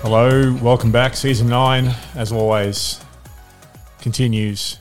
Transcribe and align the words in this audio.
Hello, 0.00 0.56
welcome 0.62 0.92
back. 0.92 1.16
Season 1.16 1.48
nine, 1.48 1.94
as 2.14 2.30
always, 2.32 3.00
continues. 4.00 4.78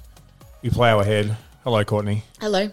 We 0.62 0.70
plow 0.70 0.99
ahead. 0.99 1.35
Hello, 1.63 1.84
Courtney. 1.84 2.23
Hello. 2.39 2.70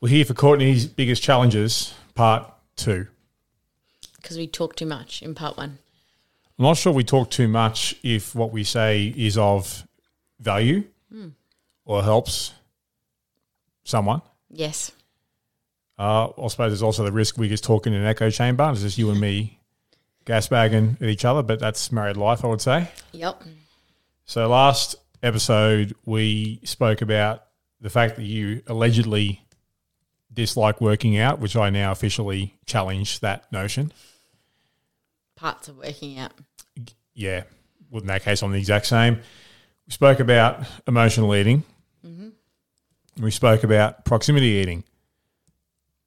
We're 0.00 0.08
here 0.08 0.24
for 0.24 0.34
Courtney's 0.34 0.86
biggest 0.86 1.22
challenges, 1.22 1.94
part 2.14 2.52
two. 2.76 3.06
Because 4.16 4.36
we 4.36 4.46
talked 4.46 4.78
too 4.78 4.86
much 4.86 5.22
in 5.22 5.34
part 5.34 5.56
one. 5.56 5.78
I'm 6.58 6.64
not 6.64 6.76
sure 6.76 6.92
we 6.92 7.04
talk 7.04 7.30
too 7.30 7.48
much 7.48 7.94
if 8.02 8.34
what 8.34 8.52
we 8.52 8.64
say 8.64 9.14
is 9.16 9.38
of 9.38 9.86
value 10.40 10.84
or 11.84 12.02
helps 12.02 12.52
someone. 13.84 14.22
Yes. 14.50 14.92
Uh, 15.98 16.28
I 16.28 16.48
suppose 16.48 16.72
there's 16.72 16.82
also 16.82 17.04
the 17.04 17.12
risk 17.12 17.38
we 17.38 17.48
just 17.48 17.64
talk 17.64 17.86
in 17.86 17.92
an 17.92 18.04
echo 18.04 18.28
chamber. 18.30 18.68
It's 18.72 18.82
just 18.82 18.98
you 18.98 19.10
and 19.10 19.20
me 19.20 19.58
gas 20.24 20.48
bagging 20.48 20.96
at 21.00 21.08
each 21.08 21.24
other, 21.24 21.42
but 21.42 21.60
that's 21.60 21.90
married 21.92 22.16
life, 22.16 22.44
I 22.44 22.48
would 22.48 22.60
say. 22.60 22.90
Yep. 23.12 23.42
So 24.24 24.48
last 24.48 24.96
episode 25.22 25.94
we 26.04 26.60
spoke 26.64 27.02
about 27.02 27.44
the 27.80 27.90
fact 27.90 28.16
that 28.16 28.24
you 28.24 28.62
allegedly 28.66 29.42
dislike 30.32 30.80
working 30.80 31.18
out, 31.18 31.40
which 31.40 31.56
I 31.56 31.70
now 31.70 31.92
officially 31.92 32.54
challenge 32.66 33.20
that 33.20 33.50
notion. 33.52 33.92
Parts 35.36 35.68
of 35.68 35.78
working 35.78 36.18
out. 36.18 36.32
Yeah, 37.14 37.44
well, 37.90 38.02
in 38.02 38.06
that 38.06 38.22
case, 38.22 38.42
I'm 38.42 38.52
the 38.52 38.58
exact 38.58 38.86
same. 38.86 39.16
We 39.86 39.92
spoke 39.92 40.20
about 40.20 40.64
emotional 40.86 41.34
eating. 41.34 41.64
Mm-hmm. 42.06 42.28
We 43.22 43.30
spoke 43.30 43.64
about 43.64 44.04
proximity 44.04 44.46
eating. 44.46 44.84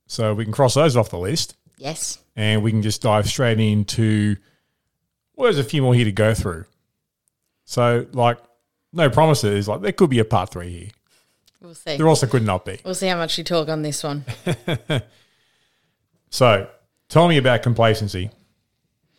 So 0.08 0.34
we 0.34 0.44
can 0.44 0.54
cross 0.54 0.76
those 0.76 0.96
off 0.96 1.10
the 1.10 1.18
list 1.18 1.56
Yes. 1.84 2.20
And 2.36 2.64
we 2.64 2.72
can 2.72 2.82
just 2.82 3.02
dive 3.02 3.28
straight 3.28 3.60
into 3.60 4.36
well, 5.36 5.46
there's 5.46 5.58
a 5.58 5.68
few 5.68 5.82
more 5.82 5.96
here 5.96 6.06
to 6.06 6.12
go 6.12 6.34
through. 6.34 6.66
So, 7.66 8.06
like, 8.14 8.38
no 8.92 9.10
promises. 9.10 9.68
Like, 9.68 9.82
there 9.82 9.92
could 9.92 10.12
be 10.12 10.20
a 10.20 10.26
part 10.26 10.52
three 10.52 10.70
here. 10.70 10.90
We'll 11.60 11.74
see. 11.74 11.98
There 11.98 12.08
also 12.08 12.28
could 12.28 12.46
not 12.46 12.66
be. 12.66 12.80
We'll 12.86 12.94
see 12.94 13.08
how 13.08 13.18
much 13.18 13.38
you 13.38 13.44
talk 13.44 13.68
on 13.68 13.82
this 13.82 14.04
one. 14.04 14.26
So, 16.34 16.68
tell 17.10 17.28
me 17.28 17.38
about 17.38 17.62
complacency. 17.62 18.32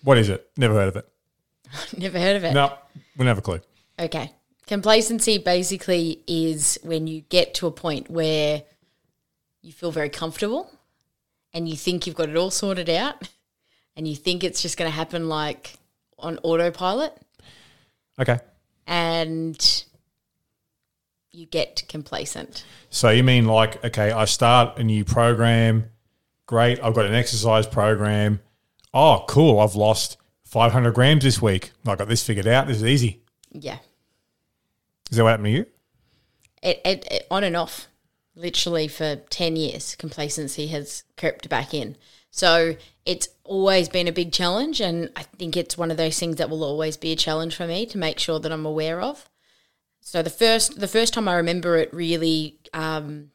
What 0.02 0.18
is 0.18 0.30
it? 0.30 0.50
Never 0.56 0.74
heard 0.74 0.88
of 0.88 0.96
it. 0.96 1.08
Never 1.96 2.18
heard 2.18 2.34
of 2.34 2.42
it. 2.42 2.52
No, 2.52 2.76
we 3.16 3.28
a 3.28 3.40
clue. 3.40 3.60
Okay. 3.96 4.32
Complacency 4.66 5.38
basically 5.38 6.24
is 6.26 6.76
when 6.82 7.06
you 7.06 7.20
get 7.20 7.54
to 7.54 7.68
a 7.68 7.70
point 7.70 8.10
where 8.10 8.64
you 9.62 9.70
feel 9.70 9.92
very 9.92 10.08
comfortable 10.08 10.68
and 11.54 11.68
you 11.68 11.76
think 11.76 12.06
you've 12.06 12.16
got 12.16 12.28
it 12.28 12.36
all 12.36 12.50
sorted 12.50 12.90
out 12.90 13.28
and 13.96 14.06
you 14.06 14.14
think 14.16 14.44
it's 14.44 14.60
just 14.60 14.76
going 14.76 14.90
to 14.90 14.94
happen 14.94 15.28
like 15.28 15.74
on 16.18 16.38
autopilot 16.42 17.16
Okay. 18.18 18.38
and 18.86 19.84
you 21.32 21.46
get 21.46 21.82
complacent. 21.88 22.64
So, 22.90 23.10
you 23.10 23.24
mean 23.24 23.46
like, 23.46 23.82
okay, 23.84 24.12
I 24.12 24.24
start 24.26 24.78
a 24.78 24.84
new 24.84 25.04
program. 25.04 25.90
Great. 26.46 26.78
I've 26.82 26.94
got 26.94 27.06
an 27.06 27.14
exercise 27.14 27.66
program. 27.66 28.40
Oh, 28.92 29.24
cool. 29.26 29.58
I've 29.58 29.74
lost 29.74 30.16
500 30.44 30.92
grams 30.94 31.24
this 31.24 31.42
week. 31.42 31.72
I 31.86 31.96
got 31.96 32.06
this 32.06 32.22
figured 32.24 32.46
out. 32.46 32.68
This 32.68 32.76
is 32.76 32.84
easy. 32.84 33.20
Yeah. 33.50 33.78
Is 35.10 35.16
that 35.16 35.24
what 35.24 35.30
happened 35.30 35.46
to 35.46 35.50
you? 35.50 35.66
it, 36.62 36.80
it, 36.84 37.08
it 37.10 37.26
on 37.30 37.44
and 37.44 37.56
off 37.56 37.88
literally 38.36 38.88
for 38.88 39.16
10 39.16 39.56
years 39.56 39.94
complacency 39.96 40.66
has 40.68 41.04
crept 41.16 41.48
back 41.48 41.72
in 41.72 41.96
so 42.30 42.76
it's 43.06 43.28
always 43.44 43.88
been 43.88 44.08
a 44.08 44.12
big 44.12 44.32
challenge 44.32 44.80
and 44.80 45.10
i 45.16 45.22
think 45.22 45.56
it's 45.56 45.78
one 45.78 45.90
of 45.90 45.96
those 45.96 46.18
things 46.18 46.36
that 46.36 46.50
will 46.50 46.64
always 46.64 46.96
be 46.96 47.12
a 47.12 47.16
challenge 47.16 47.54
for 47.54 47.66
me 47.66 47.86
to 47.86 47.98
make 47.98 48.18
sure 48.18 48.40
that 48.40 48.52
i'm 48.52 48.66
aware 48.66 49.00
of 49.00 49.28
so 50.00 50.22
the 50.22 50.30
first 50.30 50.80
the 50.80 50.88
first 50.88 51.14
time 51.14 51.28
i 51.28 51.34
remember 51.34 51.76
it 51.76 51.92
really 51.94 52.58
um, 52.72 53.30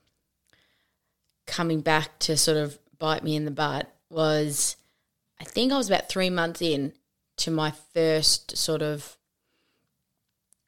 coming 1.46 1.82
back 1.82 2.20
to 2.20 2.36
sort 2.36 2.58
of 2.58 2.78
bite 2.98 3.24
me 3.24 3.36
in 3.36 3.46
the 3.46 3.52
butt 3.52 3.90
was 4.10 4.76
i 5.40 5.44
think 5.44 5.72
i 5.72 5.78
was 5.78 5.90
about 5.90 6.10
three 6.10 6.30
months 6.30 6.62
in 6.62 6.92
to 7.38 7.50
my 7.50 7.72
first 7.94 8.58
sort 8.58 8.82
of 8.82 9.18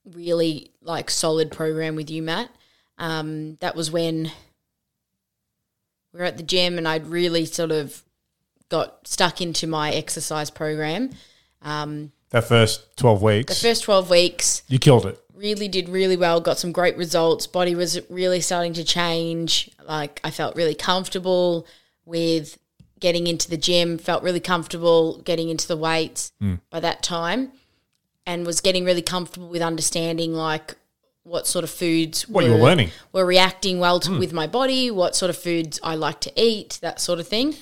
really 0.05 0.71
like 0.81 1.09
solid 1.09 1.51
program 1.51 1.95
with 1.95 2.09
you, 2.09 2.21
Matt. 2.21 2.49
Um, 3.01 3.57
that 3.61 3.75
was 3.75 3.89
when 3.91 4.31
we 6.13 6.19
were 6.19 6.25
at 6.25 6.37
the 6.37 6.43
gym 6.43 6.77
and 6.77 6.87
I'd 6.87 7.07
really 7.07 7.45
sort 7.45 7.71
of 7.71 8.03
got 8.69 9.07
stuck 9.07 9.41
into 9.41 9.65
my 9.65 9.91
exercise 9.91 10.49
program. 10.51 11.09
Um, 11.63 12.11
That 12.29 12.43
first 12.47 12.95
12 12.97 13.21
weeks. 13.23 13.53
the 13.59 13.67
first 13.67 13.83
12 13.83 14.09
weeks 14.09 14.61
you 14.67 14.77
killed 14.79 15.05
it. 15.07 15.19
really 15.33 15.67
did 15.67 15.89
really 15.89 16.15
well, 16.15 16.39
got 16.39 16.59
some 16.59 16.71
great 16.71 16.95
results. 16.95 17.47
Body 17.47 17.73
was 17.75 17.99
really 18.09 18.39
starting 18.39 18.73
to 18.73 18.83
change. 18.83 19.69
Like 19.85 20.21
I 20.23 20.29
felt 20.29 20.55
really 20.55 20.75
comfortable 20.75 21.65
with 22.05 22.57
getting 22.99 23.25
into 23.25 23.49
the 23.49 23.57
gym, 23.57 23.97
felt 23.97 24.21
really 24.21 24.39
comfortable 24.39 25.21
getting 25.23 25.49
into 25.49 25.67
the 25.67 25.77
weights 25.77 26.31
by 26.69 26.79
that 26.79 27.01
time 27.01 27.51
and 28.27 28.45
was 28.45 28.61
getting 28.61 28.85
really 28.85 29.01
comfortable 29.01 29.47
with 29.49 29.63
understanding 29.63 30.33
like 30.35 30.75
what 31.23 31.47
sort 31.47 31.63
of 31.63 31.69
foods 31.69 32.27
What 32.27 32.43
were, 32.43 32.49
you 32.49 32.55
were 32.55 32.63
learning. 32.63 32.89
were 33.13 33.25
reacting 33.25 33.79
well 33.79 33.99
to, 34.01 34.17
with 34.17 34.33
my 34.33 34.47
body, 34.47 34.89
what 34.89 35.15
sort 35.15 35.29
of 35.29 35.37
foods 35.37 35.79
I 35.83 35.95
like 35.95 36.19
to 36.21 36.31
eat, 36.35 36.79
that 36.81 36.99
sort 36.99 37.19
of 37.19 37.27
thing. 37.27 37.55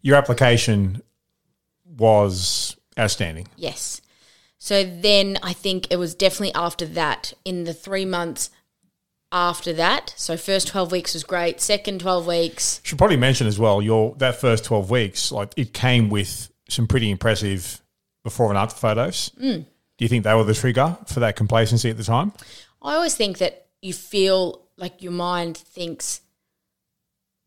Your 0.00 0.16
application 0.16 1.02
was 1.84 2.76
outstanding. 2.98 3.48
Yes. 3.56 4.00
So 4.58 4.84
then 4.84 5.38
I 5.42 5.52
think 5.52 5.88
it 5.90 5.96
was 5.96 6.14
definitely 6.14 6.54
after 6.54 6.86
that, 6.86 7.32
in 7.44 7.64
the 7.64 7.74
three 7.74 8.04
months 8.04 8.50
after 9.30 9.72
that. 9.72 10.14
So 10.16 10.36
first 10.36 10.68
12 10.68 10.92
weeks 10.92 11.14
was 11.14 11.24
great. 11.24 11.60
Second 11.60 12.00
12 12.00 12.26
weeks, 12.26 12.80
Should 12.84 12.98
probably 12.98 13.16
mention 13.16 13.46
as 13.46 13.58
well 13.58 13.82
your 13.82 14.14
that 14.16 14.36
first 14.36 14.64
12 14.64 14.90
weeks, 14.90 15.32
like 15.32 15.52
it 15.56 15.72
came 15.72 16.10
with 16.10 16.50
some 16.68 16.86
pretty 16.86 17.10
impressive 17.10 17.80
before 18.22 18.48
and 18.50 18.58
after 18.58 18.76
photos. 18.76 19.32
Mm. 19.40 19.66
Do 19.98 20.04
you 20.04 20.08
think 20.08 20.24
they 20.24 20.34
were 20.34 20.44
the 20.44 20.54
trigger 20.54 20.96
for 21.06 21.20
that 21.20 21.36
complacency 21.36 21.90
at 21.90 21.96
the 21.96 22.04
time? 22.04 22.32
I 22.82 22.94
always 22.94 23.14
think 23.14 23.38
that 23.38 23.66
you 23.80 23.92
feel 23.92 24.62
like 24.76 25.02
your 25.02 25.12
mind 25.12 25.56
thinks, 25.56 26.20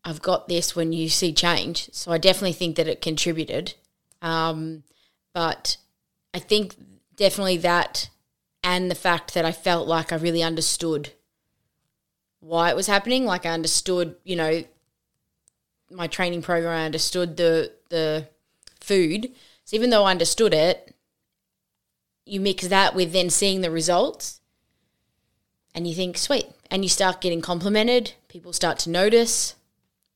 I've 0.04 0.22
got 0.22 0.48
this 0.48 0.74
when 0.74 0.92
you 0.92 1.08
see 1.08 1.32
change. 1.32 1.90
So 1.92 2.12
I 2.12 2.18
definitely 2.18 2.52
think 2.52 2.76
that 2.76 2.88
it 2.88 3.02
contributed. 3.02 3.74
Um, 4.22 4.84
but 5.34 5.76
I 6.32 6.38
think 6.38 6.76
definitely 7.16 7.58
that 7.58 8.08
and 8.62 8.90
the 8.90 8.94
fact 8.94 9.34
that 9.34 9.44
I 9.44 9.52
felt 9.52 9.86
like 9.86 10.12
I 10.12 10.16
really 10.16 10.42
understood 10.42 11.12
why 12.40 12.70
it 12.70 12.76
was 12.76 12.86
happening. 12.86 13.24
Like 13.24 13.44
I 13.44 13.50
understood, 13.50 14.16
you 14.24 14.36
know, 14.36 14.64
my 15.90 16.06
training 16.06 16.42
program, 16.42 16.72
I 16.72 16.84
understood 16.84 17.36
the 17.36 17.72
the 17.90 18.28
food. 18.80 19.32
So 19.64 19.76
even 19.76 19.90
though 19.90 20.04
I 20.04 20.10
understood 20.12 20.54
it, 20.54 20.94
you 22.24 22.40
mix 22.40 22.66
that 22.68 22.94
with 22.94 23.12
then 23.12 23.30
seeing 23.30 23.60
the 23.60 23.70
results 23.70 24.40
and 25.76 25.86
you 25.86 25.94
think, 25.94 26.16
sweet. 26.16 26.46
And 26.70 26.82
you 26.82 26.88
start 26.88 27.20
getting 27.20 27.42
complimented. 27.42 28.14
People 28.28 28.54
start 28.54 28.78
to 28.80 28.90
notice 28.90 29.54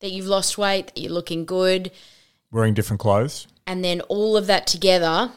that 0.00 0.10
you've 0.10 0.26
lost 0.26 0.56
weight, 0.56 0.86
that 0.88 0.98
you're 0.98 1.12
looking 1.12 1.44
good. 1.44 1.92
Wearing 2.50 2.72
different 2.72 2.98
clothes. 2.98 3.46
And 3.66 3.84
then 3.84 4.00
all 4.02 4.38
of 4.38 4.46
that 4.46 4.66
together 4.66 5.30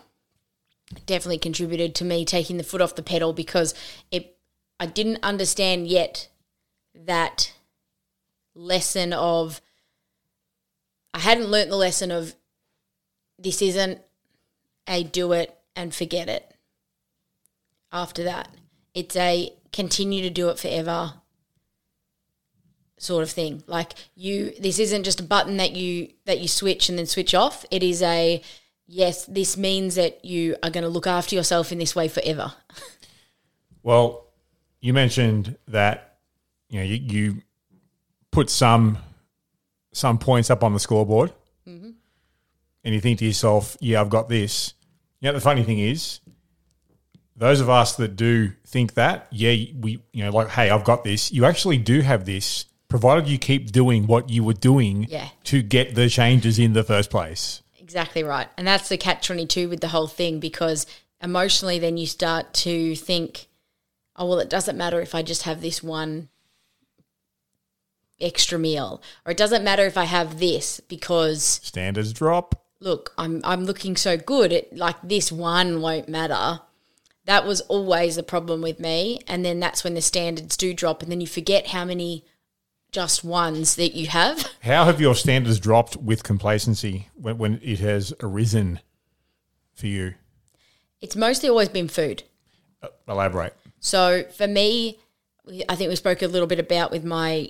definitely 1.06 1.40
contributed 1.40 1.94
to 1.96 2.06
me 2.06 2.24
taking 2.24 2.58
the 2.58 2.64
foot 2.64 2.82
off 2.82 2.96
the 2.96 3.04
pedal 3.04 3.34
because 3.34 3.74
it 4.12 4.38
I 4.80 4.86
didn't 4.86 5.20
understand 5.24 5.88
yet 5.88 6.30
that 6.94 7.54
lesson 8.56 9.12
of 9.12 9.60
I 11.14 11.20
hadn't 11.20 11.48
learnt 11.48 11.70
the 11.70 11.76
lesson 11.76 12.12
of 12.12 12.36
this 13.38 13.62
isn't 13.62 14.02
a 14.88 15.04
do 15.04 15.32
it 15.34 15.56
and 15.76 15.94
forget 15.94 16.30
it. 16.30 16.56
After 17.92 18.24
that, 18.24 18.50
it's 18.94 19.16
a 19.16 19.54
continue 19.74 20.22
to 20.22 20.30
do 20.30 20.50
it 20.50 20.60
forever 20.60 21.14
sort 22.98 23.24
of 23.24 23.30
thing. 23.32 23.64
Like 23.68 23.94
you 24.16 24.54
this 24.60 24.80
isn't 24.80 25.04
just 25.04 25.20
a 25.20 25.24
button 25.24 25.58
that 25.58 25.76
you 25.76 26.10
that 26.26 26.40
you 26.40 26.48
switch 26.48 26.90
and 26.90 26.98
then 26.98 27.06
switch 27.06 27.36
off. 27.36 27.66
It 27.72 27.84
is 27.84 28.02
a 28.02 28.42
yes, 28.88 29.26
this 29.26 29.58
means 29.58 29.96
that 29.96 30.24
you 30.24 30.56
are 30.64 30.70
going 30.70 30.84
to 30.84 30.90
look 30.90 31.08
after 31.08 31.36
yourself 31.36 31.72
in 31.72 31.80
this 31.80 31.96
way 31.96 32.08
forever. 32.08 32.54
Well, 33.84 34.28
you 34.80 34.94
mentioned 34.94 35.58
that 35.68 36.18
you 36.70 36.80
know 36.80 36.86
you, 36.86 36.96
you 36.96 37.42
put 38.32 38.50
some 38.50 38.98
some 39.92 40.18
points 40.18 40.50
up 40.50 40.64
on 40.64 40.74
the 40.74 40.80
scoreboard, 40.80 41.34
mm-hmm. 41.68 41.92
and 42.84 42.96
you 42.96 43.02
think 43.02 43.20
to 43.20 43.26
yourself, 43.26 43.76
"Yeah, 43.82 44.00
I've 44.00 44.10
got 44.10 44.30
this." 44.30 44.74
You 45.20 45.28
know, 45.28 45.34
the 45.34 45.42
funny 45.42 45.64
thing 45.64 45.80
is, 45.80 46.22
those 47.36 47.60
of 47.62 47.70
us 47.70 47.96
that 47.96 48.16
do 48.16 48.52
think 48.66 48.94
that, 48.94 49.28
yeah, 49.32 49.52
we 49.80 50.04
you 50.12 50.24
know, 50.24 50.32
like, 50.32 50.50
"Hey, 50.50 50.70
I've 50.70 50.84
got 50.84 51.04
this." 51.04 51.32
You 51.32 51.46
actually 51.46 51.78
do 51.78 52.02
have 52.02 52.26
this, 52.26 52.66
provided 52.88 53.28
you 53.28 53.38
keep 53.40 53.72
doing 53.72 54.06
what 54.08 54.30
you 54.30 54.44
were 54.44 54.54
doing 54.54 55.08
Yeah. 55.10 55.30
to 55.46 55.62
get 55.64 55.96
the 55.96 56.10
changes 56.10 56.60
in 56.60 56.74
the 56.74 56.84
first 56.84 57.10
place. 57.10 57.62
Exactly 57.80 58.24
right. 58.24 58.48
And 58.58 58.68
that's 58.68 58.88
the 58.90 58.98
catch 58.98 59.26
22 59.28 59.68
with 59.70 59.82
the 59.82 59.88
whole 59.90 60.08
thing 60.08 60.40
because 60.40 60.86
emotionally, 61.22 61.80
then 61.80 61.98
you 61.98 62.06
start 62.06 62.54
to 62.54 62.96
think, 62.96 63.48
oh, 64.16 64.28
well, 64.28 64.40
it 64.40 64.50
doesn't 64.50 64.78
matter 64.78 65.02
if 65.02 65.16
I 65.16 65.22
just 65.24 65.44
have 65.44 65.62
this 65.62 65.82
one 65.82 66.30
extra 68.22 68.58
meal, 68.60 69.02
or 69.26 69.32
it 69.32 69.38
doesn't 69.38 69.64
matter 69.64 69.86
if 69.86 69.98
I 69.98 70.06
have 70.06 70.40
this 70.40 70.80
because 70.88 71.44
Standards 71.64 72.14
drop. 72.14 72.64
look, 72.80 73.12
I'm 73.18 73.42
I'm 73.44 73.66
looking 73.66 73.96
so 73.96 74.18
good. 74.18 74.52
It 74.54 74.76
like 74.78 74.96
this 75.04 75.32
one 75.32 75.82
won't 75.82 76.08
matter. 76.08 76.62
That 77.26 77.46
was 77.46 77.62
always 77.62 78.16
the 78.16 78.24
problem 78.24 78.62
with 78.62 78.80
me, 78.80 79.20
and 79.28 79.46
then 79.46 79.60
that's 79.60 79.84
when 79.84 79.94
the 79.94 80.02
standards 80.02 80.58
do 80.58 80.74
drop, 80.74 81.02
and 81.02 81.12
then 81.12 81.22
you 81.22 81.28
forget 81.28 81.68
how 81.68 81.86
many 81.86 82.26
just 82.92 83.24
ones 83.24 83.76
that 83.76 83.96
you 83.96 84.08
have. 84.08 84.48
How 84.62 84.86
have 84.86 85.02
your 85.02 85.16
standards 85.16 85.60
dropped 85.60 85.98
with 85.98 86.24
complacency 86.24 87.10
when, 87.16 87.40
when 87.40 87.60
it 87.64 87.80
has 87.80 88.14
arisen 88.22 88.80
for 89.74 89.88
you? 89.88 90.14
It's 91.02 91.16
mostly 91.16 91.50
always 91.50 91.70
been 91.70 91.88
food. 91.88 92.24
Elaborate. 93.08 93.58
So 93.80 94.24
for 94.38 94.48
me, 94.48 95.00
I 95.68 95.76
think 95.76 95.90
we 95.90 95.96
spoke 95.96 96.22
a 96.22 96.28
little 96.28 96.48
bit 96.48 96.60
about 96.60 96.92
with 96.92 97.04
my 97.04 97.50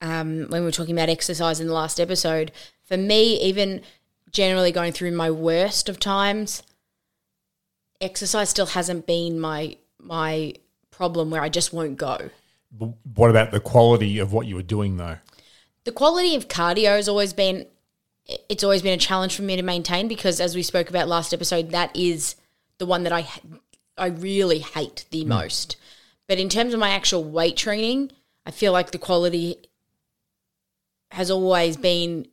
um, 0.00 0.46
when 0.48 0.62
we 0.62 0.66
were 0.66 0.72
talking 0.72 0.96
about 0.96 1.08
exercise 1.08 1.60
in 1.60 1.66
the 1.66 1.74
last 1.74 2.00
episode. 2.00 2.50
For 2.82 2.96
me, 2.96 3.40
even 3.42 3.82
generally 4.32 4.72
going 4.72 4.92
through 4.92 5.12
my 5.12 5.30
worst 5.30 5.88
of 5.88 6.00
times, 6.00 6.62
exercise 8.00 8.50
still 8.50 8.66
hasn't 8.66 9.06
been 9.06 9.40
my 9.40 9.76
my 9.98 10.54
problem 10.90 11.30
where 11.30 11.42
I 11.42 11.48
just 11.48 11.72
won't 11.72 11.96
go. 11.96 12.30
What 13.14 13.30
about 13.30 13.50
the 13.50 13.60
quality 13.60 14.18
of 14.18 14.32
what 14.32 14.46
you 14.46 14.54
were 14.54 14.62
doing 14.62 14.96
though? 14.96 15.18
The 15.84 15.92
quality 15.92 16.36
of 16.36 16.48
cardio 16.48 16.96
has 16.96 17.08
always 17.08 17.32
been 17.32 17.66
it's 18.48 18.62
always 18.62 18.82
been 18.82 18.94
a 18.94 19.02
challenge 19.02 19.34
for 19.34 19.42
me 19.42 19.56
to 19.56 19.62
maintain 19.62 20.06
because 20.06 20.40
as 20.40 20.54
we 20.54 20.62
spoke 20.62 20.88
about 20.88 21.08
last 21.08 21.34
episode 21.34 21.70
that 21.70 21.94
is 21.96 22.36
the 22.78 22.86
one 22.86 23.02
that 23.04 23.12
I 23.12 23.28
I 23.98 24.06
really 24.06 24.60
hate 24.60 25.04
the 25.10 25.24
mm. 25.24 25.28
most. 25.28 25.76
But 26.28 26.38
in 26.38 26.48
terms 26.48 26.74
of 26.74 26.80
my 26.80 26.90
actual 26.90 27.24
weight 27.24 27.56
training, 27.56 28.12
I 28.46 28.50
feel 28.52 28.72
like 28.72 28.92
the 28.92 28.98
quality 28.98 29.56
has 31.10 31.30
always 31.30 31.76
been 31.76 32.28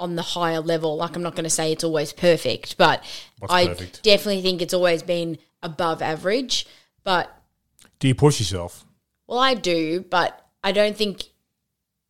on 0.00 0.16
the 0.16 0.22
higher 0.22 0.60
level. 0.60 0.96
Like 0.96 1.16
I'm 1.16 1.22
not 1.22 1.34
going 1.34 1.44
to 1.44 1.50
say 1.50 1.72
it's 1.72 1.84
always 1.84 2.12
perfect, 2.12 2.76
but 2.76 3.02
What's 3.38 3.52
I 3.52 3.66
perfect? 3.68 4.02
definitely 4.02 4.42
think 4.42 4.62
it's 4.62 4.74
always 4.74 5.02
been 5.02 5.38
above 5.62 6.02
average. 6.02 6.66
But 7.04 7.34
Do 7.98 8.08
you 8.08 8.14
push 8.14 8.38
yourself? 8.40 8.84
well, 9.26 9.38
I 9.38 9.54
do, 9.54 10.04
but 10.08 10.46
I 10.64 10.72
don't 10.72 10.96
think 10.96 11.24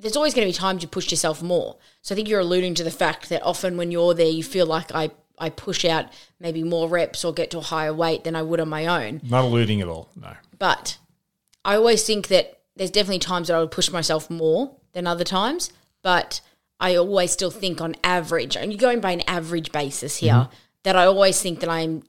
there's 0.00 0.16
always 0.16 0.34
going 0.34 0.46
to 0.46 0.52
be 0.52 0.56
times 0.56 0.82
you 0.82 0.88
push 0.88 1.10
yourself 1.10 1.42
more. 1.42 1.76
So 2.02 2.14
I 2.14 2.16
think 2.16 2.28
you're 2.28 2.40
alluding 2.40 2.74
to 2.74 2.84
the 2.84 2.90
fact 2.90 3.28
that 3.30 3.42
often 3.42 3.76
when 3.76 3.90
you're 3.90 4.14
there, 4.14 4.28
you 4.28 4.44
feel 4.44 4.66
like 4.66 4.94
I, 4.94 5.10
I 5.38 5.50
push 5.50 5.84
out 5.84 6.06
maybe 6.38 6.62
more 6.62 6.88
reps 6.88 7.24
or 7.24 7.32
get 7.32 7.50
to 7.50 7.58
a 7.58 7.62
higher 7.62 7.92
weight 7.92 8.22
than 8.24 8.36
I 8.36 8.42
would 8.42 8.60
on 8.60 8.68
my 8.68 8.86
own. 8.86 9.20
Not 9.24 9.44
alluding 9.44 9.80
at 9.80 9.88
all. 9.88 10.08
No. 10.14 10.34
But 10.58 10.98
I 11.64 11.74
always 11.74 12.04
think 12.04 12.28
that 12.28 12.60
there's 12.76 12.92
definitely 12.92 13.18
times 13.18 13.48
that 13.48 13.56
I 13.56 13.60
would 13.60 13.72
push 13.72 13.90
myself 13.90 14.30
more 14.30 14.76
than 14.92 15.06
other 15.08 15.24
times, 15.24 15.72
but 16.02 16.40
I 16.80 16.94
always 16.94 17.32
still 17.32 17.50
think 17.50 17.80
on 17.80 17.96
average, 18.04 18.56
and 18.56 18.72
you're 18.72 18.78
going 18.78 19.00
by 19.00 19.12
an 19.12 19.22
average 19.22 19.72
basis 19.72 20.18
here, 20.18 20.32
mm-hmm. 20.32 20.54
that 20.84 20.96
I 20.96 21.06
always 21.06 21.40
think 21.40 21.60
that 21.60 21.68
I'm 21.68 22.02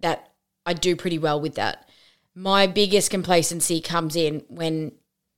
that 0.00 0.30
I 0.66 0.72
do 0.74 0.96
pretty 0.96 1.18
well 1.18 1.40
with 1.40 1.54
that. 1.56 1.88
My 2.34 2.66
biggest 2.66 3.10
complacency 3.10 3.80
comes 3.80 4.16
in 4.16 4.44
when 4.48 4.92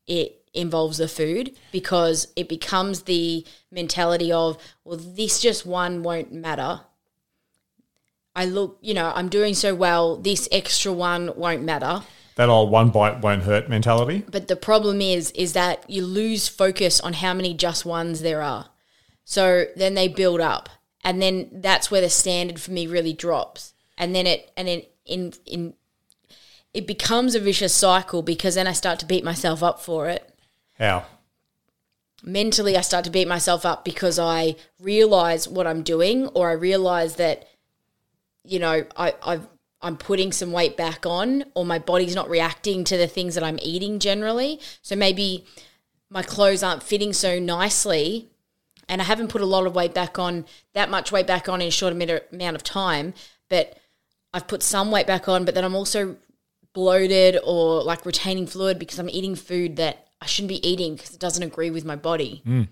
it 0.07 0.43
involves 0.55 0.99
the 0.99 1.09
food 1.09 1.57
because 1.71 2.29
it 2.37 2.49
becomes 2.49 3.03
the 3.03 3.47
mentality 3.71 4.33
of, 4.33 4.57
well, 4.85 4.97
this 4.97 5.41
just 5.41 5.67
one 5.67 6.03
won't 6.03 6.33
matter. 6.33 6.81
I 8.35 8.47
look, 8.47 8.79
you 8.81 8.95
know, 8.95 9.13
I'm 9.15 9.29
doing 9.29 9.55
so 9.55 9.75
well, 9.75 10.17
this 10.17 10.49
extra 10.51 10.93
one 10.93 11.33
won't 11.37 11.63
matter. 11.63 12.03
That 12.37 12.51
old 12.51 12.71
one 12.71 12.91
bite 12.91 13.21
won't 13.21 13.43
hurt 13.43 13.69
mentality. 13.69 14.25
But 14.31 14.49
the 14.49 14.57
problem 14.57 15.01
is, 15.01 15.31
is 15.33 15.55
that 15.55 15.89
you 15.89 16.05
lose 16.05 16.49
focus 16.49 17.01
on 17.01 17.15
how 17.15 17.33
many 17.33 17.55
just 17.55 17.85
ones 17.87 18.21
there 18.21 18.43
are. 18.43 18.69
So 19.25 19.65
then 19.75 19.95
they 19.95 20.07
build 20.07 20.41
up, 20.41 20.69
and 21.03 21.21
then 21.21 21.49
that's 21.51 21.91
where 21.91 22.03
the 22.03 22.11
standard 22.11 22.61
for 22.61 22.71
me 22.71 22.87
really 22.87 23.15
drops. 23.15 23.73
And 23.99 24.15
then 24.15 24.27
it, 24.27 24.53
and 24.57 24.69
then 24.69 24.83
in 25.07 25.33
in, 25.47 25.75
it 26.75 26.87
becomes 26.87 27.35
a 27.35 27.41
vicious 27.41 27.75
cycle 27.75 28.23
because 28.23 28.55
then 28.55 28.67
I 28.67 28.73
start 28.73 28.99
to 29.01 29.07
beat 29.07 29.25
myself 29.25 29.63
up 29.63 29.81
for 29.81 30.09
it. 30.09 30.39
How? 30.79 31.07
Mentally, 32.23 32.77
I 32.77 32.83
start 32.83 33.05
to 33.07 33.11
beat 33.11 33.29
myself 33.29 33.65
up 33.65 33.83
because 33.83 34.19
I 34.19 34.57
realize 34.79 35.49
what 35.49 35.67
I'm 35.67 35.83
doing, 35.83 36.29
or 36.29 36.51
I 36.51 36.53
realize 36.53 37.17
that, 37.17 37.49
you 38.45 38.59
know, 38.59 38.85
I, 38.95 39.15
I've 39.23 39.49
I'm 39.87 39.97
putting 39.97 40.33
some 40.33 40.51
weight 40.51 40.77
back 40.77 41.07
on, 41.07 41.45
or 41.55 41.65
my 41.65 41.79
body's 41.79 42.15
not 42.15 42.29
reacting 42.29 42.83
to 42.85 42.97
the 42.97 43.07
things 43.07 43.37
that 43.37 43.45
I'm 43.45 43.59
eating 43.63 44.01
generally. 44.01 44.61
So 44.83 44.97
maybe 44.97 45.47
my 46.11 46.23
clothes 46.23 46.65
aren't 46.65 46.83
fitting 46.83 47.13
so 47.13 47.39
nicely, 47.39 48.29
and 48.89 49.01
I 49.01 49.05
haven't 49.05 49.29
put 49.29 49.43
a 49.43 49.47
lot 49.47 49.65
of 49.65 49.77
weight 49.77 49.95
back 49.95 50.19
on, 50.19 50.45
that 50.75 50.91
much 50.91 51.13
weight 51.13 51.29
back 51.29 51.49
on 51.49 51.63
in 51.63 51.69
a 51.69 51.71
short 51.71 51.93
amount 51.93 52.57
of 52.57 52.63
time, 52.65 53.15
but 53.49 53.79
I've 54.35 54.49
put 54.49 54.65
some 54.65 54.91
weight 54.91 55.07
back 55.07 55.29
on, 55.29 55.45
but 55.45 55.55
then 55.55 55.65
I'm 55.65 55.77
also 55.77 56.17
bloated 56.73 57.39
or 57.45 57.83
like 57.83 58.05
retaining 58.05 58.47
fluid 58.47 58.79
because 58.79 58.99
I'm 58.99 59.09
eating 59.09 59.35
food 59.35 59.77
that 59.77 60.09
I 60.21 60.27
shouldn't 60.27 60.49
be 60.51 60.67
eating 60.69 60.97
because 60.97 61.15
it 61.15 61.21
doesn't 61.21 61.43
agree 61.43 61.71
with 61.71 61.85
my 61.85 61.97
body. 61.97 62.43
Mm. 62.45 62.69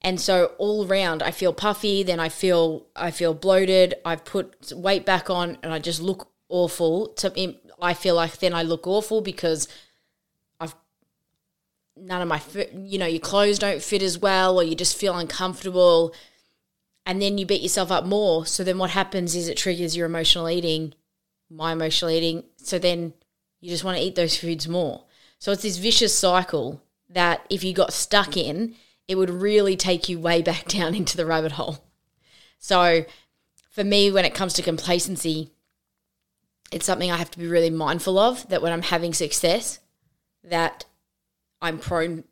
And 0.00 0.20
so 0.20 0.52
all 0.58 0.86
around 0.86 1.22
I 1.22 1.32
feel 1.32 1.52
puffy, 1.52 2.02
then 2.02 2.18
I 2.18 2.28
feel 2.28 2.86
I 2.96 3.10
feel 3.10 3.34
bloated, 3.34 3.94
I've 4.04 4.24
put 4.24 4.72
weight 4.72 5.04
back 5.04 5.28
on 5.28 5.58
and 5.62 5.72
I 5.72 5.78
just 5.78 6.00
look 6.00 6.31
awful. 6.52 7.08
To 7.08 7.30
me 7.30 7.58
I 7.80 7.94
feel 7.94 8.14
like 8.14 8.38
then 8.38 8.54
I 8.54 8.62
look 8.62 8.86
awful 8.86 9.20
because 9.20 9.66
I've 10.60 10.74
none 11.96 12.22
of 12.22 12.28
my 12.28 12.40
you 12.74 12.98
know, 12.98 13.06
your 13.06 13.20
clothes 13.20 13.58
don't 13.58 13.82
fit 13.82 14.02
as 14.02 14.18
well 14.18 14.58
or 14.58 14.62
you 14.62 14.76
just 14.76 14.96
feel 14.96 15.16
uncomfortable 15.16 16.14
and 17.04 17.20
then 17.20 17.38
you 17.38 17.46
beat 17.46 17.62
yourself 17.62 17.90
up 17.90 18.04
more. 18.04 18.46
So 18.46 18.62
then 18.62 18.78
what 18.78 18.90
happens 18.90 19.34
is 19.34 19.48
it 19.48 19.56
triggers 19.56 19.96
your 19.96 20.06
emotional 20.06 20.48
eating, 20.48 20.94
my 21.50 21.72
emotional 21.72 22.10
eating. 22.10 22.44
So 22.56 22.78
then 22.78 23.14
you 23.60 23.70
just 23.70 23.84
want 23.84 23.98
to 23.98 24.04
eat 24.04 24.14
those 24.14 24.36
foods 24.36 24.68
more. 24.68 25.04
So 25.38 25.50
it's 25.50 25.62
this 25.62 25.78
vicious 25.78 26.16
cycle 26.16 26.82
that 27.10 27.44
if 27.50 27.64
you 27.64 27.74
got 27.74 27.92
stuck 27.92 28.36
in, 28.36 28.76
it 29.08 29.16
would 29.16 29.30
really 29.30 29.76
take 29.76 30.08
you 30.08 30.20
way 30.20 30.42
back 30.42 30.68
down 30.68 30.94
into 30.94 31.16
the 31.16 31.26
rabbit 31.26 31.52
hole. 31.52 31.84
So 32.58 33.04
for 33.70 33.82
me, 33.82 34.10
when 34.10 34.24
it 34.24 34.34
comes 34.34 34.52
to 34.54 34.62
complacency, 34.62 35.50
it's 36.72 36.86
something 36.86 37.10
I 37.10 37.18
have 37.18 37.30
to 37.30 37.38
be 37.38 37.46
really 37.46 37.70
mindful 37.70 38.18
of 38.18 38.48
that 38.48 38.62
when 38.62 38.72
I'm 38.72 38.82
having 38.82 39.12
success, 39.12 39.78
that 40.44 40.84
I'm 41.60 41.78
prone 41.78 42.24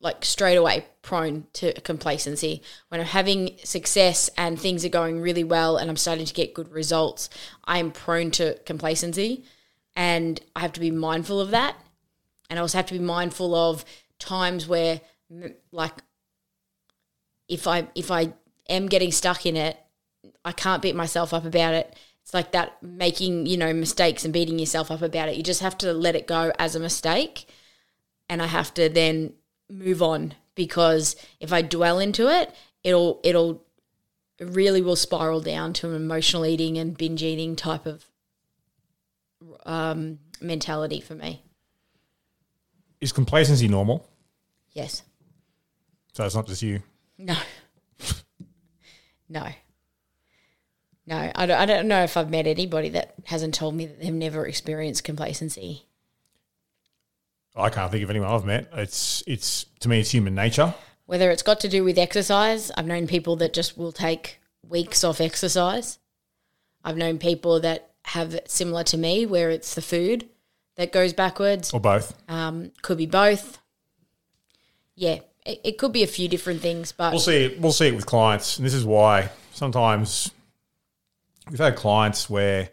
like 0.00 0.22
straight 0.24 0.56
away 0.56 0.84
prone 1.00 1.46
to 1.54 1.72
complacency. 1.80 2.62
When 2.88 3.00
I'm 3.00 3.06
having 3.06 3.56
success 3.64 4.28
and 4.36 4.60
things 4.60 4.84
are 4.84 4.90
going 4.90 5.20
really 5.20 5.44
well 5.44 5.78
and 5.78 5.88
I'm 5.88 5.96
starting 5.96 6.26
to 6.26 6.34
get 6.34 6.52
good 6.52 6.70
results, 6.70 7.30
I 7.64 7.78
am 7.78 7.90
prone 7.90 8.30
to 8.32 8.58
complacency 8.66 9.44
and 9.96 10.38
I 10.54 10.60
have 10.60 10.72
to 10.74 10.80
be 10.80 10.90
mindful 10.90 11.40
of 11.40 11.50
that. 11.52 11.76
And 12.50 12.58
I 12.58 12.62
also 12.62 12.78
have 12.78 12.86
to 12.86 12.94
be 12.94 13.00
mindful 13.00 13.54
of 13.54 13.84
times 14.18 14.68
where 14.68 15.00
like 15.72 15.94
if 17.48 17.66
I 17.66 17.88
if 17.94 18.10
I 18.10 18.34
am 18.68 18.88
getting 18.88 19.10
stuck 19.10 19.46
in 19.46 19.56
it, 19.56 19.78
I 20.44 20.52
can't 20.52 20.82
beat 20.82 20.94
myself 20.94 21.32
up 21.32 21.46
about 21.46 21.72
it. 21.72 21.96
Like 22.34 22.52
that 22.52 22.82
making, 22.82 23.46
you 23.46 23.56
know, 23.56 23.72
mistakes 23.72 24.24
and 24.24 24.34
beating 24.34 24.58
yourself 24.58 24.90
up 24.90 25.00
about 25.00 25.30
it. 25.30 25.36
You 25.36 25.42
just 25.42 25.62
have 25.62 25.78
to 25.78 25.94
let 25.94 26.14
it 26.14 26.26
go 26.26 26.52
as 26.58 26.76
a 26.76 26.80
mistake 26.80 27.46
and 28.28 28.42
I 28.42 28.46
have 28.46 28.72
to 28.74 28.88
then 28.88 29.34
move 29.70 30.02
on 30.02 30.34
because 30.54 31.16
if 31.40 31.52
I 31.52 31.62
dwell 31.62 31.98
into 31.98 32.28
it, 32.28 32.54
it'll 32.82 33.20
it'll 33.22 33.62
it 34.38 34.48
really 34.48 34.82
will 34.82 34.96
spiral 34.96 35.40
down 35.40 35.72
to 35.74 35.88
an 35.90 35.96
emotional 35.96 36.44
eating 36.44 36.78
and 36.78 36.96
binge 36.96 37.22
eating 37.22 37.54
type 37.54 37.86
of 37.86 38.04
um, 39.64 40.18
mentality 40.40 41.00
for 41.00 41.14
me. 41.14 41.42
Is 43.00 43.12
complacency 43.12 43.68
normal? 43.68 44.08
Yes. 44.72 45.02
So 46.12 46.24
it's 46.24 46.34
not 46.34 46.46
just 46.46 46.62
you. 46.62 46.82
No. 47.18 47.36
no. 49.28 49.46
No, 51.06 51.30
I 51.34 51.46
don't, 51.46 51.58
I 51.58 51.66
don't 51.66 51.86
know 51.86 52.02
if 52.02 52.16
I've 52.16 52.30
met 52.30 52.46
anybody 52.46 52.88
that 52.90 53.14
hasn't 53.24 53.54
told 53.54 53.74
me 53.74 53.86
that 53.86 54.00
they've 54.00 54.12
never 54.12 54.46
experienced 54.46 55.04
complacency. 55.04 55.84
I 57.54 57.68
can't 57.68 57.90
think 57.90 58.02
of 58.02 58.10
anyone 58.10 58.30
I've 58.30 58.44
met. 58.44 58.68
It's 58.72 59.22
it's 59.26 59.66
to 59.80 59.88
me 59.88 60.00
it's 60.00 60.10
human 60.10 60.34
nature. 60.34 60.74
Whether 61.06 61.30
it's 61.30 61.42
got 61.42 61.60
to 61.60 61.68
do 61.68 61.84
with 61.84 61.98
exercise, 61.98 62.72
I've 62.76 62.86
known 62.86 63.06
people 63.06 63.36
that 63.36 63.52
just 63.52 63.76
will 63.78 63.92
take 63.92 64.40
weeks 64.66 65.04
off 65.04 65.20
exercise. 65.20 65.98
I've 66.82 66.96
known 66.96 67.18
people 67.18 67.60
that 67.60 67.90
have 68.06 68.40
similar 68.46 68.82
to 68.84 68.98
me, 68.98 69.24
where 69.24 69.50
it's 69.50 69.74
the 69.74 69.82
food 69.82 70.28
that 70.76 70.92
goes 70.92 71.12
backwards. 71.12 71.72
Or 71.72 71.80
both. 71.80 72.20
Um, 72.28 72.72
could 72.82 72.98
be 72.98 73.06
both. 73.06 73.58
Yeah, 74.96 75.20
it, 75.46 75.60
it 75.64 75.78
could 75.78 75.92
be 75.92 76.02
a 76.02 76.08
few 76.08 76.28
different 76.28 76.60
things, 76.60 76.92
but 76.92 77.12
We'll 77.12 77.20
see 77.20 77.44
it 77.44 77.60
we'll 77.60 77.72
see 77.72 77.88
it 77.88 77.94
with 77.94 78.06
clients. 78.06 78.56
And 78.56 78.66
this 78.66 78.74
is 78.74 78.84
why 78.84 79.30
sometimes 79.52 80.30
we've 81.50 81.58
had 81.58 81.76
clients 81.76 82.28
where 82.28 82.70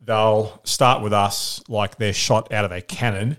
they'll 0.00 0.60
start 0.64 1.02
with 1.02 1.12
us 1.12 1.62
like 1.68 1.96
they're 1.96 2.12
shot 2.12 2.52
out 2.52 2.64
of 2.64 2.72
a 2.72 2.80
cannon. 2.80 3.36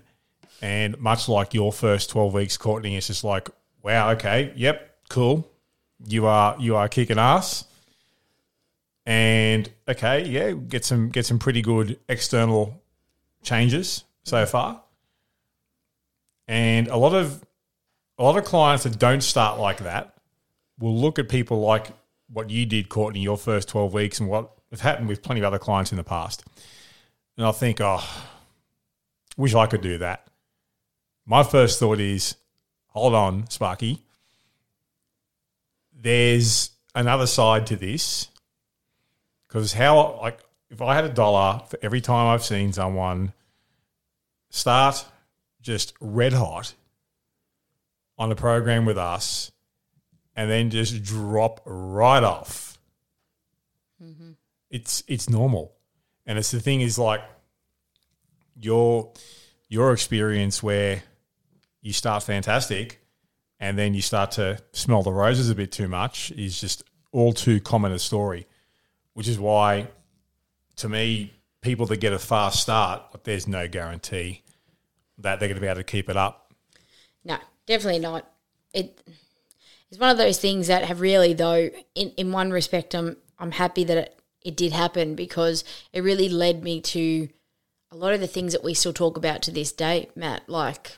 And 0.60 0.98
much 1.00 1.28
like 1.28 1.54
your 1.54 1.72
first 1.72 2.10
twelve 2.10 2.32
weeks, 2.34 2.56
Courtney, 2.56 2.96
it's 2.96 3.08
just 3.08 3.24
like, 3.24 3.50
wow, 3.82 4.10
okay, 4.12 4.52
yep, 4.54 4.96
cool. 5.08 5.50
You 6.06 6.26
are 6.26 6.56
you 6.60 6.76
are 6.76 6.88
kicking 6.88 7.18
ass. 7.18 7.64
And 9.04 9.68
okay, 9.88 10.24
yeah, 10.24 10.52
get 10.52 10.84
some 10.84 11.08
get 11.08 11.26
some 11.26 11.40
pretty 11.40 11.62
good 11.62 11.98
external 12.08 12.80
changes 13.42 14.04
so 14.22 14.36
mm-hmm. 14.36 14.50
far. 14.50 14.82
And 16.46 16.86
a 16.86 16.96
lot 16.96 17.14
of 17.14 17.44
a 18.18 18.22
lot 18.22 18.36
of 18.38 18.44
clients 18.44 18.84
that 18.84 18.98
don't 19.00 19.22
start 19.22 19.58
like 19.58 19.78
that 19.78 20.14
will 20.78 20.96
look 20.96 21.18
at 21.18 21.28
people 21.28 21.60
like 21.60 21.88
what 22.32 22.50
you 22.50 22.64
did, 22.66 22.88
Courtney, 22.88 23.20
your 23.20 23.36
first 23.36 23.68
12 23.68 23.92
weeks 23.92 24.20
and 24.20 24.28
what 24.28 24.52
has 24.70 24.80
happened 24.80 25.08
with 25.08 25.22
plenty 25.22 25.40
of 25.40 25.44
other 25.44 25.58
clients 25.58 25.92
in 25.92 25.98
the 25.98 26.04
past. 26.04 26.44
And 27.36 27.44
I'll 27.44 27.52
think, 27.52 27.80
oh, 27.80 28.02
wish 29.36 29.54
I 29.54 29.66
could 29.66 29.82
do 29.82 29.98
that. 29.98 30.26
My 31.26 31.42
first 31.42 31.78
thought 31.78 32.00
is, 32.00 32.36
hold 32.88 33.14
on, 33.14 33.48
Sparky. 33.50 34.02
There's 35.94 36.70
another 36.94 37.26
side 37.26 37.66
to 37.68 37.76
this. 37.76 38.28
Because 39.46 39.74
how, 39.74 40.18
like, 40.20 40.40
if 40.70 40.80
I 40.80 40.94
had 40.94 41.04
a 41.04 41.10
dollar 41.10 41.60
for 41.68 41.78
every 41.82 42.00
time 42.00 42.26
I've 42.28 42.44
seen 42.44 42.72
someone 42.72 43.34
start 44.48 45.04
just 45.60 45.94
red 46.00 46.32
hot 46.32 46.74
on 48.18 48.32
a 48.32 48.34
program 48.34 48.84
with 48.84 48.98
us 48.98 49.51
and 50.36 50.50
then 50.50 50.70
just 50.70 51.02
drop 51.02 51.60
right 51.64 52.22
off. 52.22 52.78
Mm-hmm. 54.02 54.32
It's 54.70 55.02
it's 55.06 55.28
normal. 55.28 55.74
And 56.26 56.38
it's 56.38 56.50
the 56.50 56.60
thing 56.60 56.80
is 56.80 56.98
like 56.98 57.22
your 58.56 59.12
your 59.68 59.92
experience 59.92 60.62
where 60.62 61.02
you 61.80 61.92
start 61.92 62.22
fantastic 62.22 63.00
and 63.58 63.78
then 63.78 63.94
you 63.94 64.02
start 64.02 64.32
to 64.32 64.58
smell 64.72 65.02
the 65.02 65.12
roses 65.12 65.50
a 65.50 65.54
bit 65.54 65.72
too 65.72 65.88
much 65.88 66.30
is 66.32 66.60
just 66.60 66.84
all 67.12 67.32
too 67.32 67.60
common 67.60 67.92
a 67.92 67.98
story. 67.98 68.46
Which 69.14 69.28
is 69.28 69.38
why 69.38 69.88
to 70.76 70.88
me, 70.88 71.32
people 71.60 71.86
that 71.86 71.98
get 71.98 72.12
a 72.12 72.18
fast 72.18 72.60
start, 72.60 73.02
there's 73.24 73.46
no 73.46 73.68
guarantee 73.68 74.42
that 75.18 75.38
they're 75.38 75.48
going 75.48 75.56
to 75.56 75.60
be 75.60 75.66
able 75.66 75.76
to 75.76 75.84
keep 75.84 76.08
it 76.08 76.16
up. 76.16 76.52
No, 77.24 77.38
definitely 77.66 78.00
not. 78.00 78.28
It 78.72 79.00
it's 79.92 80.00
one 80.00 80.08
of 80.08 80.16
those 80.16 80.38
things 80.38 80.68
that 80.68 80.84
have 80.84 81.02
really 81.02 81.34
though 81.34 81.68
in, 81.94 82.12
in 82.16 82.32
one 82.32 82.50
respect 82.50 82.94
I'm 82.94 83.18
I'm 83.38 83.50
happy 83.50 83.84
that 83.84 83.98
it, 83.98 84.18
it 84.40 84.56
did 84.56 84.72
happen 84.72 85.14
because 85.14 85.64
it 85.92 86.00
really 86.00 86.30
led 86.30 86.64
me 86.64 86.80
to 86.80 87.28
a 87.90 87.96
lot 87.96 88.14
of 88.14 88.20
the 88.20 88.26
things 88.26 88.52
that 88.52 88.64
we 88.64 88.72
still 88.72 88.94
talk 88.94 89.18
about 89.18 89.42
to 89.42 89.50
this 89.50 89.70
day, 89.70 90.08
Matt, 90.16 90.48
like 90.48 90.96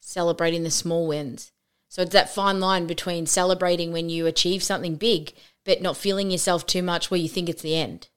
celebrating 0.00 0.64
the 0.64 0.70
small 0.70 1.06
wins. 1.06 1.52
So 1.88 2.02
it's 2.02 2.12
that 2.12 2.34
fine 2.34 2.58
line 2.58 2.88
between 2.88 3.26
celebrating 3.26 3.92
when 3.92 4.08
you 4.08 4.26
achieve 4.26 4.64
something 4.64 4.96
big 4.96 5.32
but 5.64 5.80
not 5.80 5.96
feeling 5.96 6.30
yourself 6.32 6.66
too 6.66 6.82
much 6.82 7.10
where 7.10 7.20
you 7.20 7.28
think 7.28 7.48
it's 7.48 7.62
the 7.62 7.76
end. 7.76 8.08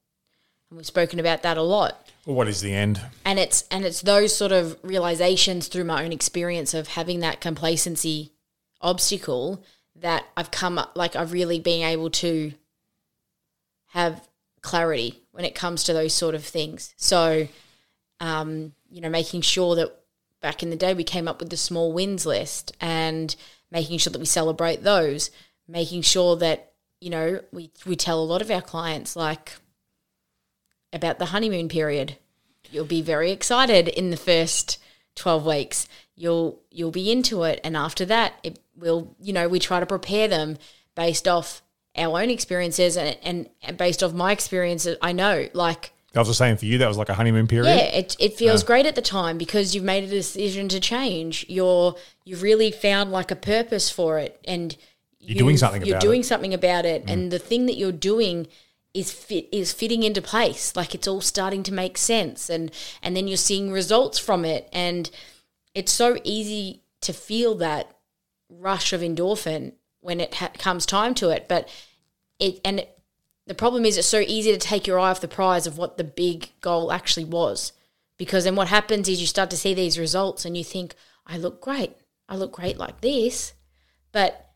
And 0.69 0.77
we've 0.77 0.85
spoken 0.85 1.19
about 1.19 1.43
that 1.43 1.57
a 1.57 1.61
lot 1.61 2.09
Well, 2.25 2.35
what 2.35 2.47
is 2.47 2.61
the 2.61 2.73
end? 2.73 3.01
and 3.23 3.37
it's 3.37 3.65
and 3.69 3.85
it's 3.85 4.01
those 4.01 4.35
sort 4.35 4.51
of 4.51 4.79
realizations 4.81 5.67
through 5.67 5.83
my 5.83 6.03
own 6.03 6.11
experience 6.11 6.73
of 6.73 6.87
having 6.87 7.19
that 7.19 7.39
complacency 7.39 8.31
obstacle 8.81 9.63
that 10.01 10.25
I've 10.35 10.51
come 10.51 10.77
up 10.77 10.91
like 10.95 11.15
I've 11.15 11.31
really 11.31 11.59
been 11.59 11.83
able 11.83 12.09
to 12.09 12.53
have 13.87 14.27
clarity 14.61 15.21
when 15.31 15.45
it 15.45 15.55
comes 15.55 15.83
to 15.83 15.93
those 15.93 16.13
sort 16.13 16.35
of 16.35 16.43
things. 16.43 16.93
So, 16.97 17.47
um, 18.19 18.73
you 18.89 19.01
know, 19.01 19.09
making 19.09 19.41
sure 19.41 19.75
that 19.75 19.95
back 20.41 20.63
in 20.63 20.69
the 20.69 20.75
day 20.75 20.93
we 20.93 21.03
came 21.03 21.27
up 21.27 21.39
with 21.39 21.49
the 21.49 21.57
small 21.57 21.93
wins 21.93 22.25
list 22.25 22.75
and 22.81 23.35
making 23.71 23.99
sure 23.99 24.11
that 24.11 24.19
we 24.19 24.25
celebrate 24.25 24.83
those, 24.83 25.31
making 25.67 26.01
sure 26.01 26.35
that 26.37 26.73
you 26.99 27.09
know 27.09 27.41
we 27.51 27.71
we 27.85 27.95
tell 27.95 28.21
a 28.21 28.25
lot 28.25 28.41
of 28.41 28.51
our 28.51 28.61
clients 28.61 29.15
like 29.15 29.53
about 30.93 31.19
the 31.19 31.27
honeymoon 31.27 31.69
period. 31.69 32.17
You'll 32.69 32.85
be 32.85 33.01
very 33.01 33.31
excited 33.31 33.87
in 33.87 34.11
the 34.11 34.17
first 34.17 34.77
12 35.15 35.45
weeks. 35.45 35.87
You'll 36.15 36.61
you'll 36.69 36.91
be 36.91 37.11
into 37.11 37.43
it 37.43 37.59
and 37.63 37.75
after 37.75 38.05
that 38.05 38.33
it 38.43 38.59
will 38.81 39.15
you 39.19 39.31
know 39.31 39.47
we 39.47 39.59
try 39.59 39.79
to 39.79 39.85
prepare 39.85 40.27
them 40.27 40.57
based 40.95 41.27
off 41.27 41.61
our 41.95 42.21
own 42.21 42.29
experiences 42.29 42.97
and 42.97 43.17
and, 43.23 43.49
and 43.61 43.77
based 43.77 44.03
off 44.03 44.13
my 44.13 44.31
experiences 44.31 44.97
I 45.01 45.13
know 45.13 45.47
like 45.53 45.93
That 46.13 46.21
was 46.21 46.27
the 46.27 46.33
same 46.33 46.57
for 46.57 46.65
you. 46.65 46.77
That 46.79 46.87
was 46.87 46.97
like 46.97 47.09
a 47.09 47.13
honeymoon 47.13 47.47
period. 47.47 47.67
yeah, 47.67 47.83
it, 47.83 48.15
it 48.19 48.33
feels 48.33 48.63
great 48.63 48.85
at 48.85 48.95
the 48.95 49.01
time 49.01 49.37
because 49.37 49.73
you've 49.73 49.83
made 49.83 50.03
a 50.03 50.07
decision 50.07 50.67
to 50.69 50.79
change. 50.79 51.45
You're 51.47 51.95
you've 52.25 52.41
really 52.41 52.71
found 52.71 53.11
like 53.11 53.31
a 53.31 53.35
purpose 53.35 53.89
for 53.89 54.19
it, 54.19 54.39
and 54.45 54.75
You're 55.19 55.37
doing 55.37 55.57
something 55.57 55.85
You're 55.85 55.97
about 55.97 56.01
doing 56.01 56.21
it. 56.21 56.25
something 56.25 56.53
about 56.53 56.85
it, 56.85 57.03
and 57.07 57.27
mm. 57.27 57.29
the 57.29 57.39
thing 57.39 57.65
that 57.67 57.77
you're 57.77 57.91
doing 57.93 58.47
is 58.93 59.11
fit 59.11 59.47
is 59.51 59.71
fitting 59.71 60.03
into 60.03 60.21
place. 60.21 60.75
Like 60.75 60.93
it's 60.93 61.07
all 61.07 61.21
starting 61.21 61.63
to 61.63 61.73
make 61.73 61.97
sense, 61.97 62.49
and 62.49 62.71
and 63.01 63.15
then 63.15 63.27
you're 63.27 63.37
seeing 63.37 63.71
results 63.71 64.19
from 64.19 64.43
it, 64.45 64.67
and 64.73 65.09
it's 65.73 65.91
so 65.91 66.17
easy 66.23 66.81
to 67.01 67.13
feel 67.13 67.55
that 67.55 67.95
rush 68.59 68.93
of 68.93 69.01
endorphin 69.01 69.73
when 70.01 70.19
it 70.19 70.35
ha- 70.35 70.51
comes 70.57 70.85
time 70.85 71.13
to 71.15 71.29
it, 71.29 71.47
but 71.47 71.69
it 72.39 72.59
and 72.65 72.79
it, 72.79 72.99
the 73.47 73.55
problem 73.55 73.85
is 73.85 73.97
it's 73.97 74.07
so 74.07 74.19
easy 74.19 74.51
to 74.51 74.57
take 74.57 74.87
your 74.87 74.99
eye 74.99 75.09
off 75.09 75.21
the 75.21 75.27
prize 75.27 75.67
of 75.67 75.77
what 75.77 75.97
the 75.97 76.03
big 76.03 76.51
goal 76.61 76.91
actually 76.91 77.25
was. 77.25 77.73
Because 78.17 78.43
then 78.43 78.55
what 78.55 78.67
happens 78.67 79.09
is 79.09 79.19
you 79.19 79.27
start 79.27 79.49
to 79.49 79.57
see 79.57 79.73
these 79.73 79.97
results 79.97 80.45
and 80.45 80.55
you 80.55 80.63
think, 80.63 80.95
I 81.25 81.37
look 81.37 81.59
great. 81.59 81.95
I 82.29 82.35
look 82.35 82.51
great 82.51 82.77
like 82.77 83.01
this. 83.01 83.53
But 84.11 84.51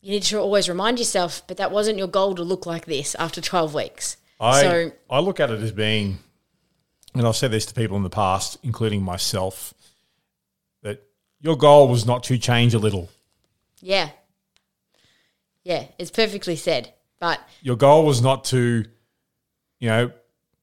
you 0.00 0.12
need 0.12 0.22
to 0.24 0.38
always 0.38 0.68
remind 0.68 0.98
yourself, 0.98 1.42
but 1.46 1.56
that 1.56 1.72
wasn't 1.72 1.98
your 1.98 2.08
goal 2.08 2.34
to 2.34 2.42
look 2.42 2.66
like 2.66 2.86
this 2.86 3.14
after 3.16 3.40
12 3.40 3.74
weeks. 3.74 4.16
I 4.40 4.62
so, 4.62 4.92
I 5.10 5.20
look 5.20 5.40
at 5.40 5.50
it 5.50 5.60
as 5.60 5.72
being, 5.72 6.18
and 7.14 7.26
I've 7.26 7.36
said 7.36 7.50
this 7.50 7.66
to 7.66 7.74
people 7.74 7.96
in 7.96 8.02
the 8.02 8.10
past, 8.10 8.58
including 8.62 9.02
myself, 9.02 9.74
that 10.82 11.02
your 11.40 11.56
goal 11.56 11.88
was 11.88 12.06
not 12.06 12.22
to 12.24 12.38
change 12.38 12.72
a 12.72 12.78
little. 12.78 13.10
Yeah. 13.80 14.10
Yeah, 15.62 15.86
it's 15.98 16.10
perfectly 16.10 16.56
said. 16.56 16.92
But 17.18 17.40
Your 17.60 17.76
goal 17.76 18.06
was 18.06 18.22
not 18.22 18.44
to, 18.44 18.84
you 19.78 19.88
know, 19.88 20.10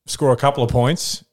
score 0.08 0.32
a 0.32 0.38
couple 0.38 0.64
of 0.64 0.72
points 0.72 1.24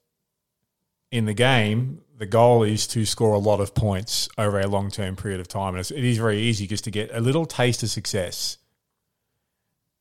in 1.10 1.24
the 1.24 1.34
game. 1.34 2.02
The 2.16 2.26
goal 2.26 2.62
is 2.62 2.86
to 2.88 3.04
score 3.06 3.32
a 3.32 3.38
lot 3.38 3.60
of 3.60 3.74
points 3.74 4.28
over 4.36 4.60
a 4.60 4.66
long 4.66 4.90
term 4.90 5.16
period 5.16 5.40
of 5.40 5.48
time, 5.48 5.74
and 5.74 5.80
it's, 5.80 5.90
it 5.90 6.04
is 6.04 6.18
very 6.18 6.38
easy 6.38 6.66
just 6.66 6.84
to 6.84 6.90
get 6.90 7.10
a 7.12 7.20
little 7.20 7.46
taste 7.46 7.82
of 7.82 7.90
success, 7.90 8.58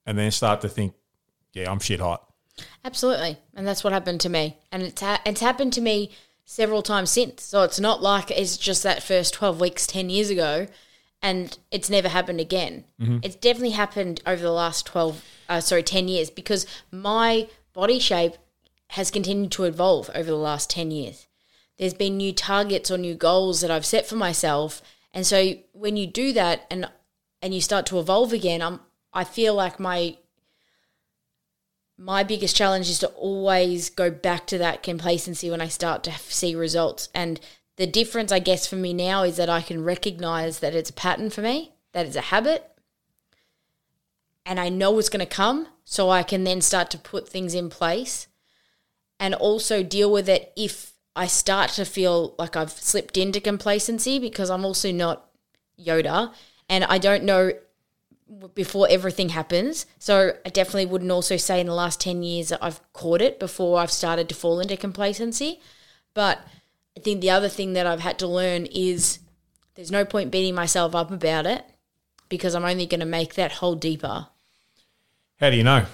and 0.06 0.18
then 0.18 0.30
start 0.30 0.62
to 0.62 0.70
think, 0.70 0.94
"Yeah, 1.54 1.72
I'm 1.72 1.80
shit 1.80 2.00
hot." 2.00 2.30
Absolutely, 2.86 3.38
and 3.56 3.66
that's 3.66 3.84
what 3.84 3.94
happened 3.94 4.22
to 4.22 4.30
me, 4.30 4.58
and 4.72 4.84
it's 4.84 5.02
ha- 5.02 5.22
it's 5.26 5.42
happened 5.42 5.74
to 5.74 5.82
me 5.82 6.12
several 6.46 6.84
times 6.84 7.10
since. 7.10 7.42
So 7.44 7.64
it's 7.64 7.80
not 7.80 8.02
like 8.04 8.30
it's 8.30 8.58
just 8.58 8.84
that 8.84 9.02
first 9.02 9.34
twelve 9.34 9.60
weeks 9.60 9.88
ten 9.88 10.12
years 10.12 10.30
ago, 10.30 10.68
and 11.24 11.58
it's 11.72 11.90
never 11.90 12.10
happened 12.10 12.42
again. 12.42 12.84
It's 13.24 13.36
definitely 13.36 13.72
happened 13.72 14.22
over 14.28 14.42
the 14.44 14.52
last 14.52 14.86
twelve, 14.86 15.24
uh, 15.50 15.62
sorry, 15.62 15.82
ten 15.82 16.08
years 16.08 16.30
because 16.30 16.68
my 16.92 17.48
body 17.74 17.98
shape 17.98 18.34
has 18.90 19.10
continued 19.10 19.52
to 19.54 19.64
evolve 19.64 20.12
over 20.14 20.30
the 20.30 20.36
last 20.36 20.70
ten 20.70 20.92
years. 20.92 21.28
There's 21.78 21.96
been 21.96 22.18
new 22.18 22.34
targets 22.34 22.92
or 22.92 22.98
new 22.98 23.16
goals 23.16 23.62
that 23.62 23.72
I've 23.72 23.86
set 23.86 24.06
for 24.06 24.18
myself, 24.18 24.82
and 25.14 25.26
so 25.26 25.54
when 25.72 25.98
you 25.98 26.06
do 26.06 26.34
that 26.34 26.68
and 26.70 26.88
and 27.42 27.54
you 27.54 27.62
start 27.62 27.86
to 27.88 28.00
evolve 28.00 28.34
again, 28.34 28.62
I'm 28.62 28.82
I 29.14 29.24
feel 29.24 29.56
like 29.56 29.80
my 29.80 30.18
my 31.98 32.24
biggest 32.24 32.56
challenge 32.56 32.90
is 32.90 33.00
to 33.00 33.08
always 33.10 33.90
go 33.90 34.12
back 34.12 34.46
to 34.48 34.58
that 34.58 34.84
complacency 34.84 35.50
when 35.50 35.62
I 35.62 35.68
start 35.68 36.04
to 36.04 36.12
see 36.12 36.56
results. 36.56 37.10
And 37.14 37.40
the 37.76 37.88
difference, 37.88 38.32
I 38.32 38.40
guess, 38.40 38.68
for 38.68 38.76
me 38.76 38.94
now 38.94 39.24
is 39.24 39.38
that 39.38 39.50
I 39.50 39.62
can 39.62 39.84
recognize 39.84 40.60
that 40.60 40.76
it's 40.76 40.90
a 40.90 40.94
pattern 40.94 41.30
for 41.30 41.42
me, 41.42 41.74
that 41.94 42.06
it's 42.06 42.16
a 42.16 42.22
habit. 42.22 42.70
and 44.46 44.60
I 44.60 44.70
know 44.70 45.00
it's 45.00 45.10
going 45.10 45.26
to 45.26 45.26
come, 45.26 45.68
so 45.86 46.10
I 46.10 46.24
can 46.24 46.44
then 46.44 46.62
start 46.62 46.92
to 46.92 46.98
put 46.98 47.28
things 47.28 47.54
in 47.54 47.70
place 47.70 48.28
and 49.20 49.34
also 49.34 49.84
deal 49.84 50.12
with 50.12 50.28
it 50.28 50.52
if 50.56 50.94
I 51.16 51.28
start 51.28 51.72
to 51.72 51.86
feel 51.86 52.36
like 52.38 52.56
I've 52.56 52.72
slipped 52.72 53.18
into 53.18 53.40
complacency 53.40 54.20
because 54.20 54.50
I'm 54.50 54.66
also 54.66 54.92
not 54.92 55.30
Yoda 55.80 56.34
and 56.70 56.84
I 56.86 56.98
don't 56.98 57.24
know 57.24 57.54
before 58.56 58.88
everything 58.90 59.30
happens. 59.30 59.86
So 60.00 60.36
I 60.46 60.50
definitely 60.50 60.88
wouldn't 60.88 61.12
also 61.12 61.38
say 61.38 61.60
in 61.60 61.68
the 61.68 61.76
last 61.76 62.02
10 62.02 62.24
years 62.24 62.50
that 62.50 62.64
I've 62.64 62.82
caught 62.94 63.22
it 63.22 63.40
before 63.40 63.80
I've 63.80 63.92
started 63.92 64.28
to 64.30 64.36
fall 64.36 64.60
into 64.60 64.76
complacency. 64.76 65.62
But 66.14 66.46
I 66.98 67.00
think 67.00 67.22
the 67.22 67.32
other 67.32 67.50
thing 67.50 67.74
that 67.74 67.88
I've 67.88 68.00
had 68.00 68.20
to 68.20 68.28
learn 68.28 68.66
is 68.68 69.20
there's 69.76 69.92
no 69.92 70.06
point 70.06 70.32
beating 70.32 70.56
myself 70.56 70.94
up 70.96 71.12
about 71.12 71.46
it 71.46 71.66
because 72.30 72.56
I'm 72.56 72.66
only 72.66 72.86
going 72.86 73.00
to 73.00 73.06
make 73.06 73.34
that 73.36 73.54
hole 73.54 73.76
deeper 73.76 74.28
How 75.40 75.50
do 75.50 75.58
you 75.58 75.64
know? 75.64 75.86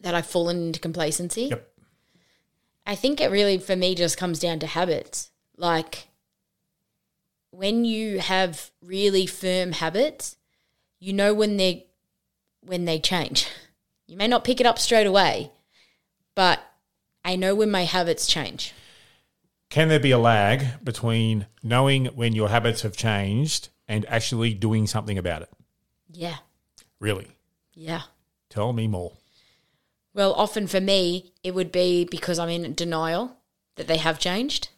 that 0.00 0.14
I've 0.14 0.26
fallen 0.26 0.66
into 0.66 0.80
complacency. 0.80 1.44
Yep. 1.44 1.68
I 2.86 2.94
think 2.94 3.20
it 3.20 3.30
really, 3.30 3.56
for 3.56 3.74
me, 3.74 3.94
just 3.94 4.18
comes 4.18 4.38
down 4.38 4.58
to 4.58 4.66
habits. 4.66 5.30
Like 5.56 6.08
when 7.50 7.86
you 7.86 8.18
have 8.18 8.70
really 8.82 9.24
firm 9.26 9.72
habits, 9.72 10.36
you 11.00 11.14
know 11.14 11.32
when 11.32 11.56
they 11.56 11.86
when 12.60 12.84
they 12.84 12.98
change. 12.98 13.48
You 14.06 14.18
may 14.18 14.28
not 14.28 14.44
pick 14.44 14.60
it 14.60 14.66
up 14.66 14.78
straight 14.78 15.06
away, 15.06 15.50
but 16.34 16.60
I 17.24 17.36
know 17.36 17.54
when 17.54 17.70
my 17.70 17.84
habits 17.84 18.26
change. 18.26 18.74
Can 19.70 19.88
there 19.88 20.00
be 20.00 20.10
a 20.12 20.18
lag 20.18 20.84
between 20.84 21.46
knowing 21.62 22.06
when 22.06 22.34
your 22.34 22.48
habits 22.48 22.82
have 22.82 22.96
changed 22.96 23.70
and 23.88 24.06
actually 24.08 24.54
doing 24.54 24.86
something 24.86 25.18
about 25.18 25.42
it? 25.42 25.50
Yeah, 26.12 26.36
Really? 27.00 27.28
yeah. 27.74 28.02
Tell 28.50 28.72
me 28.72 28.86
more. 28.86 29.12
Well, 30.14 30.32
often 30.34 30.68
for 30.68 30.80
me, 30.80 31.32
it 31.42 31.54
would 31.54 31.72
be 31.72 32.04
because 32.04 32.38
I'm 32.38 32.48
in 32.48 32.72
denial 32.74 33.36
that 33.74 33.88
they 33.88 33.96
have 33.96 34.20
changed. 34.20 34.68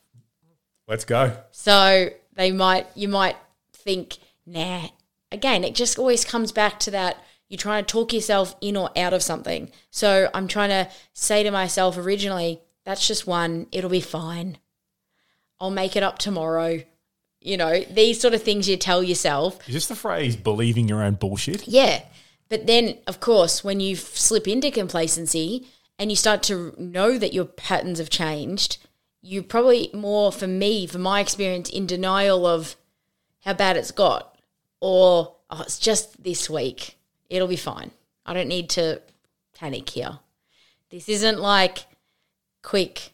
Let's 0.88 1.04
go. 1.04 1.36
So 1.50 2.08
they 2.32 2.52
might, 2.52 2.86
you 2.94 3.08
might 3.08 3.36
think, 3.72 4.16
nah. 4.46 4.88
Again, 5.30 5.62
it 5.62 5.74
just 5.74 5.98
always 5.98 6.24
comes 6.24 6.52
back 6.52 6.80
to 6.80 6.90
that 6.92 7.18
you're 7.48 7.58
trying 7.58 7.84
to 7.84 7.92
talk 7.92 8.12
yourself 8.14 8.56
in 8.62 8.76
or 8.76 8.90
out 8.96 9.12
of 9.12 9.22
something. 9.22 9.70
So 9.90 10.30
I'm 10.32 10.48
trying 10.48 10.70
to 10.70 10.90
say 11.12 11.42
to 11.42 11.50
myself 11.50 11.98
originally, 11.98 12.60
that's 12.84 13.06
just 13.06 13.26
one, 13.26 13.66
it'll 13.72 13.90
be 13.90 14.00
fine. 14.00 14.56
I'll 15.60 15.70
make 15.70 15.96
it 15.96 16.02
up 16.02 16.18
tomorrow. 16.18 16.82
You 17.40 17.56
know, 17.56 17.80
these 17.82 18.20
sort 18.20 18.34
of 18.34 18.42
things 18.42 18.68
you 18.68 18.76
tell 18.76 19.02
yourself. 19.02 19.66
Is 19.68 19.74
this 19.74 19.86
the 19.86 19.94
phrase 19.94 20.36
believing 20.36 20.88
your 20.88 21.02
own 21.02 21.14
bullshit? 21.14 21.66
Yeah. 21.68 22.02
But 22.48 22.66
then, 22.66 22.98
of 23.06 23.20
course, 23.20 23.64
when 23.64 23.80
you 23.80 23.96
slip 23.96 24.46
into 24.46 24.70
complacency 24.70 25.66
and 25.98 26.10
you 26.10 26.16
start 26.16 26.42
to 26.44 26.74
know 26.78 27.18
that 27.18 27.32
your 27.32 27.44
patterns 27.44 27.98
have 27.98 28.10
changed, 28.10 28.78
you're 29.22 29.42
probably 29.42 29.90
more, 29.92 30.30
for 30.30 30.46
me, 30.46 30.86
for 30.86 30.98
my 30.98 31.20
experience, 31.20 31.68
in 31.68 31.86
denial 31.86 32.46
of 32.46 32.76
how 33.44 33.52
bad 33.52 33.76
it's 33.76 33.90
got. 33.90 34.38
Or, 34.80 35.34
oh, 35.50 35.62
it's 35.62 35.78
just 35.78 36.22
this 36.22 36.48
week. 36.48 36.96
It'll 37.28 37.48
be 37.48 37.56
fine. 37.56 37.90
I 38.24 38.34
don't 38.34 38.48
need 38.48 38.70
to 38.70 39.00
panic 39.54 39.88
here. 39.90 40.18
This 40.90 41.08
isn't 41.08 41.40
like 41.40 41.86
quick, 42.62 43.12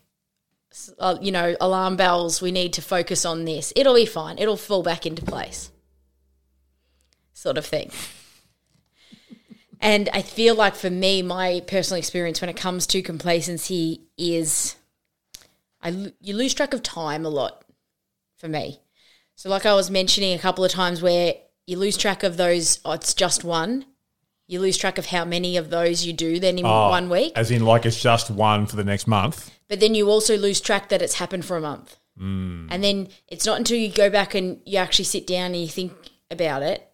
uh, 0.98 1.18
you 1.20 1.32
know, 1.32 1.56
alarm 1.60 1.96
bells. 1.96 2.40
We 2.40 2.52
need 2.52 2.72
to 2.74 2.82
focus 2.82 3.24
on 3.24 3.44
this. 3.44 3.72
It'll 3.76 3.94
be 3.94 4.06
fine. 4.06 4.38
It'll 4.38 4.56
fall 4.56 4.82
back 4.82 5.06
into 5.06 5.22
place. 5.22 5.70
Sort 7.32 7.58
of 7.58 7.66
thing. 7.66 7.90
And 9.84 10.08
I 10.12 10.22
feel 10.22 10.54
like 10.54 10.76
for 10.76 10.90
me, 10.90 11.22
my 11.22 11.60
personal 11.66 11.98
experience 11.98 12.40
when 12.40 12.48
it 12.48 12.56
comes 12.56 12.86
to 12.86 13.02
complacency 13.02 14.02
is 14.16 14.76
I 15.82 16.12
you 16.20 16.36
lose 16.36 16.54
track 16.54 16.72
of 16.72 16.84
time 16.84 17.26
a 17.26 17.28
lot 17.28 17.64
for 18.36 18.48
me. 18.48 18.78
So, 19.34 19.50
like 19.50 19.66
I 19.66 19.74
was 19.74 19.90
mentioning 19.90 20.34
a 20.34 20.38
couple 20.38 20.64
of 20.64 20.70
times, 20.70 21.02
where 21.02 21.34
you 21.66 21.78
lose 21.78 21.96
track 21.96 22.22
of 22.22 22.36
those, 22.36 22.78
oh, 22.84 22.92
it's 22.92 23.12
just 23.12 23.42
one. 23.42 23.84
You 24.52 24.60
lose 24.60 24.76
track 24.76 24.98
of 24.98 25.06
how 25.06 25.24
many 25.24 25.56
of 25.56 25.70
those 25.70 26.04
you 26.04 26.12
do 26.12 26.38
then 26.38 26.58
in 26.58 26.66
Oh, 26.66 26.90
one 26.90 27.08
week. 27.08 27.32
As 27.36 27.50
in, 27.50 27.64
like 27.64 27.86
it's 27.86 27.98
just 27.98 28.30
one 28.30 28.66
for 28.66 28.76
the 28.76 28.84
next 28.84 29.06
month. 29.06 29.50
But 29.66 29.80
then 29.80 29.94
you 29.94 30.10
also 30.10 30.36
lose 30.36 30.60
track 30.60 30.90
that 30.90 31.00
it's 31.00 31.14
happened 31.14 31.46
for 31.46 31.56
a 31.56 31.60
month. 31.62 31.96
Mm. 32.20 32.68
And 32.70 32.84
then 32.84 33.08
it's 33.28 33.46
not 33.46 33.56
until 33.56 33.78
you 33.78 33.90
go 33.90 34.10
back 34.10 34.34
and 34.34 34.60
you 34.66 34.76
actually 34.76 35.06
sit 35.06 35.26
down 35.26 35.52
and 35.52 35.62
you 35.62 35.68
think 35.68 35.94
about 36.30 36.62
it 36.62 36.86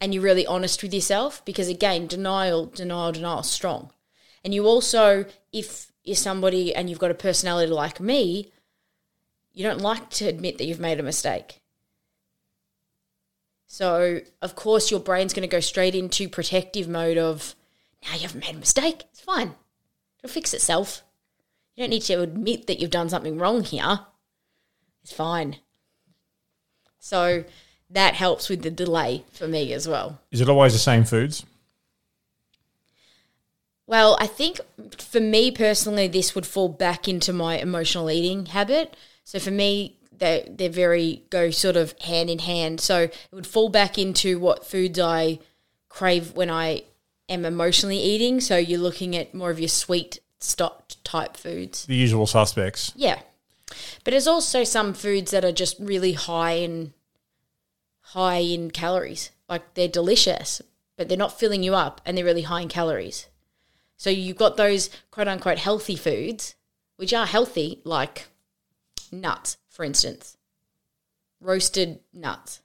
and 0.00 0.12
you're 0.12 0.22
really 0.24 0.46
honest 0.46 0.82
with 0.82 0.92
yourself 0.92 1.44
because, 1.44 1.68
again, 1.68 2.08
denial, 2.08 2.66
denial, 2.66 3.12
denial 3.12 3.38
is 3.38 3.46
strong. 3.46 3.92
And 4.44 4.52
you 4.52 4.66
also, 4.66 5.26
if 5.52 5.92
you're 6.02 6.16
somebody 6.16 6.74
and 6.74 6.90
you've 6.90 6.98
got 6.98 7.12
a 7.12 7.14
personality 7.14 7.70
like 7.70 8.00
me, 8.00 8.50
you 9.52 9.62
don't 9.62 9.80
like 9.80 10.10
to 10.10 10.26
admit 10.26 10.58
that 10.58 10.64
you've 10.64 10.80
made 10.80 10.98
a 10.98 11.04
mistake. 11.04 11.57
So, 13.68 14.22
of 14.40 14.56
course, 14.56 14.90
your 14.90 14.98
brain's 14.98 15.34
going 15.34 15.48
to 15.48 15.56
go 15.56 15.60
straight 15.60 15.94
into 15.94 16.28
protective 16.28 16.88
mode 16.88 17.18
of, 17.18 17.54
now 18.02 18.14
you 18.14 18.22
haven't 18.22 18.40
made 18.40 18.54
a 18.54 18.58
mistake. 18.58 19.04
It's 19.10 19.20
fine. 19.20 19.54
It'll 20.18 20.32
fix 20.32 20.54
itself. 20.54 21.02
You 21.76 21.82
don't 21.82 21.90
need 21.90 22.02
to 22.02 22.22
admit 22.22 22.66
that 22.66 22.80
you've 22.80 22.90
done 22.90 23.10
something 23.10 23.38
wrong 23.38 23.62
here. 23.62 24.00
It's 25.02 25.12
fine. 25.12 25.58
So 26.98 27.44
that 27.90 28.14
helps 28.14 28.48
with 28.48 28.62
the 28.62 28.70
delay 28.70 29.24
for 29.32 29.46
me 29.46 29.72
as 29.74 29.86
well. 29.86 30.18
Is 30.30 30.40
it 30.40 30.48
always 30.48 30.72
the 30.72 30.78
same 30.78 31.04
foods? 31.04 31.44
Well, 33.86 34.16
I 34.18 34.26
think 34.26 34.60
for 34.98 35.20
me 35.20 35.50
personally, 35.50 36.08
this 36.08 36.34
would 36.34 36.46
fall 36.46 36.70
back 36.70 37.06
into 37.06 37.32
my 37.34 37.58
emotional 37.58 38.10
eating 38.10 38.46
habit. 38.46 38.96
So 39.24 39.38
for 39.38 39.50
me, 39.50 39.97
they 40.18 40.46
they're 40.50 40.68
very 40.68 41.22
go 41.30 41.50
sort 41.50 41.76
of 41.76 41.98
hand 42.00 42.30
in 42.30 42.40
hand. 42.40 42.80
So 42.80 43.02
it 43.02 43.14
would 43.32 43.46
fall 43.46 43.68
back 43.68 43.98
into 43.98 44.38
what 44.38 44.66
foods 44.66 44.98
I 44.98 45.38
crave 45.88 46.34
when 46.34 46.50
I 46.50 46.82
am 47.28 47.44
emotionally 47.44 47.98
eating. 47.98 48.40
So 48.40 48.56
you're 48.56 48.80
looking 48.80 49.16
at 49.16 49.34
more 49.34 49.50
of 49.50 49.60
your 49.60 49.68
sweet 49.68 50.20
stock 50.40 50.92
type 51.04 51.36
foods. 51.36 51.86
The 51.86 51.94
usual 51.94 52.26
suspects. 52.26 52.92
Yeah. 52.94 53.20
But 54.04 54.12
there's 54.12 54.26
also 54.26 54.64
some 54.64 54.94
foods 54.94 55.30
that 55.30 55.44
are 55.44 55.52
just 55.52 55.78
really 55.78 56.12
high 56.12 56.52
in 56.52 56.94
high 58.00 58.38
in 58.38 58.70
calories. 58.70 59.30
Like 59.48 59.74
they're 59.74 59.88
delicious, 59.88 60.62
but 60.96 61.08
they're 61.08 61.18
not 61.18 61.38
filling 61.38 61.62
you 61.62 61.74
up 61.74 62.00
and 62.04 62.16
they're 62.16 62.24
really 62.24 62.42
high 62.42 62.62
in 62.62 62.68
calories. 62.68 63.28
So 63.96 64.10
you've 64.10 64.36
got 64.36 64.56
those 64.56 64.90
quote 65.10 65.28
unquote 65.28 65.58
healthy 65.58 65.96
foods, 65.96 66.54
which 66.96 67.12
are 67.12 67.26
healthy, 67.26 67.80
like 67.84 68.28
nuts, 69.12 69.56
for 69.78 69.84
instance. 69.84 70.36
Roasted 71.40 72.00
nuts. 72.12 72.60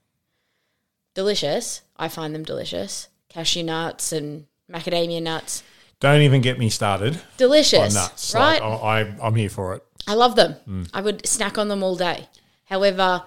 Delicious. 1.13 1.83
I 1.95 2.07
find 2.07 2.33
them 2.33 2.43
delicious. 2.43 3.07
Cashew 3.29 3.61
nuts 3.61 4.11
and 4.11 4.47
macadamia 4.69 5.21
nuts. 5.21 5.61
Don't 5.99 6.21
even 6.21 6.41
get 6.41 6.57
me 6.57 6.69
started 6.69 7.13
on 7.13 7.21
Delicious. 7.37 7.93
nuts. 7.93 8.33
Right? 8.33 8.59
Like, 8.59 8.81
I, 8.81 9.15
I'm 9.21 9.35
here 9.35 9.49
for 9.49 9.75
it. 9.75 9.83
I 10.07 10.15
love 10.15 10.35
them. 10.35 10.87
I 10.91 11.01
would 11.01 11.25
snack 11.27 11.59
on 11.59 11.67
them 11.67 11.83
all 11.83 11.95
day. 11.95 12.27
However, 12.65 13.23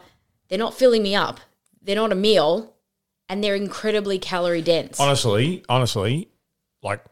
they're 0.48 0.58
not 0.58 0.74
filling 0.74 1.04
me 1.04 1.14
up. 1.14 1.38
They're 1.80 1.94
not 1.94 2.10
a 2.10 2.16
meal, 2.16 2.74
and 3.28 3.42
they're 3.42 3.54
incredibly 3.54 4.18
calorie 4.18 4.62
dense. 4.62 4.98
Honestly, 4.98 5.64
honestly, 5.68 6.28
like 6.82 7.04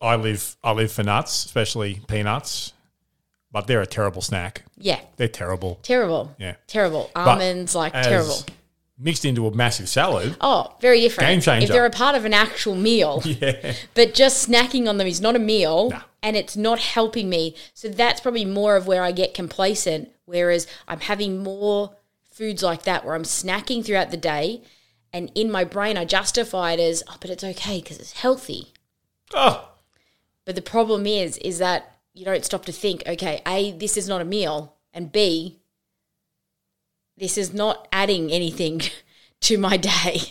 I 0.00 0.16
live, 0.16 0.56
I 0.64 0.72
live 0.72 0.90
for 0.90 1.04
nuts, 1.04 1.44
especially 1.44 2.02
peanuts. 2.08 2.72
But 3.52 3.66
they're 3.66 3.80
a 3.82 3.86
terrible 3.86 4.22
snack. 4.22 4.64
yeah, 4.76 5.00
They're 5.16 5.28
terrible. 5.28 5.78
terrible. 5.82 6.34
Yeah. 6.38 6.56
terrible. 6.66 7.10
But 7.14 7.28
Almonds, 7.28 7.74
like 7.74 7.94
as 7.94 8.06
terrible. 8.06 8.38
Mixed 8.98 9.24
into 9.24 9.46
a 9.46 9.54
massive 9.54 9.88
salad. 9.88 10.36
Oh, 10.40 10.74
very 10.80 11.00
different. 11.00 11.28
Game 11.28 11.40
changer. 11.40 11.64
If 11.64 11.70
they're 11.70 11.84
a 11.86 11.90
part 11.90 12.16
of 12.16 12.24
an 12.24 12.34
actual 12.34 12.74
meal, 12.74 13.22
Yeah. 13.24 13.74
but 13.94 14.14
just 14.14 14.48
snacking 14.48 14.88
on 14.88 14.96
them 14.98 15.06
is 15.06 15.20
not 15.20 15.36
a 15.36 15.38
meal, 15.38 15.90
Nah. 15.90 16.00
and 16.22 16.34
it's 16.36 16.56
not 16.56 16.78
helping 16.80 17.28
me. 17.28 17.54
So 17.74 17.88
that's 17.88 18.20
probably 18.20 18.44
more 18.44 18.74
of 18.76 18.86
where 18.86 19.02
I 19.02 19.12
get 19.12 19.32
complacent. 19.34 20.10
Whereas 20.24 20.66
I'm 20.88 21.00
having 21.00 21.42
more 21.42 21.94
foods 22.30 22.62
like 22.62 22.82
that, 22.82 23.04
where 23.04 23.14
I'm 23.14 23.22
snacking 23.22 23.84
throughout 23.84 24.10
the 24.10 24.16
day, 24.16 24.62
and 25.12 25.30
in 25.34 25.50
my 25.50 25.64
brain 25.64 25.96
I 25.96 26.04
justify 26.04 26.72
it 26.72 26.80
as, 26.80 27.02
oh, 27.08 27.16
but 27.20 27.30
it's 27.30 27.44
okay 27.44 27.80
because 27.80 27.98
it's 27.98 28.12
healthy. 28.12 28.72
Oh, 29.34 29.70
But 30.44 30.54
the 30.56 30.62
problem 30.62 31.06
is, 31.06 31.36
is 31.38 31.58
that 31.58 31.95
you 32.16 32.24
don't 32.24 32.44
stop 32.44 32.64
to 32.64 32.72
think, 32.72 33.02
okay, 33.06 33.42
A, 33.46 33.72
this 33.72 33.96
is 33.96 34.08
not 34.08 34.20
a 34.20 34.24
meal, 34.24 34.74
and 34.94 35.12
B, 35.12 35.58
this 37.16 37.36
is 37.36 37.52
not 37.52 37.86
adding 37.92 38.32
anything 38.32 38.80
to 39.42 39.58
my 39.58 39.76
day. 39.76 40.20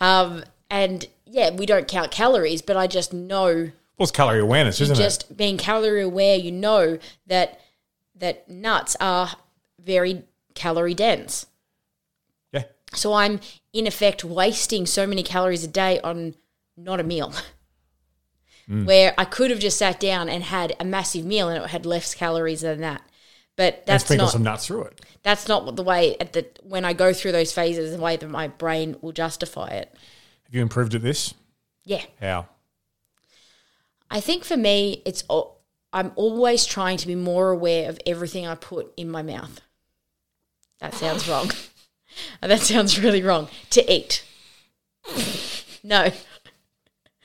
Um, 0.00 0.42
and 0.70 1.06
yeah, 1.26 1.50
we 1.50 1.66
don't 1.66 1.86
count 1.86 2.10
calories, 2.10 2.62
but 2.62 2.74
I 2.74 2.86
just 2.86 3.12
know 3.12 3.52
well, 3.52 3.72
it's 4.04 4.10
calorie 4.10 4.40
awareness, 4.40 4.80
isn't 4.80 4.96
it? 4.96 5.02
just 5.02 5.36
being 5.36 5.58
calorie 5.58 6.00
aware, 6.00 6.34
you 6.36 6.50
know 6.50 6.98
that 7.26 7.60
that 8.14 8.48
nuts 8.48 8.96
are 9.00 9.32
very 9.78 10.22
calorie 10.54 10.94
dense. 10.94 11.44
Yeah. 12.54 12.62
So 12.94 13.12
I'm 13.12 13.40
in 13.74 13.86
effect 13.86 14.24
wasting 14.24 14.86
so 14.86 15.06
many 15.06 15.22
calories 15.22 15.62
a 15.62 15.68
day 15.68 16.00
on 16.00 16.36
not 16.74 17.00
a 17.00 17.04
meal. 17.04 17.34
Mm. 18.70 18.86
Where 18.86 19.12
I 19.18 19.24
could 19.24 19.50
have 19.50 19.58
just 19.58 19.78
sat 19.78 19.98
down 19.98 20.28
and 20.28 20.44
had 20.44 20.76
a 20.78 20.84
massive 20.84 21.24
meal 21.24 21.48
and 21.48 21.62
it 21.62 21.70
had 21.70 21.84
less 21.84 22.14
calories 22.14 22.60
than 22.60 22.80
that. 22.82 23.02
But 23.56 23.78
And 23.78 23.82
that's 23.86 24.04
sprinkle 24.04 24.26
not 24.26 24.32
some 24.32 24.42
nuts 24.44 24.66
through 24.66 24.84
it. 24.84 25.00
that's 25.24 25.48
not 25.48 25.74
the 25.74 25.82
way 25.82 26.16
at 26.18 26.32
the 26.32 26.46
when 26.62 26.84
I 26.84 26.92
go 26.92 27.12
through 27.12 27.32
those 27.32 27.52
phases, 27.52 27.96
the 27.96 28.00
way 28.00 28.16
that 28.16 28.28
my 28.28 28.46
brain 28.46 28.96
will 29.00 29.12
justify 29.12 29.68
it. 29.68 29.92
Have 30.44 30.54
you 30.54 30.62
improved 30.62 30.94
at 30.94 31.02
this? 31.02 31.34
Yeah. 31.84 32.04
How? 32.20 32.46
I 34.08 34.20
think 34.20 34.44
for 34.44 34.56
me, 34.56 35.02
it's 35.04 35.24
I'm 35.92 36.12
always 36.14 36.64
trying 36.64 36.96
to 36.98 37.06
be 37.06 37.16
more 37.16 37.50
aware 37.50 37.88
of 37.88 37.98
everything 38.06 38.46
I 38.46 38.54
put 38.54 38.92
in 38.96 39.10
my 39.10 39.22
mouth. 39.22 39.60
That 40.78 40.94
sounds 40.94 41.28
wrong. 41.28 41.50
that 42.40 42.60
sounds 42.60 42.98
really 43.00 43.22
wrong. 43.22 43.48
To 43.70 43.92
eat. 43.92 44.24
no, 45.82 46.10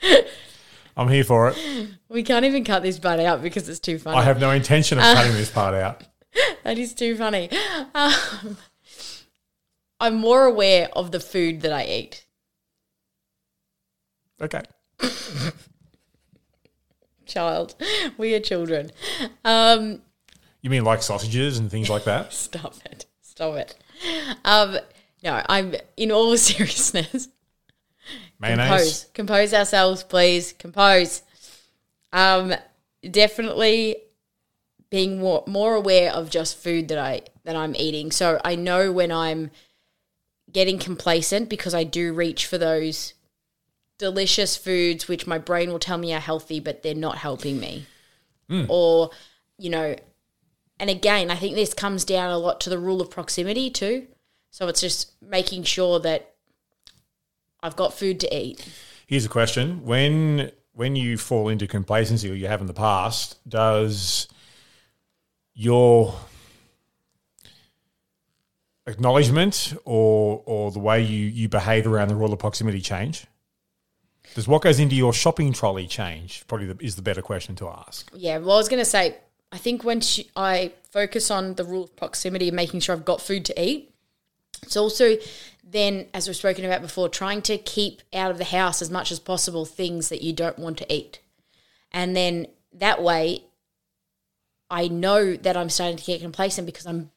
I'm 0.98 1.10
here 1.10 1.24
for 1.24 1.50
it. 1.50 1.90
we 2.10 2.24
can't 2.24 2.46
even 2.46 2.64
cut 2.64 2.84
this 2.84 3.00
part 3.00 3.20
out 3.20 3.42
because 3.42 3.68
it's 3.68 3.80
too 3.80 3.98
funny. 4.00 4.18
I 4.18 4.24
have 4.24 4.40
no 4.40 4.52
intention 4.52 4.98
of 4.98 5.04
cutting 5.04 5.34
this 5.34 5.52
part 5.52 5.74
out. 5.74 6.04
that 6.64 6.78
is 6.78 6.94
too 6.94 7.16
funny. 7.18 7.50
Um, 7.94 8.58
I'm 10.00 10.16
more 10.16 10.46
aware 10.46 10.90
of 10.94 11.12
the 11.12 11.20
food 11.20 11.62
that 11.62 11.72
I 11.74 11.86
eat. 11.86 12.26
Okay. 14.42 14.62
Child, 17.26 17.76
we 18.18 18.34
are 18.36 18.40
children. 18.40 18.92
Um, 19.44 20.02
You 20.62 20.70
mean 20.70 20.84
like 20.84 21.02
sausages 21.02 21.58
and 21.58 21.72
things 21.72 21.90
like 21.90 22.04
that? 22.06 22.32
Stop 22.34 22.76
it. 22.86 23.06
Stop 23.22 23.56
it. 23.56 23.76
Um, 24.46 24.78
no, 25.24 25.42
I'm 25.50 25.76
in 25.98 26.12
all 26.12 26.38
seriousness. 26.38 27.30
Mayonnaise? 28.46 28.70
Compose. 28.70 29.06
Compose 29.14 29.54
ourselves, 29.54 30.04
please. 30.04 30.54
Compose. 30.54 31.22
Um, 32.14 32.54
definitely 33.10 33.98
being 34.90 35.20
more, 35.20 35.44
more 35.48 35.76
aware 35.76 36.12
of 36.12 36.30
just 36.30 36.58
food 36.58 36.88
that 36.90 36.98
I 36.98 37.22
that 37.44 37.56
I'm 37.56 37.76
eating. 37.76 38.12
So 38.12 38.40
I 38.44 38.56
know 38.56 38.92
when 38.92 39.12
I'm 39.12 39.52
getting 40.52 40.80
complacent 40.80 41.50
because 41.50 41.74
I 41.74 41.84
do 41.84 42.14
reach 42.14 42.46
for 42.48 42.58
those 42.58 43.14
delicious 43.98 44.58
foods 44.58 45.08
which 45.08 45.28
my 45.28 45.38
brain 45.38 45.70
will 45.72 45.80
tell 45.80 45.98
me 45.98 46.14
are 46.14 46.20
healthy, 46.20 46.60
but 46.60 46.82
they're 46.82 46.96
not 46.96 47.18
helping 47.18 47.60
me. 47.60 47.86
Or, 48.70 49.10
you 49.58 49.70
know, 49.70 49.96
and 50.80 50.90
again, 50.90 51.32
I 51.32 51.36
think 51.36 51.56
this 51.56 51.74
comes 51.74 52.06
down 52.06 52.32
a 52.32 52.38
lot 52.38 52.60
to 52.62 52.70
the 52.70 52.80
rule 52.80 53.02
of 53.02 53.10
proximity 53.10 53.70
too. 53.70 54.08
So 54.52 54.68
it's 54.68 54.82
just 54.82 55.12
making 55.22 55.64
sure 55.64 56.00
that 56.02 56.35
I've 57.66 57.76
got 57.76 57.94
food 57.94 58.20
to 58.20 58.38
eat. 58.38 58.68
Here's 59.08 59.26
a 59.26 59.30
question: 59.30 59.84
When 59.84 60.52
when 60.74 60.96
you 60.96 61.18
fall 61.18 61.50
into 61.50 61.68
complacency, 61.68 62.30
or 62.30 62.36
you 62.36 62.48
have 62.48 62.62
in 62.62 62.68
the 62.68 62.74
past, 62.74 63.38
does 63.50 64.28
your 65.54 66.14
acknowledgement 68.86 69.74
or 69.84 70.44
or 70.46 70.72
the 70.72 70.80
way 70.80 71.02
you 71.02 71.26
you 71.26 71.50
behave 71.50 71.88
around 71.88 72.10
the 72.10 72.16
rule 72.16 72.32
of 72.32 72.40
proximity 72.40 72.82
change? 72.82 73.26
Does 74.36 74.48
what 74.48 74.62
goes 74.62 74.80
into 74.80 74.96
your 74.96 75.14
shopping 75.14 75.54
trolley 75.54 75.88
change? 75.88 76.46
Probably 76.48 76.68
the, 76.68 76.78
is 76.84 76.96
the 76.96 77.02
better 77.02 77.22
question 77.22 77.56
to 77.56 77.70
ask. 77.70 78.12
Yeah, 78.14 78.38
well, 78.40 78.56
I 78.56 78.58
was 78.58 78.68
going 78.68 78.82
to 78.82 78.86
say, 78.86 79.16
I 79.52 79.58
think 79.58 79.84
when 79.84 80.02
I 80.36 80.74
focus 80.92 81.32
on 81.32 81.56
the 81.56 81.64
rule 81.64 81.86
of 81.86 81.96
proximity 81.96 82.50
and 82.50 82.56
making 82.56 82.82
sure 82.82 82.96
I've 82.96 83.06
got 83.06 83.22
food 83.22 83.46
to 83.46 83.62
eat, 83.62 83.94
it's 84.62 84.76
also 84.76 85.16
then, 85.68 86.08
as 86.14 86.28
we've 86.28 86.36
spoken 86.36 86.64
about 86.64 86.82
before, 86.82 87.10
trying 87.10 87.42
to 87.44 87.58
keep 87.58 88.04
out 88.14 88.30
of 88.30 88.38
the 88.38 88.44
house 88.46 88.82
as 88.84 88.92
much 88.92 89.12
as 89.12 89.20
possible 89.20 89.66
things 89.66 90.10
that 90.10 90.22
you 90.22 90.32
don't 90.32 90.60
want 90.60 90.78
to 90.78 90.94
eat. 90.94 91.20
And 91.92 92.16
then 92.16 92.48
that 92.74 93.02
way, 93.02 93.46
I 94.70 94.88
know 94.88 95.36
that 95.36 95.58
I'm 95.58 95.70
starting 95.70 95.98
to 95.98 96.06
get 96.06 96.22
complacent 96.22 96.66
because 96.66 96.86
I'm 96.86 97.12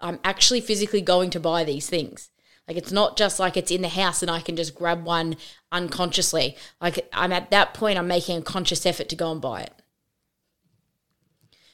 I'm 0.00 0.18
actually 0.24 0.60
physically 0.60 1.00
going 1.00 1.30
to 1.30 1.40
buy 1.40 1.62
these 1.64 1.88
things. 1.88 2.30
Like 2.66 2.76
it's 2.76 2.92
not 2.92 3.16
just 3.16 3.38
like 3.38 3.56
it's 3.56 3.70
in 3.70 3.82
the 3.82 3.88
house 3.88 4.22
and 4.22 4.30
I 4.30 4.40
can 4.40 4.56
just 4.56 4.74
grab 4.74 5.04
one 5.04 5.36
unconsciously. 5.70 6.56
Like 6.80 7.08
I'm 7.12 7.32
at 7.32 7.50
that 7.50 7.74
point 7.74 7.98
I'm 7.98 8.08
making 8.08 8.38
a 8.38 8.42
conscious 8.42 8.84
effort 8.84 9.08
to 9.10 9.16
go 9.16 9.30
and 9.30 9.40
buy 9.40 9.62
it. 9.62 9.72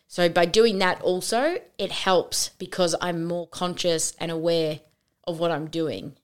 So 0.07 0.29
by 0.29 0.47
doing 0.47 0.79
that 0.79 1.01
also, 1.03 1.59
it 1.77 1.93
helps 1.93 2.51
because 2.59 2.95
I'm 3.01 3.25
more 3.25 3.47
conscious 3.47 4.15
and 4.19 4.31
aware 4.31 4.81
of 5.29 5.39
what 5.39 5.51
I'm 5.51 5.69
doing. 5.69 6.17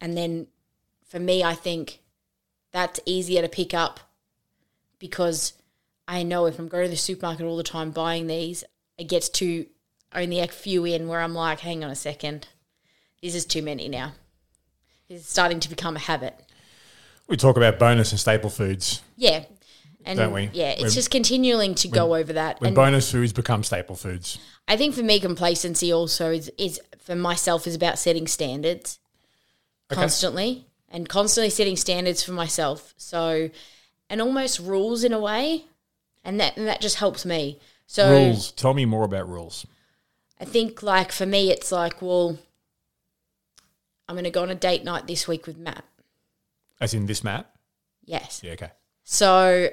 And 0.00 0.16
then 0.16 0.46
for 1.06 1.18
me, 1.18 1.42
I 1.42 1.54
think 1.54 2.00
that's 2.72 3.00
easier 3.04 3.42
to 3.42 3.48
pick 3.48 3.74
up 3.74 4.00
because 4.98 5.54
I 6.06 6.22
know 6.22 6.46
if 6.46 6.58
I'm 6.58 6.68
going 6.68 6.84
to 6.84 6.90
the 6.90 6.96
supermarket 6.96 7.46
all 7.46 7.56
the 7.56 7.62
time 7.62 7.90
buying 7.90 8.26
these, 8.26 8.64
it 8.96 9.08
gets 9.08 9.28
to 9.30 9.66
only 10.14 10.38
a 10.40 10.46
few 10.46 10.84
in 10.84 11.08
where 11.08 11.20
I'm 11.20 11.34
like, 11.34 11.60
hang 11.60 11.82
on 11.82 11.90
a 11.90 11.96
second, 11.96 12.46
this 13.20 13.34
is 13.34 13.44
too 13.44 13.62
many 13.62 13.88
now. 13.88 14.12
It's 15.08 15.28
starting 15.28 15.60
to 15.60 15.68
become 15.68 15.96
a 15.96 16.00
habit. 16.00 16.38
We 17.26 17.36
talk 17.36 17.56
about 17.56 17.78
bonus 17.78 18.12
and 18.12 18.20
staple 18.20 18.50
foods. 18.50 19.02
Yeah. 19.16 19.44
And 20.06 20.18
Don't 20.18 20.32
we? 20.32 20.50
yeah, 20.52 20.70
it's 20.70 20.82
When- 20.82 20.90
just 20.92 21.10
continuing 21.10 21.74
to 21.76 21.88
go 21.88 22.14
over 22.14 22.34
that. 22.34 22.60
When 22.60 22.68
And 22.68 22.76
bonus 22.76 23.10
foods 23.10 23.32
become 23.32 23.64
staple 23.64 23.96
foods. 23.96 24.38
I 24.68 24.76
think 24.76 24.94
for 24.94 25.02
me, 25.02 25.18
complacency 25.18 25.92
also 25.92 26.30
is, 26.30 26.50
is 26.58 26.80
for 26.98 27.14
myself 27.16 27.66
is 27.66 27.74
about 27.74 27.98
setting 27.98 28.26
standards 28.26 28.98
Okay. 29.90 30.00
constantly 30.00 30.66
and 30.90 31.08
constantly 31.08 31.50
setting 31.50 31.76
standards 31.76 32.22
for 32.22 32.32
myself. 32.32 32.92
So, 32.96 33.48
and 34.10 34.20
almost 34.20 34.58
rules 34.60 35.04
in 35.04 35.12
a 35.12 35.20
way, 35.20 35.64
and 36.22 36.38
that 36.40 36.56
and 36.56 36.66
that 36.68 36.80
just 36.80 36.96
helps 36.96 37.24
me. 37.24 37.58
So 37.86 38.10
Rules. 38.10 38.52
Tell 38.52 38.74
me 38.74 38.84
more 38.84 39.04
about 39.04 39.28
rules. 39.28 39.66
I 40.40 40.44
think 40.44 40.82
like 40.82 41.12
for 41.12 41.26
me, 41.26 41.50
it's 41.50 41.70
like, 41.72 42.02
well, 42.02 42.38
I'm 44.08 44.14
going 44.16 44.24
to 44.24 44.30
go 44.30 44.42
on 44.42 44.50
a 44.50 44.54
date 44.54 44.84
night 44.84 45.06
this 45.06 45.26
week 45.26 45.46
with 45.46 45.56
Matt. 45.56 45.84
As 46.80 46.92
in 46.92 47.06
this 47.06 47.24
mat? 47.24 47.50
Yes. 48.04 48.40
Yeah, 48.42 48.52
okay. 48.52 48.70
So 49.04 49.68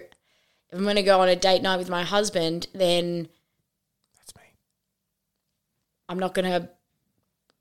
if 0.71 0.77
I'm 0.77 0.83
going 0.83 0.95
to 0.95 1.03
go 1.03 1.21
on 1.21 1.29
a 1.29 1.35
date 1.35 1.61
night 1.61 1.77
with 1.77 1.89
my 1.89 2.03
husband, 2.03 2.67
then 2.73 3.27
That's 4.17 4.35
me. 4.35 4.41
I'm 6.07 6.19
not 6.19 6.33
going 6.33 6.49
to 6.49 6.69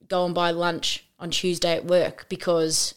go 0.09 0.25
and 0.25 0.35
buy 0.35 0.51
lunch 0.51 1.05
on 1.19 1.31
Tuesday 1.31 1.77
at 1.77 1.85
work 1.85 2.27
because 2.29 2.95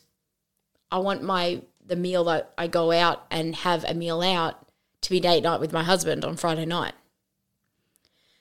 I 0.91 0.99
want 0.99 1.23
my 1.23 1.61
the 1.85 1.95
meal 1.95 2.23
that 2.25 2.53
I 2.57 2.67
go 2.67 2.91
out 2.91 3.25
and 3.29 3.55
have 3.57 3.83
a 3.83 3.93
meal 3.93 4.21
out 4.21 4.67
to 5.01 5.09
be 5.09 5.19
date 5.19 5.43
night 5.43 5.59
with 5.59 5.73
my 5.73 5.83
husband 5.83 6.23
on 6.23 6.37
Friday 6.37 6.65
night. 6.65 6.93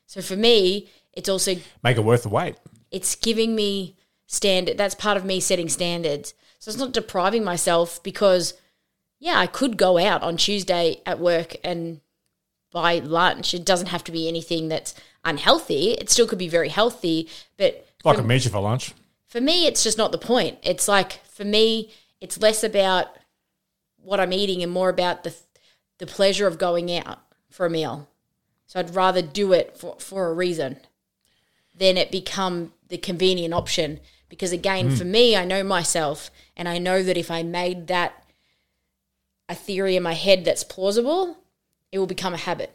So 0.07 0.23
for 0.23 0.37
me, 0.37 0.89
it's 1.13 1.29
also 1.29 1.57
Make 1.83 1.97
it 1.97 2.05
worth 2.05 2.23
the 2.23 2.29
wait. 2.29 2.57
it's 2.91 3.17
giving 3.17 3.57
me 3.57 3.97
standard 4.27 4.79
that's 4.79 4.95
part 4.95 5.17
of 5.17 5.25
me 5.25 5.41
setting 5.41 5.69
standards. 5.69 6.35
So 6.59 6.71
it's 6.71 6.79
not 6.79 6.93
depriving 6.93 7.43
myself 7.43 8.03
because 8.03 8.55
yeah, 9.23 9.39
I 9.39 9.47
could 9.47 9.77
go 9.77 9.99
out 9.99 10.25
on 10.25 10.37
Tuesday 10.37 11.01
at 11.07 11.21
work 11.21 11.55
and 11.63 12.01
buy 12.73 12.99
lunch. 12.99 13.55
It 13.55 13.65
doesn't 13.65 13.87
have 13.87 14.03
to 14.05 14.13
be 14.13 14.27
anything 14.27 14.67
that's 14.67 14.97
unhealthy. 15.25 15.93
It 15.93 16.11
still 16.11 16.27
could 16.27 16.41
be 16.41 16.49
very 16.49 16.69
healthy, 16.69 17.29
but 17.57 17.87
Like 18.03 18.19
a 18.19 18.23
meet 18.25 18.45
you 18.45 18.51
for 18.51 18.59
lunch. 18.59 18.95
for 19.29 19.41
me 19.41 19.67
it's 19.67 19.83
just 19.83 19.97
not 19.97 20.13
the 20.13 20.19
point 20.19 20.59
it's 20.63 20.87
like 20.87 21.25
for 21.25 21.45
me 21.45 21.91
it's 22.21 22.43
less 22.43 22.63
about 22.63 23.07
what 23.97 24.21
i'm 24.21 24.33
eating 24.33 24.63
and 24.63 24.71
more 24.71 24.91
about 24.91 25.23
the 25.25 25.35
the 25.99 26.07
pleasure 26.07 26.47
of 26.47 26.59
going 26.59 26.95
out 26.99 27.21
for 27.49 27.65
a 27.65 27.71
meal 27.71 28.09
so 28.67 28.79
i'd 28.79 28.95
rather 28.95 29.23
do 29.23 29.53
it 29.55 29.77
for, 29.79 29.97
for 29.99 30.29
a 30.29 30.35
reason 30.35 30.77
than 31.75 31.97
it 31.97 32.11
become 32.11 32.73
the 32.89 32.99
convenient 32.99 33.55
option 33.55 34.01
because 34.29 34.53
again 34.53 34.91
hmm. 34.91 34.97
for 34.97 35.05
me 35.05 35.35
i 35.35 35.47
know 35.47 35.63
myself 35.63 36.31
and 36.55 36.69
i 36.69 36.77
know 36.77 37.03
that 37.03 37.17
if 37.17 37.31
i 37.31 37.43
made 37.43 37.87
that 37.87 38.22
a 39.53 39.55
theory 39.55 39.95
in 39.97 40.03
my 40.03 40.15
head 40.15 40.45
that's 40.45 40.65
plausible 40.65 41.37
it 41.93 41.99
will 41.99 42.07
become 42.07 42.35
a 42.35 42.39
habit 42.39 42.75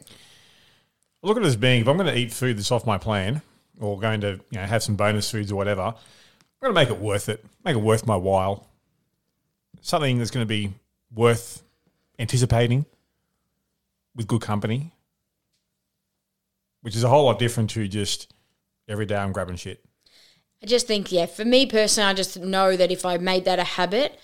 Look 1.24 1.38
at 1.38 1.44
it 1.44 1.48
as 1.48 1.56
being 1.56 1.82
if 1.82 1.88
I'm 1.88 1.98
going 1.98 2.08
to 2.08 2.18
eat 2.18 2.32
food 2.32 2.58
that's 2.58 2.72
off 2.72 2.86
my 2.86 2.98
plan 2.98 3.42
or 3.80 4.00
going 4.00 4.22
to 4.22 4.40
you 4.52 4.60
know 4.60 4.64
have 4.64 4.84
some 4.84 4.96
bonus 4.96 5.30
foods 5.30 5.52
or 5.52 5.56
whatever, 5.56 5.82
I'm 5.82 5.94
going 6.62 6.74
to 6.74 6.74
make 6.74 6.90
it 6.90 7.00
worth 7.00 7.28
it. 7.30 7.44
Make 7.66 7.76
it 7.76 7.82
worth 7.82 8.06
my 8.06 8.16
while. 8.16 8.68
Something 9.82 10.18
that's 10.18 10.32
going 10.32 10.44
to 10.44 10.48
be 10.48 10.74
worth 11.14 11.64
anticipating 12.20 12.86
with 14.16 14.28
good 14.28 14.42
company, 14.42 14.94
which 16.82 16.96
is 16.96 17.04
a 17.04 17.10
whole 17.10 17.26
lot 17.26 17.40
different 17.40 17.72
to 17.72 17.88
just 17.88 18.34
every 18.88 19.06
day 19.06 19.16
I'm 19.16 19.32
grabbing 19.32 19.56
shit. 19.56 19.84
I 20.62 20.66
just 20.66 20.88
think, 20.88 21.12
yeah, 21.12 21.28
for 21.28 21.46
me 21.46 21.66
personally, 21.66 22.10
I 22.10 22.14
just 22.14 22.40
know 22.40 22.76
that 22.76 22.92
if 22.92 23.06
I 23.06 23.18
made 23.18 23.46
that 23.46 23.60
a 23.60 23.64
habit, 23.64 24.20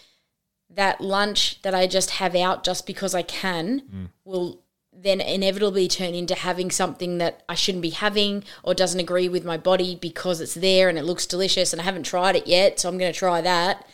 that 0.76 1.02
lunch 1.02 1.62
that 1.62 1.76
I 1.76 1.88
just 1.88 2.12
have 2.12 2.36
out 2.36 2.64
just 2.64 2.86
because 2.86 3.14
I 3.14 3.22
can 3.22 3.82
mm. 3.82 4.10
will 4.26 4.62
then 4.96 5.22
inevitably 5.22 5.88
turn 5.88 6.14
into 6.14 6.36
having 6.36 6.72
something 6.72 7.18
that 7.18 7.44
I 7.50 7.56
shouldn't 7.56 7.82
be 7.82 7.90
having 7.90 8.44
or 8.64 8.74
doesn't 8.74 9.00
agree 9.00 9.28
with 9.28 9.44
my 9.44 9.58
body 9.58 9.96
because 9.96 10.40
it's 10.40 10.54
there 10.54 10.88
and 10.88 10.98
it 10.98 11.04
looks 11.04 11.26
delicious 11.26 11.74
and 11.74 11.82
I 11.82 11.86
haven't 11.86 12.04
tried 12.04 12.36
it 12.36 12.48
yet, 12.48 12.80
so 12.80 12.90
I'm 12.90 12.98
going 12.98 13.12
to 13.12 13.18
try 13.18 13.42
that. 13.42 13.86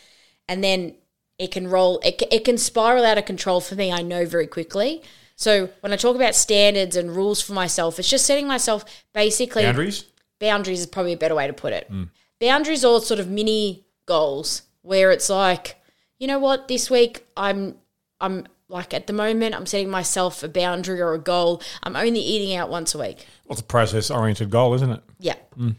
and 0.48 0.64
then 0.64 0.94
it 1.38 1.52
can 1.52 1.68
roll. 1.68 2.00
It, 2.04 2.22
it 2.30 2.44
can 2.44 2.58
spiral 2.58 3.04
out 3.04 3.16
of 3.16 3.24
control 3.24 3.60
for 3.62 3.74
me. 3.74 3.90
I 3.90 4.02
know 4.02 4.26
very 4.26 4.46
quickly. 4.46 5.02
So 5.36 5.70
when 5.80 5.92
I 5.92 5.96
talk 5.96 6.14
about 6.14 6.34
standards 6.34 6.96
and 6.96 7.16
rules 7.16 7.40
for 7.40 7.54
myself, 7.54 7.98
it's 7.98 8.10
just 8.10 8.26
setting 8.26 8.46
myself 8.46 8.84
basically 9.14 9.62
Boundaries? 9.62 10.04
boundaries 10.38 10.80
is 10.80 10.86
probably 10.86 11.14
a 11.14 11.16
better 11.16 11.34
way 11.34 11.46
to 11.46 11.54
put 11.54 11.72
it. 11.72 11.90
Mm. 11.90 12.10
Boundaries 12.40 12.84
are 12.84 13.00
sort 13.00 13.20
of 13.20 13.30
mini 13.30 13.86
goals 14.04 14.62
where 14.82 15.10
it's 15.10 15.30
like, 15.30 15.79
you 16.20 16.28
know 16.28 16.38
what, 16.38 16.68
this 16.68 16.88
week 16.88 17.26
I'm 17.36 17.76
I'm 18.20 18.46
like 18.68 18.94
at 18.94 19.08
the 19.08 19.12
moment 19.12 19.56
I'm 19.56 19.66
setting 19.66 19.90
myself 19.90 20.44
a 20.44 20.48
boundary 20.48 21.00
or 21.00 21.14
a 21.14 21.18
goal. 21.18 21.60
I'm 21.82 21.96
only 21.96 22.20
eating 22.20 22.54
out 22.54 22.70
once 22.70 22.94
a 22.94 22.98
week. 22.98 23.26
Well, 23.44 23.54
it's 23.54 23.60
a 23.60 23.64
process 23.64 24.10
oriented 24.10 24.50
goal, 24.50 24.74
isn't 24.74 24.90
it? 24.90 25.02
Yeah. 25.18 25.36
Hmm. 25.56 25.70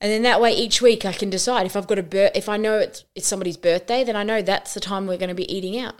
And 0.00 0.12
then 0.12 0.22
that 0.24 0.40
way 0.40 0.52
each 0.52 0.82
week 0.82 1.06
I 1.06 1.12
can 1.12 1.30
decide 1.30 1.64
if 1.64 1.76
I've 1.76 1.86
got 1.86 1.98
a 1.98 2.02
bir- 2.02 2.32
if 2.34 2.48
I 2.48 2.58
know 2.58 2.78
it's 2.78 3.04
it's 3.14 3.26
somebody's 3.26 3.56
birthday, 3.56 4.04
then 4.04 4.16
I 4.16 4.24
know 4.24 4.42
that's 4.42 4.74
the 4.74 4.80
time 4.80 5.06
we're 5.06 5.16
going 5.16 5.28
to 5.30 5.34
be 5.34 5.50
eating 5.50 5.78
out. 5.78 5.94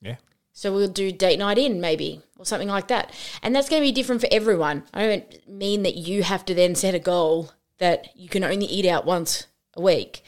Yeah. 0.00 0.16
So 0.52 0.72
we'll 0.72 0.88
do 0.88 1.12
date 1.12 1.38
night 1.38 1.58
in 1.58 1.80
maybe 1.80 2.22
or 2.38 2.46
something 2.46 2.68
like 2.68 2.88
that. 2.88 3.12
And 3.42 3.54
that's 3.54 3.68
going 3.68 3.82
to 3.82 3.86
be 3.86 3.92
different 3.92 4.22
for 4.22 4.28
everyone. 4.32 4.84
I 4.94 5.06
don't 5.06 5.48
mean 5.48 5.82
that 5.82 5.96
you 5.96 6.22
have 6.22 6.44
to 6.46 6.54
then 6.54 6.74
set 6.74 6.94
a 6.94 6.98
goal 6.98 7.52
that 7.78 8.08
you 8.16 8.28
can 8.30 8.42
only 8.42 8.66
eat 8.66 8.86
out 8.86 9.04
once 9.04 9.46
a 9.74 9.82
week. 9.82 10.22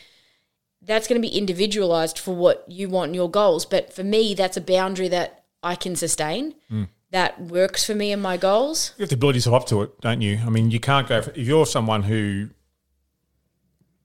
That's 0.89 1.07
going 1.07 1.21
to 1.21 1.29
be 1.29 1.37
individualized 1.37 2.19
for 2.19 2.35
what 2.35 2.65
you 2.67 2.89
want 2.89 3.15
your 3.15 3.31
goals. 3.31 3.65
But 3.65 3.93
for 3.93 4.03
me, 4.03 4.35
that's 4.35 4.57
a 4.57 4.61
boundary 4.61 5.09
that 5.09 5.45
I 5.63 5.77
can 5.77 5.95
sustain. 5.95 6.55
Hmm. 6.69 6.85
That 7.11 7.41
works 7.41 7.85
for 7.87 7.95
me 7.95 8.11
and 8.11 8.21
my 8.21 8.37
goals. 8.37 8.93
You 8.99 9.03
have 9.03 9.11
to 9.11 9.17
build 9.17 9.35
yourself 9.35 9.63
up 9.63 9.69
to 9.69 9.83
it, 9.83 10.01
don't 10.01 10.21
you? 10.21 10.41
I 10.45 10.51
mean, 10.51 10.71
you 10.71 10.81
can't 10.81 11.09
go 11.09 11.23
for, 11.23 11.31
if 11.31 11.47
you're 11.47 11.67
someone 11.67 12.03
who 12.03 12.51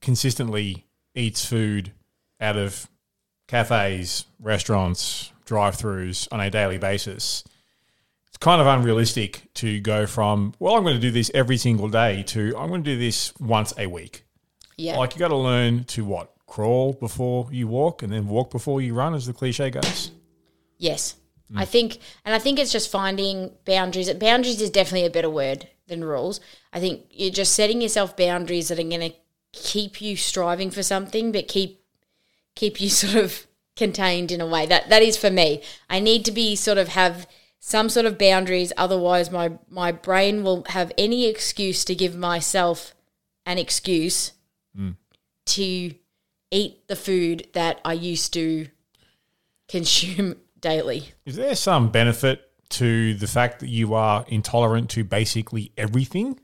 consistently 0.02 0.86
eats 1.16 1.46
food 1.46 1.94
out 2.40 2.58
of 2.58 2.88
cafes, 3.48 4.26
restaurants, 4.40 5.32
drive-throughs 5.46 6.28
on 6.32 6.40
a 6.40 6.50
daily 6.50 6.78
basis. 6.78 7.44
It's 8.28 8.38
kind 8.38 8.60
of 8.62 8.68
unrealistic 8.68 9.54
to 9.56 9.80
go 9.80 10.06
from 10.06 10.54
well, 10.60 10.76
I'm 10.76 10.84
going 10.84 10.96
to 10.96 11.02
do 11.02 11.12
this 11.12 11.30
every 11.34 11.58
single 11.58 11.88
day 11.88 12.24
to 12.24 12.58
I'm 12.58 12.70
going 12.70 12.84
to 12.84 12.94
do 12.94 12.98
this 12.98 13.34
once 13.40 13.74
a 13.78 13.88
week. 13.88 14.26
Yeah. 14.78 14.98
Like 14.98 15.14
you 15.14 15.20
got 15.20 15.28
to 15.30 15.38
learn 15.38 15.84
to 15.86 16.04
what 16.04 16.33
crawl 16.54 16.94
before 16.94 17.48
you 17.52 17.68
walk, 17.68 18.04
and 18.04 18.14
then 18.14 18.28
walk 18.28 18.52
before 18.52 18.80
you 18.80 18.94
run, 18.94 19.16
as 19.16 19.26
the 19.26 19.34
cliche 19.34 19.72
goes. 19.72 20.12
Yes. 20.78 21.16
Mm. 21.52 21.60
I 21.60 21.66
think, 21.66 21.98
and 22.24 22.36
I 22.36 22.38
think 22.38 22.60
it's 22.60 22.72
just 22.72 22.92
finding 22.92 23.52
boundaries. 23.66 24.14
Boundaries 24.14 24.62
is 24.62 24.70
definitely 24.70 25.08
a 25.08 25.10
better 25.10 25.32
word 25.32 25.68
than 25.88 26.04
rules. 26.04 26.40
I 26.72 26.80
think 26.80 27.06
you're 27.10 27.32
just 27.32 27.54
setting 27.54 27.82
yourself 27.82 28.16
boundaries 28.16 28.68
that 28.68 28.78
are 28.78 28.84
going 28.84 29.12
to 29.12 29.18
keep 29.52 30.00
you 30.00 30.16
striving 30.16 30.70
for 30.70 30.84
something, 30.84 31.32
but 31.32 31.48
keep 31.48 31.82
keep 32.54 32.80
you 32.80 32.90
sort 33.02 33.16
of 33.16 33.48
contained 33.76 34.32
in 34.32 34.40
a 34.40 34.46
way. 34.46 34.68
That 34.68 34.90
that 34.90 35.02
is 35.02 35.18
for 35.18 35.32
me. 35.32 35.64
I 35.90 36.00
need 36.00 36.24
to 36.26 36.32
be 36.32 36.56
sort 36.56 36.78
of 36.78 36.90
have 36.90 37.28
some 37.60 37.90
sort 37.90 38.06
of 38.06 38.20
boundaries. 38.20 38.72
Otherwise, 38.78 39.32
my 39.32 39.54
my 39.70 39.92
brain 39.92 40.44
will 40.44 40.66
have 40.70 40.92
any 41.00 41.26
excuse 41.26 41.84
to 41.86 41.96
give 41.96 42.16
myself 42.16 42.94
an 43.44 43.58
excuse 43.58 44.34
mm. 44.78 44.96
to 45.48 45.96
eat 46.54 46.88
the 46.88 46.96
food 46.96 47.48
that 47.54 47.82
I 47.84 47.94
used 47.94 48.34
to 48.34 48.68
consume 49.68 50.38
daily. 50.60 51.12
Is 51.26 51.36
there 51.36 51.56
some 51.56 51.90
benefit 51.90 52.50
to 52.70 53.14
the 53.16 53.28
fact 53.28 53.60
that 53.60 53.70
you 53.70 53.94
are 53.94 54.26
intolerant 54.28 54.90
to 54.92 55.04
basically 55.04 55.72
everything? 55.78 56.40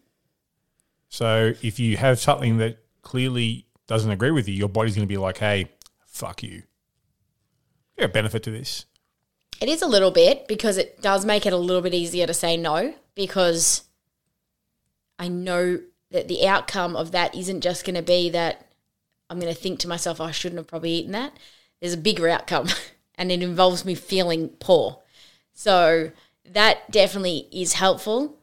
So 1.07 1.53
if 1.61 1.79
you 1.79 1.97
have 1.97 2.19
something 2.19 2.57
that 2.57 2.79
clearly 3.01 3.65
doesn't 3.87 4.11
agree 4.11 4.31
with 4.31 4.47
you, 4.47 4.53
your 4.53 4.69
body's 4.69 4.95
going 4.95 5.07
to 5.07 5.11
be 5.11 5.17
like, 5.17 5.37
"Hey, 5.39 5.71
fuck 6.05 6.43
you." 6.43 6.57
Is 6.57 6.63
there 7.97 8.05
a 8.05 8.09
benefit 8.09 8.43
to 8.43 8.51
this? 8.51 8.85
It 9.61 9.69
is 9.69 9.81
a 9.81 9.87
little 9.87 10.11
bit 10.11 10.47
because 10.47 10.77
it 10.77 11.01
does 11.01 11.25
make 11.25 11.45
it 11.45 11.53
a 11.53 11.57
little 11.57 11.81
bit 11.81 11.93
easier 11.93 12.27
to 12.27 12.33
say 12.33 12.55
no 12.55 12.93
because 13.15 13.83
I 15.17 15.27
know 15.27 15.79
that 16.11 16.27
the 16.27 16.47
outcome 16.47 16.95
of 16.95 17.11
that 17.11 17.35
isn't 17.35 17.61
just 17.61 17.85
going 17.85 17.95
to 17.95 18.01
be 18.01 18.29
that 18.29 18.68
I'm 19.29 19.39
going 19.39 19.53
to 19.53 19.59
think 19.59 19.79
to 19.79 19.87
myself, 19.87 20.19
I 20.19 20.31
shouldn't 20.31 20.59
have 20.59 20.67
probably 20.67 20.91
eaten 20.91 21.11
that. 21.11 21.33
There's 21.79 21.93
a 21.93 21.97
bigger 21.97 22.27
outcome 22.27 22.67
and 23.15 23.31
it 23.31 23.43
involves 23.43 23.85
me 23.85 23.95
feeling 23.95 24.49
poor. 24.59 24.99
So 25.53 26.11
that 26.45 26.89
definitely 26.91 27.47
is 27.51 27.73
helpful. 27.73 28.37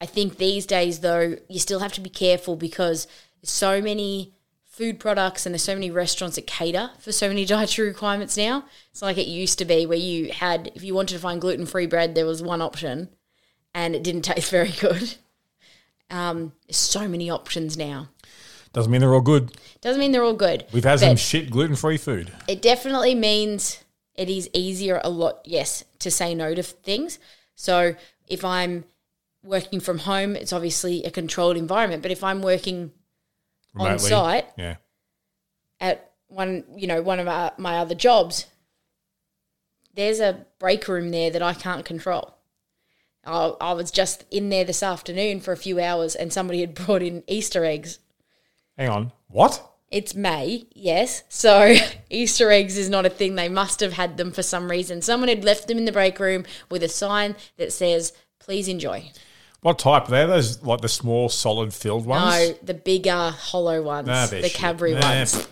I 0.00 0.06
think 0.06 0.36
these 0.36 0.66
days, 0.66 1.00
though, 1.00 1.36
you 1.48 1.58
still 1.58 1.80
have 1.80 1.92
to 1.94 2.00
be 2.00 2.10
careful 2.10 2.56
because 2.56 3.06
there's 3.40 3.50
so 3.50 3.80
many 3.80 4.34
food 4.64 4.98
products 4.98 5.46
and 5.46 5.54
there's 5.54 5.62
so 5.62 5.74
many 5.74 5.90
restaurants 5.90 6.34
that 6.34 6.48
cater 6.48 6.90
for 6.98 7.12
so 7.12 7.28
many 7.28 7.44
dietary 7.46 7.88
requirements 7.88 8.36
now. 8.36 8.64
It's 8.90 9.02
like 9.02 9.18
it 9.18 9.28
used 9.28 9.58
to 9.60 9.64
be 9.64 9.86
where 9.86 9.96
you 9.96 10.32
had, 10.32 10.72
if 10.74 10.82
you 10.82 10.94
wanted 10.94 11.14
to 11.14 11.20
find 11.20 11.40
gluten 11.40 11.64
free 11.64 11.86
bread, 11.86 12.14
there 12.14 12.26
was 12.26 12.42
one 12.42 12.60
option 12.60 13.08
and 13.74 13.94
it 13.94 14.02
didn't 14.02 14.22
taste 14.26 14.50
very 14.50 14.72
good. 14.72 15.14
Um, 16.10 16.52
there's 16.66 16.76
so 16.76 17.08
many 17.08 17.30
options 17.30 17.76
now. 17.76 18.08
Doesn't 18.74 18.92
mean 18.92 19.00
they're 19.00 19.14
all 19.14 19.20
good. 19.22 19.56
Doesn't 19.80 20.00
mean 20.00 20.12
they're 20.12 20.22
all 20.24 20.34
good. 20.34 20.66
We've 20.72 20.84
had 20.84 21.00
some 21.00 21.16
shit 21.16 21.50
gluten 21.50 21.76
free 21.76 21.96
food. 21.96 22.30
it 22.48 22.60
definitely 22.60 23.14
means 23.14 23.82
it 24.14 24.28
is 24.28 24.50
easier 24.52 25.00
a 25.02 25.08
lot, 25.08 25.40
yes, 25.44 25.84
to 26.00 26.10
say 26.10 26.34
no 26.34 26.54
to 26.54 26.62
things. 26.62 27.18
So 27.54 27.94
if 28.28 28.44
I'm 28.44 28.84
working 29.42 29.80
from 29.80 29.98
home, 29.98 30.36
it's 30.36 30.52
obviously 30.52 31.04
a 31.04 31.10
controlled 31.10 31.56
environment. 31.56 32.02
But 32.02 32.10
if 32.10 32.22
I'm 32.22 32.42
working 32.42 32.90
on 33.76 33.98
site 33.98 34.46
Yeah. 34.58 34.76
at 35.80 36.10
one, 36.28 36.64
you 36.76 36.86
know, 36.86 37.00
one 37.02 37.18
of 37.20 37.26
my, 37.26 37.52
my 37.56 37.78
other 37.78 37.94
jobs, 37.94 38.46
there's 39.94 40.18
a 40.20 40.46
break 40.58 40.88
room 40.88 41.10
there 41.10 41.30
that 41.30 41.42
I 41.42 41.54
can't 41.54 41.84
control. 41.84 42.34
I, 43.24 43.52
I 43.60 43.72
was 43.72 43.90
just 43.90 44.24
in 44.30 44.48
there 44.48 44.64
this 44.64 44.82
afternoon 44.82 45.40
for 45.40 45.52
a 45.52 45.56
few 45.56 45.80
hours 45.80 46.14
and 46.16 46.32
somebody 46.32 46.60
had 46.60 46.74
brought 46.86 47.02
in 47.02 47.22
Easter 47.28 47.64
eggs. 47.64 47.98
Hang 48.76 48.88
on. 48.88 49.12
What? 49.28 49.70
It's 49.90 50.14
May, 50.14 50.66
yes. 50.74 51.22
So 51.28 51.76
Easter 52.10 52.50
eggs 52.50 52.76
is 52.76 52.90
not 52.90 53.06
a 53.06 53.10
thing. 53.10 53.36
They 53.36 53.48
must 53.48 53.80
have 53.80 53.92
had 53.92 54.16
them 54.16 54.32
for 54.32 54.42
some 54.42 54.70
reason. 54.70 55.02
Someone 55.02 55.28
had 55.28 55.44
left 55.44 55.68
them 55.68 55.78
in 55.78 55.84
the 55.84 55.92
break 55.92 56.18
room 56.18 56.44
with 56.70 56.82
a 56.82 56.88
sign 56.88 57.36
that 57.58 57.72
says, 57.72 58.12
please 58.40 58.66
enjoy. 58.68 59.10
What 59.60 59.78
type? 59.78 60.08
They're 60.08 60.26
those 60.26 60.62
like 60.62 60.80
the 60.80 60.88
small, 60.88 61.28
solid 61.28 61.72
filled 61.72 62.06
ones? 62.06 62.50
No, 62.50 62.54
the 62.64 62.74
bigger, 62.74 63.30
hollow 63.30 63.80
ones, 63.82 64.08
Nah, 64.08 64.26
they're 64.26 64.42
the 64.42 64.48
shit. 64.48 64.56
Cadbury 64.58 64.94
Nah, 64.94 65.00
ones. 65.00 65.48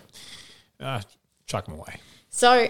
Ah, 0.79 1.01
chuck 1.47 1.65
them 1.65 1.75
away. 1.75 1.95
So 2.29 2.67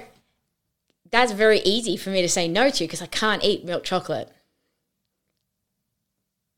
that's 1.09 1.31
very 1.31 1.59
easy 1.61 1.97
for 1.97 2.11
me 2.11 2.21
to 2.21 2.29
say 2.29 2.47
no 2.47 2.69
to 2.69 2.83
because 2.83 3.01
I 3.01 3.07
can't 3.07 3.43
eat 3.43 3.65
milk 3.65 3.83
chocolate. 3.83 4.31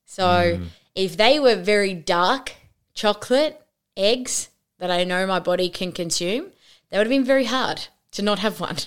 So 0.05 0.59
if 0.93 1.17
they 1.17 1.39
were 1.39 1.55
very 1.55 1.93
dark 1.93 2.53
chocolate 2.93 3.61
eggs 3.97 4.49
that 4.79 4.91
I 4.91 5.03
know 5.03 5.25
my 5.25 5.39
body 5.39 5.69
can 5.69 5.91
consume, 5.91 6.51
that 6.89 6.97
would 6.97 7.07
have 7.07 7.09
been 7.09 7.23
very 7.25 7.45
hard 7.45 7.87
to 8.11 8.21
not 8.21 8.39
have 8.39 8.59
one. 8.59 8.77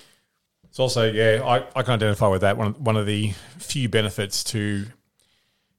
It's 0.64 0.78
also, 0.78 1.10
yeah, 1.10 1.42
I, 1.44 1.64
I 1.74 1.82
can 1.82 1.94
identify 1.94 2.28
with 2.28 2.42
that. 2.42 2.56
One, 2.56 2.72
one 2.74 2.96
of 2.96 3.06
the 3.06 3.32
few 3.58 3.88
benefits 3.88 4.44
to 4.44 4.86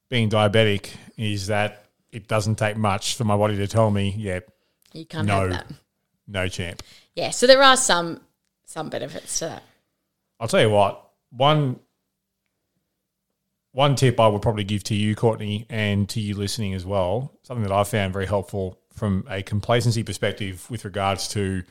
being 0.09 0.29
diabetic 0.29 0.91
is 1.17 1.47
that 1.47 1.85
it 2.11 2.27
doesn't 2.27 2.55
take 2.55 2.75
much 2.75 3.15
for 3.15 3.23
my 3.23 3.37
body 3.37 3.55
to 3.57 3.67
tell 3.67 3.91
me, 3.91 4.15
yeah, 4.17 4.39
You 4.93 5.05
can't 5.05 5.27
No. 5.27 5.41
have 5.41 5.49
that. 5.51 5.67
no 6.27 6.47
champ. 6.47 6.81
Yeah, 7.15 7.29
so 7.29 7.45
there 7.47 7.61
are 7.61 7.77
some 7.77 8.21
some 8.65 8.89
benefits 8.89 9.39
to 9.39 9.45
that. 9.45 9.63
I'll 10.39 10.47
tell 10.47 10.61
you 10.61 10.69
what, 10.69 11.03
one 11.31 11.79
one 13.71 13.95
tip 13.95 14.19
I 14.19 14.27
would 14.27 14.41
probably 14.41 14.63
give 14.63 14.83
to 14.85 14.95
you, 14.95 15.15
Courtney, 15.15 15.65
and 15.69 16.09
to 16.09 16.19
you 16.19 16.35
listening 16.35 16.73
as 16.73 16.85
well, 16.85 17.33
something 17.43 17.63
that 17.63 17.71
I 17.71 17.83
found 17.83 18.13
very 18.13 18.25
helpful 18.25 18.78
from 18.99 19.25
a 19.29 19.41
complacency 19.41 20.03
perspective 20.03 20.69
with 20.69 20.85
regards 20.85 21.27
to 21.29 21.63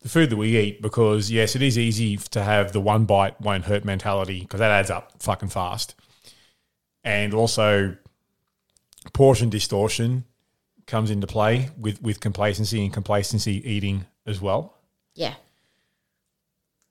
the 0.00 0.08
food 0.08 0.30
that 0.30 0.36
we 0.36 0.56
eat, 0.56 0.82
because 0.82 1.30
yes, 1.30 1.54
it 1.54 1.62
is 1.62 1.78
easy 1.78 2.16
to 2.16 2.42
have 2.42 2.72
the 2.72 2.80
one 2.80 3.04
bite 3.04 3.40
won't 3.40 3.64
hurt 3.64 3.84
mentality, 3.84 4.40
because 4.40 4.60
that 4.60 4.70
adds 4.70 4.90
up 4.90 5.12
fucking 5.22 5.48
fast. 5.48 5.94
And 7.04 7.32
also 7.32 7.96
portion 9.12 9.50
distortion 9.50 10.24
comes 10.86 11.10
into 11.10 11.26
play 11.26 11.70
with, 11.78 12.02
with 12.02 12.20
complacency 12.20 12.82
and 12.84 12.92
complacency 12.92 13.66
eating 13.70 14.06
as 14.26 14.40
well. 14.40 14.74
Yeah. 15.14 15.34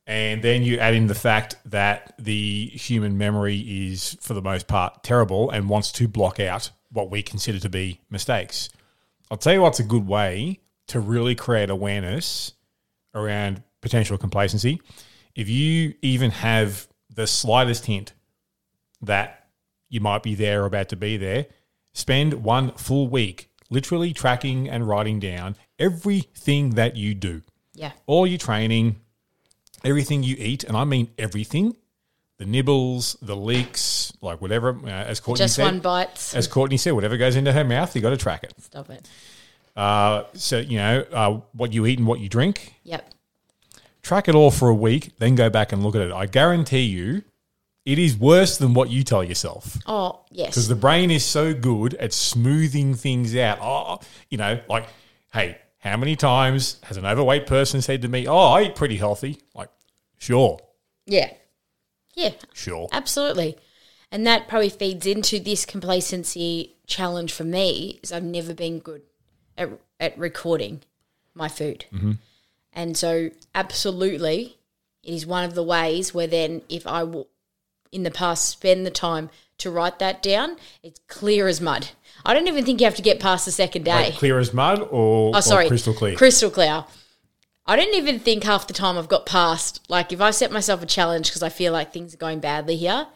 And 0.05 0.41
then 0.43 0.63
you 0.63 0.79
add 0.79 0.95
in 0.95 1.07
the 1.07 1.15
fact 1.15 1.55
that 1.65 2.13
the 2.19 2.65
human 2.67 3.17
memory 3.17 3.57
is, 3.57 4.17
for 4.21 4.33
the 4.33 4.41
most 4.41 4.67
part, 4.67 5.03
terrible 5.03 5.49
and 5.49 5.69
wants 5.69 5.91
to 5.93 6.07
block 6.07 6.39
out 6.39 6.71
what 6.91 7.09
we 7.09 7.23
consider 7.23 7.59
to 7.59 7.69
be 7.69 8.01
mistakes. 8.09 8.69
I'll 9.31 9.37
tell 9.37 9.53
you 9.53 9.61
what's 9.61 9.79
a 9.79 9.83
good 9.83 10.07
way 10.07 10.59
to 10.87 10.99
really 10.99 11.35
create 11.35 11.69
awareness 11.69 12.53
around 13.15 13.63
potential 13.81 14.17
complacency. 14.17 14.81
If 15.35 15.49
you 15.49 15.95
even 16.01 16.31
have 16.31 16.87
the 17.13 17.25
slightest 17.27 17.85
hint 17.85 18.13
that 19.01 19.47
you 19.89 19.99
might 19.99 20.23
be 20.23 20.35
there 20.35 20.63
or 20.63 20.65
about 20.65 20.89
to 20.89 20.95
be 20.95 21.17
there, 21.17 21.47
spend 21.93 22.43
one 22.43 22.71
full 22.73 23.07
week 23.07 23.49
literally 23.69 24.13
tracking 24.13 24.69
and 24.69 24.87
writing 24.87 25.19
down 25.19 25.55
everything 25.79 26.71
that 26.71 26.95
you 26.95 27.13
do 27.15 27.41
Yeah. 27.73 27.91
all 28.05 28.27
your 28.27 28.37
training, 28.37 28.97
everything 29.83 30.21
you 30.23 30.35
eat, 30.37 30.63
and 30.63 30.77
I 30.77 30.83
mean 30.83 31.09
everything, 31.17 31.75
the 32.43 32.49
nibbles, 32.49 33.15
the 33.21 33.35
leaks, 33.35 34.11
like 34.21 34.41
whatever, 34.41 34.77
uh, 34.83 34.89
as 34.89 35.21
Courtney 35.21 35.45
Just 35.45 35.55
said, 35.55 35.63
one 35.63 35.79
bite. 35.79 36.33
as 36.35 36.45
Courtney 36.47 36.75
said, 36.75 36.91
whatever 36.91 37.15
goes 37.15 37.37
into 37.37 37.53
her 37.53 37.63
mouth, 37.63 37.95
you 37.95 38.01
got 38.01 38.09
to 38.09 38.17
track 38.17 38.43
it. 38.43 38.53
Stop 38.59 38.89
it. 38.89 39.07
Uh, 39.77 40.25
so 40.33 40.59
you 40.59 40.77
know 40.77 41.05
uh, 41.13 41.39
what 41.53 41.71
you 41.73 41.85
eat 41.85 41.99
and 41.99 42.07
what 42.07 42.19
you 42.19 42.27
drink. 42.27 42.73
Yep. 42.83 43.09
Track 44.01 44.27
it 44.27 44.35
all 44.35 44.51
for 44.51 44.67
a 44.67 44.75
week, 44.75 45.11
then 45.19 45.35
go 45.35 45.49
back 45.49 45.71
and 45.71 45.83
look 45.83 45.95
at 45.95 46.01
it. 46.01 46.11
I 46.11 46.25
guarantee 46.25 46.81
you, 46.81 47.23
it 47.85 47.97
is 47.97 48.17
worse 48.17 48.57
than 48.57 48.73
what 48.73 48.89
you 48.89 49.03
tell 49.03 49.23
yourself. 49.23 49.77
Oh, 49.87 50.19
yes. 50.29 50.49
because 50.49 50.67
the 50.67 50.75
brain 50.75 51.11
is 51.11 51.23
so 51.23 51.53
good 51.53 51.93
at 51.95 52.11
smoothing 52.11 52.93
things 52.95 53.35
out. 53.37 53.59
Oh, 53.61 53.99
you 54.29 54.37
know, 54.37 54.59
like, 54.67 54.87
hey, 55.31 55.57
how 55.79 55.95
many 55.95 56.17
times 56.17 56.77
has 56.83 56.97
an 56.97 57.05
overweight 57.05 57.47
person 57.47 57.81
said 57.81 58.01
to 58.01 58.09
me, 58.09 58.27
"Oh, 58.27 58.37
I 58.37 58.63
eat 58.63 58.75
pretty 58.75 58.97
healthy"? 58.97 59.37
Like, 59.55 59.69
sure, 60.17 60.59
yeah. 61.05 61.31
Yeah, 62.15 62.31
sure. 62.53 62.87
absolutely. 62.91 63.57
And 64.11 64.27
that 64.27 64.47
probably 64.47 64.69
feeds 64.69 65.07
into 65.07 65.39
this 65.39 65.65
complacency 65.65 66.75
challenge 66.85 67.33
for 67.33 67.43
me 67.43 67.99
is 68.03 68.11
I've 68.11 68.23
never 68.23 68.53
been 68.53 68.79
good 68.79 69.01
at, 69.57 69.69
at 69.99 70.17
recording 70.17 70.81
my 71.33 71.47
food. 71.47 71.85
Mm-hmm. 71.91 72.11
And 72.73 72.95
so 72.95 73.31
absolutely 73.55 74.57
it 75.03 75.13
is 75.13 75.25
one 75.25 75.43
of 75.43 75.55
the 75.55 75.63
ways 75.63 76.13
where 76.13 76.27
then 76.27 76.61
if 76.69 76.85
I 76.85 77.03
will 77.03 77.27
in 77.91 78.03
the 78.03 78.11
past 78.11 78.49
spend 78.49 78.85
the 78.85 78.91
time 78.91 79.29
to 79.59 79.69
write 79.71 79.99
that 79.99 80.21
down, 80.23 80.57
it's 80.81 80.99
clear 81.07 81.47
as 81.47 81.61
mud. 81.61 81.89
I 82.25 82.33
don't 82.33 82.47
even 82.47 82.65
think 82.65 82.79
you 82.81 82.85
have 82.85 82.95
to 82.95 83.01
get 83.01 83.19
past 83.19 83.45
the 83.45 83.51
second 83.51 83.83
day. 83.83 83.91
Like 84.05 84.13
clear 84.15 84.39
as 84.39 84.53
mud 84.53 84.79
or, 84.91 85.31
Oh, 85.35 85.39
sorry. 85.41 85.65
or 85.65 85.69
crystal 85.69 85.93
clear. 85.93 86.15
Crystal 86.15 86.49
clear. 86.49 86.85
I 87.65 87.75
don't 87.75 87.95
even 87.95 88.19
think 88.19 88.43
half 88.43 88.67
the 88.67 88.73
time 88.73 88.97
I've 88.97 89.07
got 89.07 89.25
past. 89.25 89.81
Like, 89.89 90.11
if 90.11 90.19
I 90.21 90.31
set 90.31 90.51
myself 90.51 90.83
a 90.83 90.85
challenge 90.85 91.29
because 91.29 91.43
I 91.43 91.49
feel 91.49 91.71
like 91.71 91.93
things 91.93 92.13
are 92.13 92.17
going 92.17 92.39
badly 92.39 92.75
here, 92.75 93.07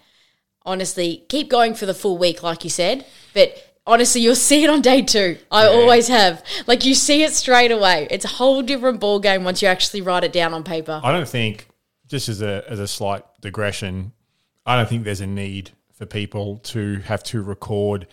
honestly, 0.66 1.26
keep 1.30 1.50
going 1.50 1.74
for 1.74 1.86
the 1.86 1.94
full 1.94 2.18
week, 2.18 2.44
like 2.44 2.64
you 2.64 2.70
said. 2.70 3.06
But 3.34 3.76
honestly, 3.86 4.22
you'll 4.22 4.36
see 4.36 4.64
it 4.64 4.70
on 4.70 4.82
day 4.82 5.02
two. 5.02 5.38
I 5.52 5.64
Yeah. 5.64 5.70
always 5.76 6.08
have. 6.08 6.44
Like, 6.66 6.86
you 6.86 6.94
see 6.96 7.24
it 7.24 7.34
straight 7.34 7.72
away. 7.72 8.08
It's 8.10 8.26
a 8.26 8.30
whole 8.30 8.62
different 8.62 9.00
ball 9.02 9.20
game 9.20 9.44
once 9.44 9.62
you 9.62 9.68
actually 9.68 10.02
write 10.02 10.24
it 10.24 10.32
down 10.32 10.54
on 10.54 10.64
paper. 10.64 11.02
I 11.04 11.12
don't 11.12 11.28
think, 11.28 11.68
just 12.08 12.30
as 12.30 12.42
a 12.42 12.64
as 12.70 12.80
a 12.80 12.88
slight 12.88 13.24
digression, 13.42 14.14
I 14.66 14.78
don't 14.78 14.88
think 14.88 15.04
there's 15.04 15.22
a 15.22 15.28
need 15.28 15.72
for 15.94 16.06
people 16.06 16.60
to 16.60 17.00
have 17.02 17.22
to 17.24 17.42
record 17.42 18.08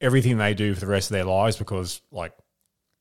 everything 0.00 0.38
they 0.38 0.54
do 0.54 0.74
for 0.74 0.80
the 0.80 0.86
rest 0.86 1.10
of 1.10 1.14
their 1.14 1.24
lives 1.24 1.56
because, 1.56 2.00
like, 2.10 2.32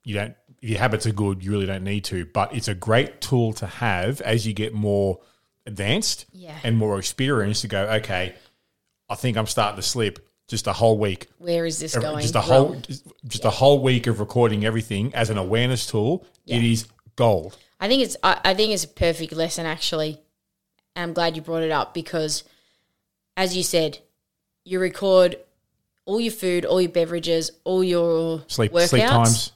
you 0.03 0.13
don't. 0.13 0.35
If 0.61 0.69
your 0.69 0.79
habits 0.79 1.05
are 1.07 1.11
good, 1.11 1.43
you 1.43 1.51
really 1.51 1.65
don't 1.65 1.83
need 1.83 2.03
to. 2.05 2.25
But 2.25 2.53
it's 2.55 2.67
a 2.67 2.75
great 2.75 3.19
tool 3.21 3.53
to 3.53 3.65
have 3.67 4.21
as 4.21 4.45
you 4.45 4.53
get 4.53 4.73
more 4.73 5.19
advanced 5.65 6.25
Yeah. 6.33 6.57
and 6.63 6.77
more 6.77 6.99
experienced 6.99 7.61
to 7.61 7.67
go. 7.67 7.83
Okay, 7.87 8.35
I 9.09 9.15
think 9.15 9.37
I'm 9.37 9.47
starting 9.47 9.75
to 9.77 9.81
slip. 9.81 10.27
Just 10.47 10.67
a 10.67 10.73
whole 10.73 10.97
week, 10.97 11.27
Where 11.37 11.65
is 11.65 11.79
this 11.79 11.95
going? 11.95 12.21
just 12.23 12.35
a 12.35 12.41
whole, 12.41 12.73
wrong? 12.73 12.81
just, 12.81 13.07
just 13.25 13.45
a 13.45 13.49
whole 13.49 13.81
week 13.81 14.05
of 14.07 14.19
recording 14.19 14.65
everything 14.65 15.15
as 15.15 15.29
an 15.29 15.37
awareness 15.37 15.85
tool. 15.85 16.25
It 16.45 16.61
is 16.61 16.87
gold. 17.15 17.57
I 17.79 17.87
think 17.87 18.03
it's 18.03 18.17
I, 18.21 18.41
I 18.43 18.53
think 18.53 18.73
it's 18.73 18.83
a 18.83 18.89
perfect 18.89 19.31
lesson 19.31 19.65
actually. 19.65 20.19
And 20.93 21.03
I'm 21.03 21.13
glad 21.13 21.37
you 21.37 21.41
brought 21.41 21.63
it 21.63 21.71
up 21.71 21.93
because 21.93 22.43
as 23.37 23.55
you 23.55 23.63
said, 23.63 23.99
you 24.65 24.77
record 24.81 25.37
all 26.03 26.19
your 26.19 26.33
food, 26.33 26.65
all 26.65 26.81
your 26.81 26.91
beverages, 26.91 27.51
all 27.63 27.81
your 27.81 28.43
Sleep 28.47 28.73
workouts 28.73 28.89
sleep 28.89 29.03
times. 29.05 29.51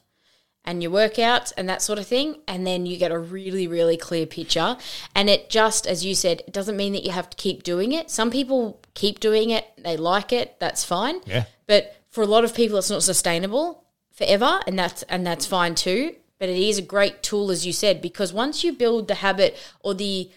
And 0.65 0.81
your 0.83 0.91
workouts 0.91 1.53
and 1.57 1.69
that 1.69 1.81
sort 1.81 1.99
of 1.99 2.07
thing 2.07 2.39
and 2.47 2.65
then 2.65 2.85
you 2.85 2.97
get 2.97 3.11
a 3.11 3.19
really 3.19 3.67
really 3.67 3.97
clear 3.97 4.25
picture. 4.25 4.77
And 5.13 5.29
it 5.29 5.49
just 5.49 5.87
as 5.87 6.03
you 6.03 6.15
said 6.15 6.41
it 6.47 6.53
doesn't 6.53 6.77
mean 6.77 6.93
that 6.93 7.03
you 7.03 7.11
have 7.11 7.29
to 7.29 7.37
keep 7.37 7.63
doing 7.63 7.91
it. 7.91 8.09
Some 8.09 8.31
people 8.31 8.81
keep 8.93 9.19
doing 9.19 9.49
it 9.51 9.65
they 9.77 9.97
like 9.97 10.33
it 10.33 10.59
that's 10.59 10.83
fine. 10.83 11.21
Yeah. 11.25 11.45
but 11.67 11.95
for 12.09 12.21
a 12.21 12.27
lot 12.27 12.43
of 12.43 12.53
people 12.53 12.77
it's 12.77 12.89
not 12.89 13.03
sustainable 13.03 13.83
forever 14.11 14.59
and 14.67 14.77
that's 14.77 15.03
and 15.03 15.25
that's 15.25 15.45
fine 15.45 15.75
too. 15.75 16.15
But 16.37 16.49
it 16.49 16.57
is 16.57 16.77
a 16.77 16.81
great 16.81 17.23
tool 17.23 17.51
as 17.51 17.65
you 17.65 17.73
said 17.73 18.01
because 18.01 18.33
once 18.33 18.63
you 18.63 18.73
build 18.73 19.07
the 19.07 19.15
habit 19.15 19.57
or 19.81 19.93
the 19.93 20.29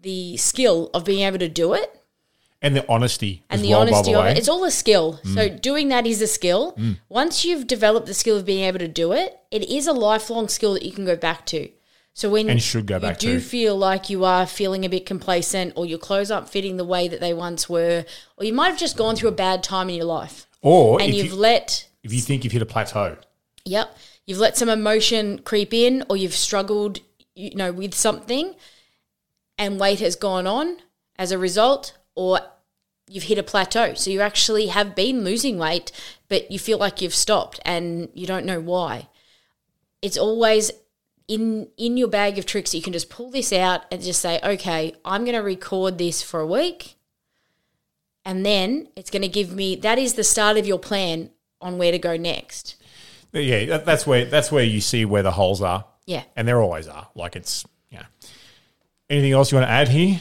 the 0.00 0.36
skill 0.36 0.90
of 0.94 1.04
being 1.04 1.26
able 1.26 1.38
to 1.38 1.48
do 1.48 1.72
it 1.74 2.02
and 2.62 2.76
the 2.76 2.84
honesty 2.88 3.44
and 3.50 3.62
the 3.62 3.70
well, 3.70 3.80
honesty 3.82 4.12
the 4.12 4.18
of 4.18 4.26
it. 4.26 4.38
It's 4.38 4.48
all 4.48 4.64
a 4.64 4.70
skill. 4.70 5.20
Mm. 5.24 5.34
So 5.34 5.48
doing 5.48 5.88
that 5.88 6.06
is 6.06 6.22
a 6.22 6.26
skill. 6.26 6.78
Once 7.08 7.44
you've 7.44 7.66
developed 7.66 8.06
the 8.06 8.14
skill 8.14 8.36
of 8.36 8.44
being 8.44 8.64
able 8.64 8.78
to 8.78 8.88
do 8.88 9.12
it, 9.12 9.38
it 9.50 9.68
is 9.68 9.86
a 9.86 9.92
lifelong 9.92 10.48
skill 10.48 10.72
that 10.74 10.84
you 10.84 10.92
can 10.92 11.04
go 11.04 11.16
back 11.16 11.46
to. 11.46 11.70
So 12.14 12.30
when 12.30 12.48
And 12.48 12.62
should 12.62 12.86
go 12.86 12.94
you 12.94 13.00
back 13.02 13.18
do 13.18 13.34
to. 13.34 13.40
feel 13.40 13.76
like 13.76 14.08
you 14.08 14.24
are 14.24 14.46
feeling 14.46 14.86
a 14.86 14.88
bit 14.88 15.04
complacent, 15.04 15.74
or 15.76 15.84
your 15.84 15.98
clothes 15.98 16.30
aren't 16.30 16.48
fitting 16.48 16.78
the 16.78 16.84
way 16.84 17.08
that 17.08 17.20
they 17.20 17.34
once 17.34 17.68
were, 17.68 18.06
or 18.38 18.44
you 18.44 18.54
might 18.54 18.68
have 18.68 18.78
just 18.78 18.96
gone 18.96 19.16
through 19.16 19.28
a 19.28 19.32
bad 19.32 19.62
time 19.62 19.90
in 19.90 19.96
your 19.96 20.06
life, 20.06 20.46
or 20.62 20.98
and 20.98 21.10
if 21.10 21.16
you've 21.16 21.26
you, 21.32 21.36
let 21.36 21.86
if 22.02 22.14
you 22.14 22.20
think 22.20 22.42
you've 22.42 22.54
hit 22.54 22.62
a 22.62 22.66
plateau, 22.66 23.18
Yep. 23.66 23.98
You've 24.26 24.38
let 24.38 24.56
some 24.56 24.68
emotion 24.68 25.40
creep 25.40 25.74
in 25.74 26.04
or 26.08 26.16
you've 26.16 26.34
struggled, 26.34 27.00
you 27.34 27.54
know, 27.54 27.70
with 27.72 27.94
something 27.94 28.54
and 29.58 29.78
weight 29.78 30.00
has 30.00 30.16
gone 30.16 30.46
on 30.46 30.78
as 31.18 31.32
a 31.32 31.38
result 31.38 31.95
or 32.16 32.40
you've 33.08 33.24
hit 33.24 33.38
a 33.38 33.42
plateau. 33.44 33.94
So 33.94 34.10
you 34.10 34.20
actually 34.20 34.66
have 34.66 34.96
been 34.96 35.22
losing 35.22 35.58
weight, 35.58 35.92
but 36.28 36.50
you 36.50 36.58
feel 36.58 36.78
like 36.78 37.00
you've 37.00 37.14
stopped 37.14 37.60
and 37.64 38.08
you 38.14 38.26
don't 38.26 38.44
know 38.46 38.58
why. 38.60 39.06
It's 40.02 40.18
always 40.18 40.72
in 41.28 41.68
in 41.76 41.96
your 41.96 42.08
bag 42.08 42.38
of 42.38 42.46
tricks 42.46 42.72
you 42.74 42.82
can 42.82 42.92
just 42.92 43.10
pull 43.10 43.30
this 43.30 43.52
out 43.52 43.82
and 43.90 44.02
just 44.02 44.20
say, 44.20 44.40
"Okay, 44.42 44.94
I'm 45.04 45.24
going 45.24 45.34
to 45.36 45.42
record 45.42 45.98
this 45.98 46.22
for 46.22 46.40
a 46.40 46.46
week." 46.46 46.94
And 48.24 48.44
then 48.44 48.88
it's 48.96 49.10
going 49.10 49.22
to 49.22 49.28
give 49.28 49.52
me 49.54 49.76
that 49.76 49.98
is 49.98 50.14
the 50.14 50.24
start 50.24 50.56
of 50.56 50.66
your 50.66 50.78
plan 50.78 51.30
on 51.60 51.78
where 51.78 51.92
to 51.92 51.98
go 51.98 52.16
next. 52.16 52.74
yeah, 53.32 53.78
that's 53.78 54.06
where 54.06 54.24
that's 54.24 54.50
where 54.50 54.64
you 54.64 54.80
see 54.80 55.04
where 55.04 55.22
the 55.22 55.30
holes 55.32 55.62
are, 55.62 55.84
Yeah. 56.06 56.24
and 56.36 56.46
there 56.48 56.60
always 56.60 56.88
are. 56.88 57.08
Like 57.14 57.36
it's 57.36 57.64
yeah. 57.90 58.04
Anything 59.08 59.32
else 59.32 59.52
you 59.52 59.58
want 59.58 59.68
to 59.68 59.72
add 59.72 59.88
here? 59.88 60.20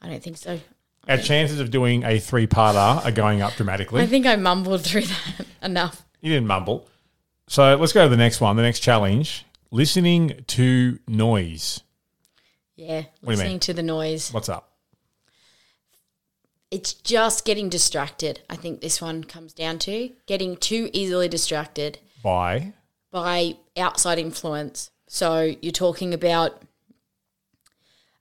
I 0.00 0.08
don't 0.08 0.22
think 0.22 0.36
so. 0.38 0.60
Our 1.08 1.16
chances 1.18 1.58
of 1.60 1.70
doing 1.70 2.04
a 2.04 2.18
three-parter 2.18 3.04
are 3.04 3.10
going 3.12 3.40
up 3.40 3.54
dramatically. 3.54 4.02
I 4.02 4.06
think 4.06 4.26
I 4.26 4.36
mumbled 4.36 4.82
through 4.84 5.02
that 5.02 5.46
enough. 5.62 6.04
you 6.20 6.30
didn't 6.32 6.46
mumble. 6.46 6.86
So 7.48 7.76
let's 7.76 7.92
go 7.94 8.02
to 8.04 8.08
the 8.10 8.16
next 8.16 8.40
one. 8.42 8.56
The 8.56 8.62
next 8.62 8.80
challenge: 8.80 9.46
listening 9.70 10.44
to 10.48 10.98
noise. 11.08 11.80
Yeah, 12.76 13.00
do 13.00 13.06
you 13.22 13.28
listening 13.28 13.52
mean? 13.52 13.60
to 13.60 13.72
the 13.72 13.82
noise. 13.82 14.32
What's 14.32 14.48
up? 14.50 14.72
It's 16.70 16.92
just 16.92 17.46
getting 17.46 17.70
distracted. 17.70 18.40
I 18.50 18.56
think 18.56 18.82
this 18.82 19.00
one 19.00 19.24
comes 19.24 19.54
down 19.54 19.78
to 19.80 20.10
getting 20.26 20.56
too 20.58 20.90
easily 20.92 21.26
distracted 21.28 21.98
By 22.22 22.74
by 23.10 23.56
outside 23.78 24.18
influence. 24.18 24.90
So 25.06 25.54
you're 25.62 25.72
talking 25.72 26.12
about, 26.12 26.60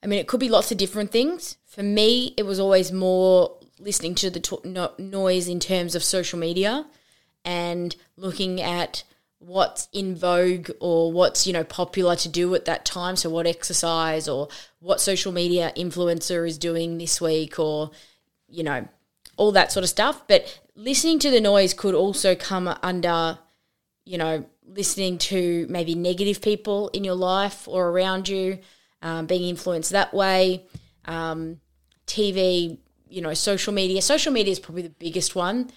I 0.02 0.08
mean, 0.08 0.19
it 0.19 0.28
could 0.28 0.39
be 0.39 0.47
lots 0.47 0.71
of 0.71 0.78
different 0.78 1.12
things. 1.12 1.58
For 1.78 1.84
me, 1.84 2.34
it 2.38 2.44
was 2.44 2.60
always 2.60 2.92
more 2.92 3.56
listening 3.78 4.16
to 4.16 4.32
the 4.32 4.40
to- 4.40 4.62
no- 4.63 4.94
noise 4.98 5.48
in 5.48 5.60
terms 5.60 5.94
of 5.94 6.04
social 6.04 6.40
media 6.40 6.88
and 7.46 7.96
looking 8.16 8.60
at 8.60 9.04
what's 9.38 9.88
in 9.94 10.16
vogue 10.16 10.72
or 10.80 11.12
what's 11.12 11.46
you 11.46 11.54
know 11.54 11.63
popular 11.63 12.16
to 12.16 12.30
do 12.30 12.56
at 12.56 12.66
that 12.66 12.84
time. 12.84 13.16
So 13.16 13.30
what 13.30 13.46
exercise 13.46 14.28
or 14.28 14.48
what 14.80 15.00
social 15.00 15.32
media 15.32 15.72
influencer 15.78 16.48
is 16.48 16.58
doing 16.58 16.98
this 16.98 17.22
week 17.22 17.60
or 17.60 17.92
you 18.48 18.63
know 18.63 18.88
all 19.36 19.52
that 19.52 19.72
sort 19.72 19.84
of 19.84 19.90
stuff. 19.90 20.28
But 20.28 20.60
listening 20.76 21.20
to 21.20 21.30
the 21.30 21.40
noise 21.40 21.76
could 21.76 21.94
also 21.94 22.34
come 22.34 22.68
under 22.82 23.38
you 24.08 24.18
know, 24.18 24.46
listening 24.66 25.18
to 25.18 25.67
maybe 25.69 25.94
negative 25.94 26.42
people 26.42 26.88
in 26.90 27.04
your 27.04 27.13
life 27.13 27.67
or 27.67 27.90
around 27.90 28.30
you, 28.30 28.58
um, 29.02 29.25
being 29.25 29.44
influenced 29.50 29.92
that 29.92 30.13
way, 30.13 30.65
um, 31.06 31.60
TV, 32.08 32.77
you 33.10 33.21
know, 33.21 33.33
social 33.33 33.73
media. 33.73 34.01
Social 34.01 34.31
media 34.31 34.51
is 34.51 34.60
probably 34.60 34.81
the 34.81 34.89
biggest 34.89 35.35
one 35.35 35.69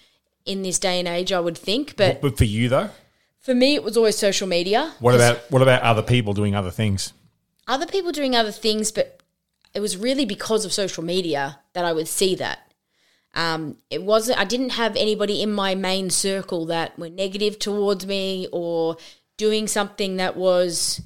in 0.45 0.63
this 0.63 0.79
day 0.79 0.97
and 0.97 1.07
age, 1.07 1.31
I 1.31 1.39
would 1.39 1.57
think. 1.57 1.95
But 1.95 2.21
but 2.21 2.37
for 2.37 2.45
you 2.45 2.69
though, 2.69 2.89
for 3.39 3.53
me, 3.53 3.75
it 3.75 3.83
was 3.83 3.97
always 3.97 4.17
social 4.17 4.47
media. 4.47 4.93
what 4.99 5.13
about 5.15 5.37
what 5.51 5.61
about 5.61 5.81
other 5.81 6.01
people 6.01 6.33
doing 6.33 6.55
other 6.55 6.71
things? 6.71 7.13
other 7.67 7.85
people 7.85 8.11
doing 8.11 8.35
other 8.35 8.51
things, 8.51 8.91
but 8.91 9.21
it 9.73 9.79
was 9.79 9.97
really 9.97 10.25
because 10.25 10.65
of 10.65 10.73
social 10.73 11.03
media 11.03 11.59
that 11.73 11.85
I 11.85 11.93
would 11.93 12.07
see 12.07 12.35
that. 12.35 12.71
Um, 13.33 13.77
it 13.89 14.03
wasn't. 14.03 14.39
I 14.39 14.43
didn't 14.43 14.71
have 14.71 14.95
anybody 14.97 15.41
in 15.41 15.53
my 15.53 15.73
main 15.73 16.09
circle 16.09 16.65
that 16.65 16.99
were 16.99 17.09
negative 17.09 17.59
towards 17.59 18.05
me 18.05 18.47
or 18.51 18.97
doing 19.37 19.67
something 19.67 20.17
that 20.17 20.35
was 20.35 21.01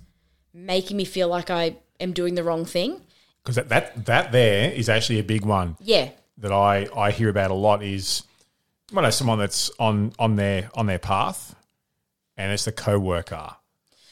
making 0.54 0.98
me 0.98 1.06
feel 1.06 1.28
like 1.28 1.52
I 1.52 1.78
am 2.00 2.14
doing 2.14 2.34
the 2.34 2.44
wrong 2.44 2.66
thing. 2.66 3.02
Because 3.46 3.56
that, 3.58 3.70
that 3.70 4.06
that 4.06 4.32
there 4.32 4.72
is 4.72 4.90
actually 4.90 5.20
a 5.20 5.24
big 5.24 5.46
one. 5.46 5.78
Yeah, 5.80 6.10
that 6.40 6.52
I, 6.52 6.88
I 6.98 7.12
hear 7.12 7.30
about 7.30 7.52
a 7.52 7.54
lot 7.54 7.84
is 7.84 8.24
I 8.96 9.02
know 9.02 9.10
someone 9.12 9.38
that's 9.40 9.70
on 9.80 10.14
on 10.18 10.36
their 10.36 10.70
on 10.74 10.88
their 10.88 10.98
path, 11.00 11.56
and 12.38 12.52
it's 12.52 12.66
a 12.66 12.72
coworker 12.72 13.52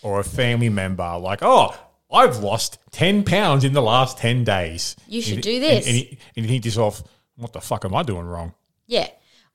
or 0.04 0.20
a 0.20 0.24
family 0.24 0.70
member. 0.70 1.18
Like, 1.18 1.40
oh, 1.42 1.76
I've 2.12 2.38
lost 2.44 2.78
10 2.92 3.24
pounds 3.24 3.64
in 3.64 3.74
the 3.74 3.82
last 3.82 4.20
10 4.20 4.44
days. 4.44 4.96
You 5.08 5.22
should 5.24 5.36
And- 5.36 5.44
do 5.44 5.60
this. 5.60 5.88
And, 5.88 5.96
and, 5.98 6.06
you- 6.12 6.18
and 6.36 6.46
you 6.46 6.52
think 6.52 6.62
to 6.64 6.68
yourself, 6.70 7.02
what 7.38 7.54
the 7.54 7.62
fuck 7.62 7.86
am 7.86 7.96
I 7.96 8.04
doing 8.04 8.26
wrong? 8.28 8.54
Yeah. 8.86 9.08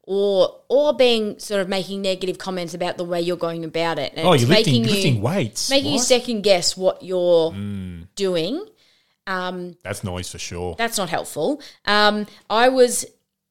Or 0.03 0.62
or 0.68 0.95
being 0.95 1.39
sort 1.39 1.61
of 1.61 1.68
making 1.68 2.01
negative 2.03 2.39
comments 2.39 2.72
about 2.74 2.97
the 2.97 3.05
way 3.05 3.20
you're 3.20 3.37
going 3.37 3.64
about 3.64 3.99
it. 3.99 4.14
And 4.16 4.26
Oh, 4.26 4.33
you're 4.33 4.49
lifting, 4.49 4.83
making 4.83 4.85
lifting 4.95 5.20
weights. 5.22 5.70
making 5.70 5.93
you 5.93 5.99
second 5.99 6.41
guess 6.43 6.76
what 6.76 7.03
you're 7.03 7.53
Hmm. 7.53 8.03
doing. 8.16 8.64
That's 9.85 10.03
noise 10.03 10.31
for 10.33 10.39
sure. 10.39 10.74
That's 10.79 10.99
not 10.99 11.11
helpful. 11.11 11.61
Um, 11.85 12.26
I 12.49 12.68
was 12.70 13.05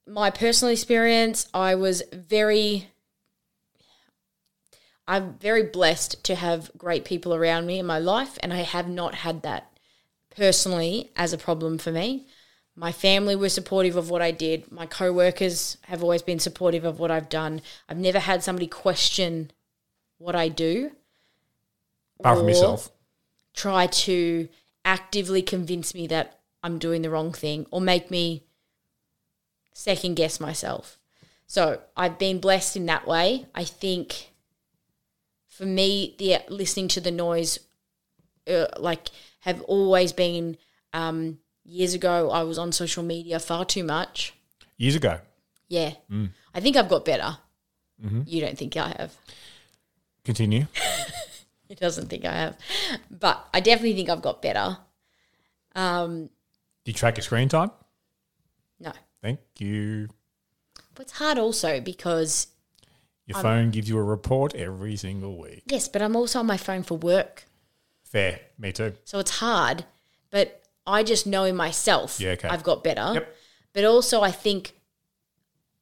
my 0.07 0.30
personal 0.30 0.71
experience. 0.71 1.47
I 1.53 1.75
was 1.75 2.03
very. 2.11 2.89
I'm 5.07 5.36
very 5.36 5.63
blessed 5.63 6.21
to 6.25 6.36
have 6.36 6.69
great 6.78 7.05
people 7.05 7.34
around 7.34 7.65
me 7.65 7.80
in 7.80 7.86
my 7.86 7.99
life, 7.99 8.38
and 8.43 8.51
I 8.51 8.57
have 8.57 8.89
not 8.89 9.15
had 9.15 9.43
that 9.43 9.71
personally 10.36 11.11
as 11.15 11.32
a 11.32 11.38
problem 11.38 11.78
for 11.78 11.91
me. 11.91 12.28
My 12.75 12.91
family 12.91 13.36
were 13.36 13.49
supportive 13.49 13.95
of 13.95 14.09
what 14.09 14.21
I 14.21 14.32
did. 14.32 14.71
My 14.71 14.86
co-workers 14.86 15.78
have 15.84 16.03
always 16.03 16.21
been 16.21 16.39
supportive 16.39 16.84
of 16.84 16.99
what 16.99 17.09
I've 17.09 17.30
done. 17.30 17.61
I've 17.88 17.97
never 17.97 18.19
had 18.19 18.43
somebody 18.43 18.67
question 18.67 19.51
what 20.17 20.36
I 20.36 20.49
do 20.49 20.91
Apart 22.19 22.39
from 22.39 22.49
yourself. 22.49 22.91
try 23.55 23.88
to 23.88 24.47
actively 24.88 25.41
convince 25.41 25.93
me 25.93 26.07
that 26.07 26.39
I'm 26.63 26.79
doing 26.79 27.01
the 27.01 27.09
wrong 27.09 27.33
thing 27.33 27.67
or 27.71 27.81
make 27.81 28.09
me 28.09 28.45
second 29.73 30.15
guess 30.15 30.39
myself. 30.39 30.97
So 31.45 31.81
I've 31.95 32.17
been 32.17 32.39
blessed 32.39 32.77
in 32.77 32.85
that 32.85 33.05
way. 33.05 33.45
I 33.53 33.65
think 33.65 34.31
for 35.49 35.65
me, 35.65 36.15
the 36.17 36.38
listening 36.47 36.88
to 36.89 37.01
the 37.01 37.11
noise, 37.11 37.59
uh, 38.49 38.67
like, 38.79 39.09
have 39.41 39.61
always 39.63 40.13
been. 40.13 40.57
Um, 40.93 41.39
years 41.63 41.93
ago, 41.93 42.31
I 42.31 42.43
was 42.43 42.57
on 42.57 42.71
social 42.71 43.03
media 43.03 43.39
far 43.39 43.65
too 43.65 43.83
much. 43.83 44.33
Years 44.77 44.95
ago. 44.95 45.19
Yeah, 45.67 45.91
I 46.55 46.59
think 46.61 46.77
I've 46.77 46.88
got 46.88 47.03
better. 47.03 47.38
You 48.25 48.39
don't 48.41 48.57
think 48.57 48.77
I 48.77 48.95
have? 48.97 49.13
Continue. 50.23 50.67
He 51.68 51.76
doesn't 51.76 52.07
think 52.07 52.26
I 52.26 52.32
have, 52.34 52.57
but 53.11 53.45
I 53.53 53.59
definitely 53.59 53.95
think 53.95 54.09
I've 54.09 54.22
got 54.22 54.41
better. 54.41 54.78
Um, 55.76 56.26
Do 56.86 56.91
you 56.91 56.93
track 56.93 57.18
your 57.18 57.24
screen 57.24 57.49
time? 57.49 57.72
no, 58.80 58.91
Thank 59.22 59.39
you. 59.59 60.07
but 60.95 61.03
it's 61.03 61.13
hard 61.13 61.38
also 61.38 61.82
because 61.82 62.47
Your 63.26 63.39
phone 63.41 63.72
gives 63.72 63.89
you 63.89 63.97
a 63.97 64.03
report 64.03 64.55
every 64.55 64.95
single 64.95 65.38
week. 65.38 65.63
yes, 65.68 65.88
but 65.89 66.01
I'm 66.01 66.15
also 66.15 66.39
on 66.39 66.45
my 66.45 66.57
phone 66.57 66.84
for 66.84 66.97
work, 66.97 67.45
Fair. 68.03 68.39
Me 68.57 68.72
too. 68.72 68.93
so 69.03 69.20
it's 69.20 69.39
hard. 69.39 69.84
But 70.32 70.63
I 70.86 71.03
just 71.03 71.28
know 71.28 71.43
in 71.43 71.55
myself, 71.55 72.20
Yeah, 72.20 72.32
okay. 72.32 72.47
I've 72.47 72.63
got 72.63 72.84
better. 72.84 73.11
Yep. 73.15 73.36
But 73.74 73.84
also, 73.86 74.22
I 74.22 74.32
think 74.32 74.74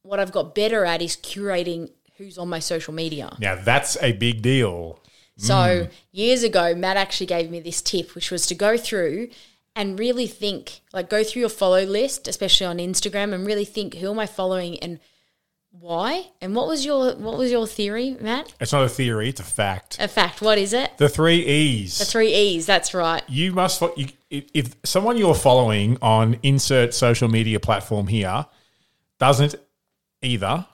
what 0.02 0.18
I've 0.20 0.32
got 0.32 0.54
better 0.54 0.84
at 0.84 1.00
is 1.02 1.16
curating 1.16 1.90
who's 2.16 2.38
on 2.38 2.48
my 2.48 2.58
social 2.58 2.92
media. 2.94 3.36
Now, 3.38 3.54
that's 3.56 3.96
a 4.02 4.12
big 4.12 4.42
deal. 4.42 4.98
So 5.38 5.84
hmm. 5.84 5.90
years 6.12 6.42
ago, 6.42 6.74
Matt 6.74 6.96
actually 6.96 7.26
gave 7.26 7.50
me 7.50 7.60
this 7.60 7.82
tip, 7.82 8.14
which 8.14 8.30
was 8.30 8.46
to 8.46 8.54
go 8.54 8.76
through 8.76 9.28
and 9.74 9.98
really 9.98 10.26
think, 10.26 10.80
like 10.92 11.10
go 11.10 11.22
through 11.22 11.40
your 11.40 11.48
follow 11.50 11.84
list, 11.84 12.26
especially 12.26 12.66
on 12.66 12.78
Instagram, 12.78 13.34
and 13.34 13.46
really 13.46 13.66
think 13.66 13.94
who 13.96 14.10
am 14.10 14.18
I 14.18 14.26
following 14.26 14.78
and 14.80 14.98
why. 15.80 16.28
And 16.40 16.54
what 16.54 16.66
was 16.66 16.84
your 16.84 17.14
what 17.16 17.36
was 17.36 17.50
your 17.50 17.66
theory, 17.66 18.16
Matt? 18.18 18.54
It's 18.60 18.72
not 18.72 18.84
a 18.84 18.88
theory, 18.88 19.28
it's 19.28 19.40
a 19.40 19.44
fact. 19.44 19.98
A 20.00 20.08
fact. 20.08 20.40
What 20.40 20.58
is 20.58 20.72
it? 20.72 20.96
The 20.96 21.08
three 21.08 21.44
E's. 21.44 21.98
The 21.98 22.06
three 22.06 22.34
E's. 22.34 22.66
That's 22.66 22.94
right. 22.94 23.22
you 23.28 23.52
must 23.52 23.82
you, 23.96 24.08
if 24.30 24.74
someone 24.84 25.18
you're 25.18 25.34
following 25.34 25.98
on 26.00 26.38
insert 26.42 26.94
social 26.94 27.28
media 27.28 27.60
platform 27.60 28.06
here 28.06 28.46
doesn't 29.18 29.54
either 30.22 30.66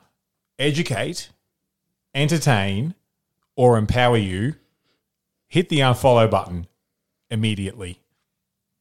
educate 0.59 1.31
entertain 2.15 2.95
or 3.57 3.76
empower 3.78 4.16
you 4.16 4.55
hit 5.48 5.68
the 5.68 5.80
unfollow 5.80 6.30
button 6.30 6.66
immediately 7.30 8.00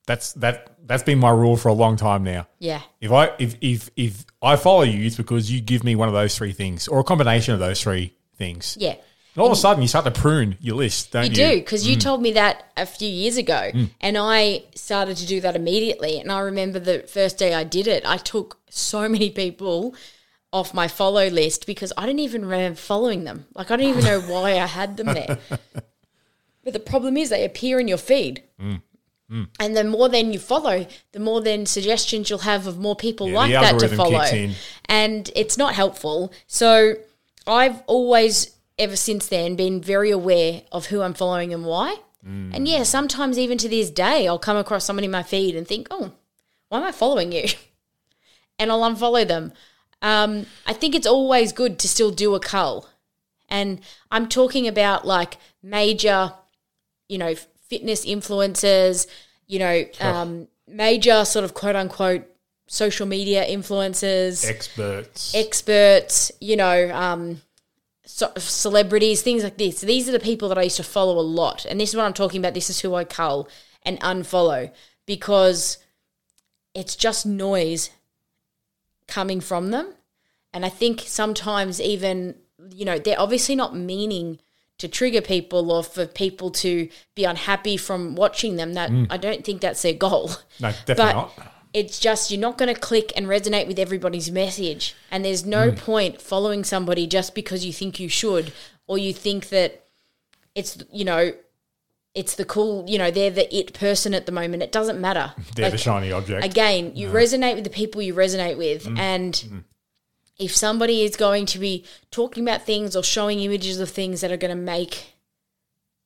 that's 0.07 0.33
that 0.33 0.75
that's 0.85 1.03
been 1.03 1.19
my 1.19 1.29
rule 1.29 1.55
for 1.55 1.69
a 1.69 1.73
long 1.73 1.95
time 1.95 2.23
now 2.23 2.47
Yeah. 2.59 2.81
if 2.99 3.11
i 3.11 3.31
if 3.39 3.55
if 3.61 3.89
if 3.95 4.25
i 4.41 4.55
follow 4.55 4.83
you 4.83 5.05
it's 5.05 5.15
because 5.17 5.51
you 5.51 5.61
give 5.61 5.83
me 5.83 5.95
one 5.95 6.07
of 6.07 6.13
those 6.13 6.35
three 6.37 6.53
things 6.53 6.87
or 6.87 6.99
a 6.99 7.03
combination 7.03 7.53
of 7.53 7.59
those 7.59 7.81
three 7.81 8.13
things 8.35 8.75
Yeah. 8.79 8.91
and 8.91 9.37
all 9.37 9.45
of 9.45 9.53
a 9.53 9.55
sudden 9.55 9.81
you 9.81 9.87
start 9.87 10.05
to 10.05 10.11
prune 10.11 10.57
your 10.59 10.75
list 10.75 11.11
don't 11.11 11.23
You 11.25 11.29
you, 11.29 11.35
do 11.35 11.55
because 11.59 11.87
you 11.87 11.97
mm. 11.97 12.01
told 12.01 12.21
me 12.21 12.33
that 12.33 12.65
a 12.75 12.85
few 12.85 13.09
years 13.09 13.37
ago, 13.37 13.69
mm. 13.73 13.89
and 14.01 14.17
I 14.17 14.63
started 14.75 15.17
to 15.17 15.27
do 15.27 15.39
that 15.41 15.55
immediately. 15.55 16.19
And 16.19 16.31
I 16.31 16.39
remember 16.39 16.79
the 16.79 16.99
first 17.07 17.37
day 17.37 17.53
I 17.53 17.63
did 17.63 17.85
it, 17.87 18.03
I 18.05 18.17
took 18.17 18.57
so 18.69 19.07
many 19.15 19.29
people 19.29 19.93
off 20.53 20.73
my 20.73 20.87
follow 20.87 21.27
list 21.27 21.65
because 21.65 21.93
I 21.97 22.05
didn't 22.05 22.19
even 22.19 22.45
remember 22.45 22.75
following 22.75 23.23
them. 23.23 23.45
Like 23.55 23.71
I 23.71 23.77
don't 23.77 23.87
even 23.87 24.03
know 24.03 24.21
why 24.21 24.51
I 24.59 24.65
had 24.65 24.97
them 24.97 25.07
there. 25.07 25.37
But 26.63 26.73
the 26.73 26.79
problem 26.79 27.17
is 27.17 27.29
they 27.29 27.43
appear 27.43 27.79
in 27.79 27.87
your 27.87 27.97
feed. 27.97 28.43
And 29.59 29.77
the 29.77 29.83
more 29.83 30.09
then 30.09 30.33
you 30.33 30.39
follow, 30.39 30.85
the 31.13 31.19
more 31.19 31.41
then 31.41 31.65
suggestions 31.65 32.29
you'll 32.29 32.39
have 32.39 32.67
of 32.67 32.77
more 32.77 32.95
people 32.95 33.29
Yeah, 33.29 33.35
like 33.37 33.51
that 33.51 33.79
to 33.79 33.95
follow. 33.95 34.19
And 34.85 35.31
it's 35.35 35.57
not 35.57 35.73
helpful. 35.73 36.31
So 36.47 36.95
I've 37.47 37.81
always, 37.87 38.55
ever 38.77 38.95
since 38.95 39.27
then, 39.27 39.55
been 39.55 39.81
very 39.81 40.11
aware 40.11 40.63
of 40.71 40.87
who 40.87 41.01
I'm 41.01 41.13
following 41.13 41.53
and 41.53 41.65
why. 41.65 41.95
Mm. 42.27 42.55
And 42.55 42.67
yeah, 42.67 42.83
sometimes 42.83 43.39
even 43.39 43.57
to 43.59 43.69
this 43.69 43.89
day, 43.89 44.27
I'll 44.27 44.37
come 44.37 44.57
across 44.57 44.83
somebody 44.85 45.05
in 45.05 45.11
my 45.11 45.23
feed 45.23 45.55
and 45.55 45.67
think, 45.67 45.87
oh, 45.89 46.11
why 46.67 46.79
am 46.79 46.83
I 46.83 46.91
following 46.91 47.31
you? 47.31 47.47
And 48.59 48.71
I'll 48.71 48.81
unfollow 48.81 49.27
them. 49.27 49.53
Um, 50.01 50.45
I 50.65 50.73
think 50.73 50.95
it's 50.95 51.07
always 51.07 51.51
good 51.51 51.79
to 51.79 51.87
still 51.87 52.11
do 52.11 52.35
a 52.35 52.39
cull. 52.39 52.87
And 53.49 53.81
I'm 54.09 54.27
talking 54.27 54.67
about 54.67 55.05
like 55.05 55.37
major, 55.61 56.33
you 57.07 57.17
know, 57.17 57.35
fitness 57.69 58.05
influencers, 58.05 59.07
you 59.47 59.59
know, 59.59 59.85
um, 59.99 60.47
major 60.67 61.25
sort 61.25 61.45
of 61.45 61.53
quote 61.53 61.75
unquote 61.75 62.25
social 62.67 63.05
media 63.05 63.45
influencers, 63.45 64.49
experts 64.49 65.35
experts, 65.35 66.31
you 66.39 66.55
know, 66.55 66.89
um, 66.93 67.41
so, 68.05 68.31
celebrities, 68.37 69.21
things 69.21 69.43
like 69.43 69.57
this. 69.57 69.81
These 69.81 70.09
are 70.09 70.13
the 70.13 70.19
people 70.19 70.49
that 70.49 70.57
I 70.57 70.63
used 70.63 70.77
to 70.77 70.83
follow 70.83 71.19
a 71.19 71.21
lot. 71.21 71.65
And 71.65 71.79
this 71.79 71.89
is 71.89 71.95
what 71.95 72.05
I'm 72.05 72.13
talking 72.13 72.39
about. 72.39 72.53
This 72.53 72.69
is 72.69 72.79
who 72.79 72.95
I 72.95 73.03
cull 73.03 73.47
and 73.83 73.99
unfollow 73.99 74.71
because 75.05 75.77
it's 76.73 76.95
just 76.95 77.25
noise 77.25 77.89
coming 79.11 79.41
from 79.41 79.69
them. 79.69 79.93
And 80.53 80.65
I 80.65 80.69
think 80.69 81.01
sometimes 81.05 81.79
even, 81.79 82.35
you 82.71 82.85
know, 82.85 82.97
they're 82.97 83.19
obviously 83.19 83.55
not 83.55 83.75
meaning 83.75 84.39
to 84.79 84.87
trigger 84.87 85.21
people 85.21 85.71
or 85.71 85.83
for 85.83 86.07
people 86.07 86.49
to 86.49 86.89
be 87.13 87.23
unhappy 87.23 87.77
from 87.77 88.15
watching 88.15 88.55
them. 88.55 88.73
That 88.73 88.89
mm. 88.89 89.05
I 89.11 89.17
don't 89.17 89.45
think 89.45 89.61
that's 89.61 89.83
their 89.83 89.93
goal. 89.93 90.31
no 90.59 90.71
definitely 90.71 90.95
But 90.95 91.13
not 91.13 91.51
it's 91.73 91.99
just 91.99 92.31
you're 92.31 92.39
not 92.39 92.57
going 92.57 92.73
to 92.73 92.79
click 92.79 93.13
and 93.15 93.27
resonate 93.27 93.67
with 93.67 93.79
everybody's 93.79 94.31
message. 94.31 94.95
And 95.09 95.23
there's 95.23 95.45
no 95.45 95.71
mm. 95.71 95.77
point 95.77 96.21
following 96.21 96.63
somebody 96.63 97.07
just 97.07 97.33
because 97.33 97.65
you 97.65 97.71
think 97.71 97.99
you 97.99 98.09
should 98.09 98.51
or 98.87 98.97
you 98.97 99.13
think 99.13 99.49
that 99.49 99.85
it's, 100.53 100.77
you 100.91 101.05
know, 101.05 101.31
it's 102.13 102.35
the 102.35 102.45
cool, 102.45 102.85
you 102.89 102.97
know, 102.97 103.09
they're 103.09 103.31
the 103.31 103.53
it 103.55 103.73
person 103.73 104.13
at 104.13 104.25
the 104.25 104.31
moment. 104.31 104.63
It 104.63 104.71
doesn't 104.71 104.99
matter. 104.99 105.33
they're 105.55 105.65
Like, 105.65 105.73
the 105.73 105.77
shiny 105.77 106.11
object 106.11 106.43
again, 106.43 106.95
you 106.95 107.09
resonate 107.09 107.55
with 107.55 107.63
the 107.63 107.69
people 107.69 108.01
you 108.01 108.13
resonate 108.13 108.57
with. 108.57 108.85
Mm. 108.85 108.99
And 108.99 109.33
mm. 109.33 109.63
if 110.37 110.55
somebody 110.55 111.03
is 111.03 111.15
going 111.15 111.45
to 111.47 111.59
be 111.59 111.85
talking 112.09 112.43
about 112.43 112.63
things 112.63 112.95
or 112.95 113.03
showing 113.03 113.39
images 113.39 113.79
of 113.79 113.89
things 113.89 114.21
that 114.21 114.31
are 114.31 114.37
going 114.37 114.55
to 114.55 114.61
make 114.61 115.13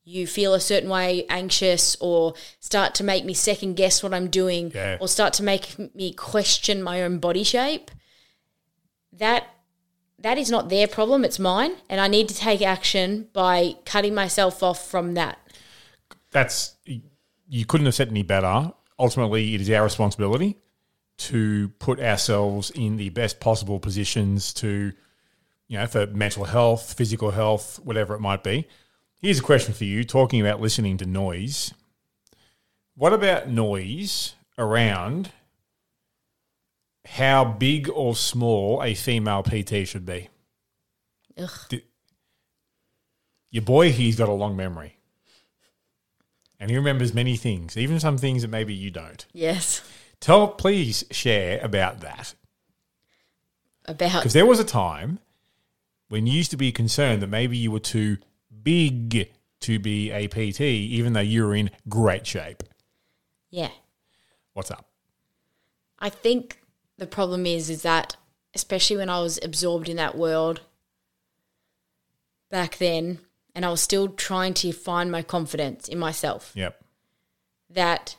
you 0.07 0.27
feel 0.27 0.53
a 0.53 0.59
certain 0.59 0.87
way, 0.87 1.25
anxious, 1.29 1.97
or 1.99 2.35
start 2.59 2.93
to 2.93 3.03
make 3.03 3.25
me 3.25 3.33
second 3.33 3.73
guess 3.73 4.03
what 4.03 4.13
I'm 4.13 4.29
doing, 4.29 4.71
Yeah. 4.73 4.97
or 5.01 5.07
start 5.07 5.33
to 5.33 5.43
make 5.43 5.95
me 5.95 6.13
question 6.13 6.83
my 6.83 7.01
own 7.01 7.17
body 7.17 7.43
shape, 7.43 7.89
that 9.11 9.47
that 10.19 10.37
is 10.37 10.49
not 10.49 10.69
their 10.69 10.87
problem, 10.87 11.25
it's 11.25 11.39
mine. 11.39 11.75
And 11.89 11.99
I 11.99 12.07
need 12.07 12.29
to 12.29 12.35
take 12.35 12.61
action 12.61 13.27
by 13.33 13.75
cutting 13.85 14.13
myself 14.13 14.63
off 14.63 14.87
from 14.87 15.15
that. 15.15 15.39
That's 16.35 16.75
you 17.47 17.65
couldn't 17.65 17.85
have 17.85 17.95
said 17.95 18.09
any 18.09 18.21
better. 18.21 18.73
Ultimately, 18.99 19.55
it 19.55 19.61
is 19.61 19.69
our 19.69 19.85
responsibility 19.85 20.57
to 21.17 21.69
put 21.79 21.97
ourselves 22.01 22.71
in 22.71 22.97
the 22.97 23.07
best 23.09 23.39
possible 23.39 23.79
positions 23.79 24.53
to, 24.55 24.91
you 25.69 25.77
know, 25.77 25.87
for 25.87 26.05
mental 26.07 26.43
health, 26.43 26.93
physical 26.93 27.31
health, 27.31 27.79
whatever 27.85 28.15
it 28.15 28.19
might 28.19 28.43
be. 28.43 28.67
Here's 29.21 29.39
a 29.39 29.43
question 29.43 29.73
for 29.73 29.85
you: 29.85 30.03
talking 30.03 30.41
about 30.41 30.59
listening 30.59 30.97
to 30.97 31.05
noise. 31.05 31.73
What 32.95 33.13
about 33.13 33.47
noise 33.47 34.35
around 34.57 35.31
how 37.05 37.45
big 37.45 37.89
or 37.89 38.13
small 38.13 38.83
a 38.83 38.93
female 38.93 39.41
PT 39.41 39.87
should 39.87 40.05
be? 40.05 40.27
Ugh. 41.37 41.79
Your 43.51 43.63
boy, 43.63 43.93
he's 43.93 44.17
got 44.17 44.27
a 44.27 44.33
long 44.33 44.57
memory. 44.57 44.97
And 46.59 46.69
he 46.71 46.77
remembers 46.77 47.13
many 47.13 47.35
things, 47.35 47.77
even 47.77 47.99
some 47.99 48.17
things 48.17 48.41
that 48.41 48.49
maybe 48.49 48.73
you 48.73 48.91
don't. 48.91 49.25
Yes. 49.33 49.81
Tell, 50.19 50.47
please 50.47 51.03
share 51.11 51.59
about 51.63 52.01
that. 52.01 52.33
About 53.85 54.19
Because 54.21 54.33
there 54.33 54.45
was 54.45 54.59
a 54.59 54.63
time 54.65 55.19
when 56.07 56.25
you 56.25 56.33
used 56.33 56.51
to 56.51 56.57
be 56.57 56.71
concerned 56.71 57.21
that 57.21 57.27
maybe 57.27 57.57
you 57.57 57.71
were 57.71 57.79
too 57.79 58.17
big 58.63 59.29
to 59.61 59.79
be 59.79 60.11
a 60.11 60.27
PT, 60.27 60.61
even 60.61 61.13
though 61.13 61.19
you 61.19 61.43
were 61.45 61.55
in 61.55 61.69
great 61.89 62.25
shape. 62.25 62.63
yeah. 63.49 63.71
What's 64.53 64.71
up? 64.71 64.87
I 65.99 66.09
think 66.09 66.61
the 66.97 67.07
problem 67.07 67.45
is 67.45 67.69
is 67.69 67.81
that 67.81 68.15
especially 68.53 68.95
when 68.95 69.09
I 69.09 69.19
was 69.19 69.37
absorbed 69.43 69.89
in 69.89 69.97
that 69.97 70.17
world 70.17 70.61
back 72.49 72.77
then 72.77 73.19
and 73.55 73.65
I 73.65 73.69
was 73.69 73.81
still 73.81 74.09
trying 74.09 74.53
to 74.55 74.71
find 74.73 75.11
my 75.11 75.23
confidence 75.23 75.87
in 75.87 75.97
myself. 75.97 76.51
Yep. 76.53 76.79
That 77.69 78.17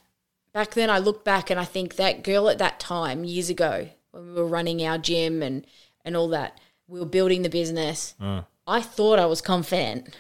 back 0.52 0.72
then 0.74 0.90
I 0.90 0.98
look 0.98 1.24
back 1.24 1.50
and 1.50 1.60
I 1.60 1.64
think 1.64 1.96
that 1.96 2.24
girl 2.24 2.48
at 2.48 2.58
that 2.58 2.80
time 2.80 3.22
years 3.24 3.50
ago 3.50 3.90
when 4.10 4.26
we 4.26 4.32
were 4.32 4.46
running 4.46 4.84
our 4.84 4.98
gym 4.98 5.42
and 5.42 5.66
and 6.04 6.16
all 6.16 6.28
that, 6.28 6.58
we 6.86 6.98
were 6.98 7.06
building 7.06 7.42
the 7.42 7.48
business. 7.48 8.14
Uh. 8.20 8.42
I 8.66 8.80
thought 8.80 9.18
I 9.18 9.26
was 9.26 9.40
confident. 9.40 10.16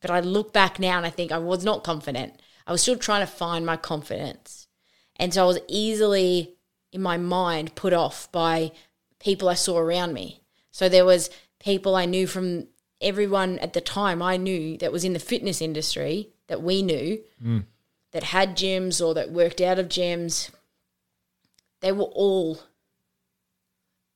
But 0.00 0.10
I 0.10 0.20
look 0.20 0.52
back 0.52 0.78
now 0.78 0.96
and 0.96 1.06
I 1.06 1.10
think 1.10 1.30
I 1.30 1.38
was 1.38 1.64
not 1.64 1.84
confident. 1.84 2.34
I 2.66 2.72
was 2.72 2.82
still 2.82 2.96
trying 2.96 3.24
to 3.24 3.32
find 3.32 3.64
my 3.64 3.76
confidence. 3.76 4.66
And 5.16 5.32
so 5.32 5.44
I 5.44 5.46
was 5.46 5.60
easily 5.68 6.56
in 6.90 7.00
my 7.00 7.16
mind 7.16 7.74
put 7.76 7.92
off 7.92 8.30
by 8.32 8.72
people 9.20 9.48
I 9.48 9.54
saw 9.54 9.78
around 9.78 10.12
me. 10.12 10.42
So 10.72 10.88
there 10.88 11.04
was 11.04 11.30
people 11.60 11.94
I 11.94 12.04
knew 12.04 12.26
from 12.26 12.66
everyone 13.02 13.58
at 13.58 13.72
the 13.72 13.80
time 13.80 14.22
I 14.22 14.36
knew 14.36 14.76
that 14.78 14.92
was 14.92 15.04
in 15.04 15.12
the 15.12 15.18
fitness 15.18 15.60
industry 15.60 16.30
that 16.48 16.62
we 16.62 16.82
knew 16.82 17.20
mm. 17.42 17.64
that 18.12 18.22
had 18.22 18.56
gyms 18.56 19.04
or 19.04 19.14
that 19.14 19.30
worked 19.30 19.60
out 19.60 19.78
of 19.78 19.88
gyms. 19.88 20.50
They 21.80 21.92
were 21.92 22.04
all 22.04 22.60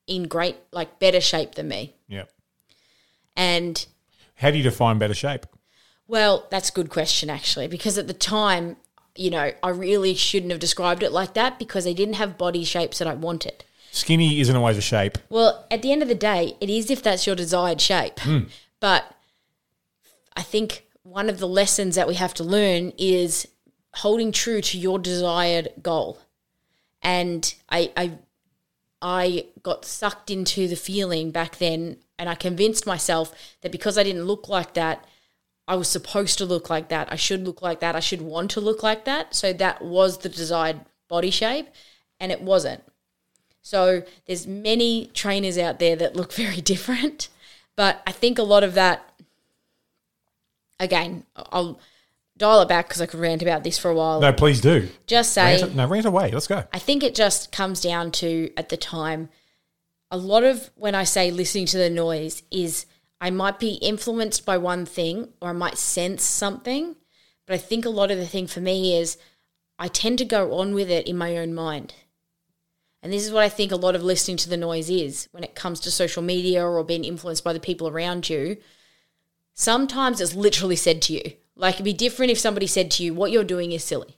in 0.07 0.23
great 0.23 0.55
like 0.71 0.99
better 0.99 1.21
shape 1.21 1.55
than 1.55 1.67
me. 1.67 1.95
Yep. 2.07 2.31
And 3.35 3.85
How 4.35 4.51
do 4.51 4.57
you 4.57 4.63
define 4.63 4.97
better 4.97 5.13
shape? 5.13 5.45
Well, 6.07 6.47
that's 6.49 6.69
a 6.69 6.73
good 6.73 6.89
question, 6.89 7.29
actually, 7.29 7.67
because 7.67 7.97
at 7.97 8.07
the 8.07 8.13
time, 8.13 8.77
you 9.15 9.29
know, 9.29 9.51
I 9.61 9.69
really 9.69 10.15
shouldn't 10.15 10.51
have 10.51 10.59
described 10.59 11.03
it 11.03 11.11
like 11.11 11.33
that 11.33 11.59
because 11.59 11.83
they 11.83 11.93
didn't 11.93 12.15
have 12.15 12.37
body 12.37 12.63
shapes 12.63 12.99
that 12.99 13.07
I 13.07 13.13
wanted. 13.13 13.65
Skinny 13.91 14.39
isn't 14.39 14.55
always 14.55 14.77
a 14.77 14.81
shape. 14.81 15.17
Well, 15.29 15.65
at 15.69 15.81
the 15.81 15.91
end 15.91 16.01
of 16.01 16.07
the 16.07 16.15
day, 16.15 16.55
it 16.61 16.69
is 16.69 16.89
if 16.89 17.03
that's 17.03 17.27
your 17.27 17.35
desired 17.35 17.81
shape. 17.81 18.19
Hmm. 18.19 18.43
But 18.79 19.11
I 20.35 20.43
think 20.43 20.85
one 21.03 21.29
of 21.29 21.39
the 21.39 21.47
lessons 21.47 21.95
that 21.95 22.07
we 22.07 22.15
have 22.15 22.33
to 22.35 22.43
learn 22.43 22.93
is 22.97 23.47
holding 23.95 24.31
true 24.31 24.61
to 24.61 24.77
your 24.77 24.99
desired 24.99 25.69
goal. 25.81 26.19
And 27.01 27.53
I, 27.69 27.91
I, 27.95 28.11
I 29.01 29.45
got 29.63 29.85
sucked 29.85 30.29
into 30.29 30.67
the 30.67 30.75
feeling 30.75 31.31
back 31.31 31.57
then, 31.57 31.97
and 32.19 32.29
I 32.29 32.35
convinced 32.35 32.85
myself 32.85 33.33
that 33.61 33.71
because 33.71 33.97
I 33.97 34.03
didn't 34.03 34.25
look 34.25 34.49
like 34.49 34.73
that, 34.73 35.05
I 35.67 35.75
was 35.75 35.87
supposed 35.87 36.37
to 36.37 36.45
look 36.45 36.69
like 36.69 36.89
that. 36.89 37.11
I 37.11 37.15
should 37.15 37.43
look 37.43 37.61
like 37.61 37.81
that. 37.81 37.95
I 37.95 37.99
should 37.99 38.21
want 38.21 38.51
to 38.51 38.61
look 38.61 38.83
like 38.83 39.05
that. 39.05 39.35
So 39.35 39.51
that 39.53 39.81
was 39.83 40.19
the 40.19 40.29
desired 40.29 40.81
body 41.07 41.29
shape, 41.29 41.67
and 42.19 42.31
it 42.31 42.41
wasn't. 42.41 42.83
So 43.61 44.03
there's 44.25 44.47
many 44.47 45.07
trainers 45.13 45.57
out 45.57 45.79
there 45.79 45.95
that 45.97 46.15
look 46.15 46.33
very 46.45 46.61
different, 46.61 47.29
but 47.77 48.01
I 48.05 48.11
think 48.11 48.37
a 48.37 48.43
lot 48.43 48.65
of 48.65 48.73
that. 48.73 49.03
Again, 50.79 51.23
I'll 51.35 51.79
dial 52.37 52.61
it 52.61 52.67
back 52.67 52.87
because 52.87 53.01
I 53.01 53.05
could 53.05 53.19
rant 53.19 53.41
about 53.41 53.63
this 53.63 53.77
for 53.77 53.89
a 53.89 53.95
while. 53.95 54.19
No, 54.19 54.33
please 54.33 54.59
do. 54.61 54.89
Just 55.07 55.33
say 55.33 55.61
Rant, 55.61 55.75
no, 55.75 55.87
rant 55.87 56.05
away. 56.05 56.31
Let's 56.31 56.47
go. 56.47 56.65
I 56.73 56.79
think 56.79 57.01
it 57.01 57.15
just 57.15 57.51
comes 57.51 57.81
down 57.81 58.11
to 58.11 58.51
at 58.57 58.69
the 58.69 58.77
time, 58.77 59.29
a 60.11 60.17
lot 60.17 60.43
of 60.43 60.69
when 60.75 60.93
I 60.93 61.03
say 61.03 61.31
listening 61.31 61.65
to 61.67 61.77
the 61.77 61.89
noise 61.89 62.43
is 62.51 62.85
I 63.19 63.29
might 63.31 63.59
be 63.59 63.73
influenced 63.75 64.45
by 64.45 64.57
one 64.57 64.85
thing 64.85 65.29
or 65.41 65.49
I 65.49 65.53
might 65.53 65.77
sense 65.77 66.23
something, 66.23 66.95
but 67.45 67.55
I 67.55 67.57
think 67.57 67.85
a 67.85 67.89
lot 67.89 68.11
of 68.11 68.17
the 68.17 68.27
thing 68.27 68.45
for 68.45 68.59
me 68.59 68.95
is 68.95 69.17
I 69.79 69.87
tend 69.87 70.19
to 70.19 70.25
go 70.25 70.53
on 70.59 70.73
with 70.73 70.89
it 70.89 71.07
in 71.07 71.17
my 71.17 71.37
own 71.37 71.53
mind. 71.53 71.95
And 73.01 73.13
this 73.13 73.25
is 73.25 73.31
what 73.31 73.43
I 73.43 73.49
think 73.49 73.71
a 73.71 73.75
lot 73.75 73.95
of 73.95 74.03
listening 74.03 74.37
to 74.37 74.49
the 74.49 74.57
noise 74.57 74.89
is 74.89 75.27
when 75.31 75.43
it 75.43 75.55
comes 75.55 75.79
to 75.81 75.91
social 75.91 76.23
media 76.23 76.65
or 76.65 76.83
being 76.83 77.03
influenced 77.03 77.43
by 77.43 77.53
the 77.53 77.59
people 77.59 77.87
around 77.87 78.29
you. 78.29 78.57
Sometimes 79.53 80.19
it's 80.19 80.35
literally 80.35 80.75
said 80.75 81.01
to 81.03 81.13
you. 81.13 81.33
Like 81.55 81.75
it'd 81.75 81.85
be 81.85 81.93
different 81.93 82.31
if 82.31 82.39
somebody 82.39 82.67
said 82.67 82.91
to 82.91 83.03
you, 83.03 83.13
what 83.13 83.31
you're 83.31 83.43
doing 83.43 83.71
is 83.71 83.83
silly 83.83 84.17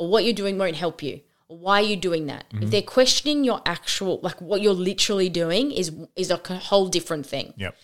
or 0.00 0.08
what 0.08 0.24
you're 0.24 0.32
doing 0.32 0.58
won't 0.58 0.76
help 0.76 1.02
you 1.02 1.20
or 1.50 1.58
why 1.58 1.80
are 1.80 1.84
you 1.84 1.96
doing 1.96 2.26
that 2.26 2.44
if 2.52 2.60
mhm. 2.60 2.70
they're 2.70 2.82
questioning 2.82 3.44
your 3.44 3.60
actual 3.66 4.18
like 4.22 4.40
what 4.40 4.62
you're 4.62 4.72
literally 4.72 5.28
doing 5.28 5.70
is 5.72 5.92
is 6.16 6.30
a 6.30 6.36
whole 6.36 6.88
different 6.88 7.26
thing 7.26 7.52
Yep. 7.56 7.76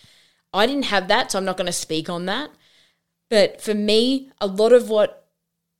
i 0.53 0.65
didn't 0.65 0.85
have 0.85 1.07
that 1.09 1.31
so 1.31 1.37
i'm 1.37 1.45
not 1.45 1.57
going 1.57 1.67
to 1.67 1.73
speak 1.73 2.09
on 2.09 2.25
that 2.25 2.49
but 3.29 3.61
for 3.61 3.73
me 3.75 4.31
a 4.41 4.47
lot 4.47 4.73
of 4.73 4.89
what 4.89 5.26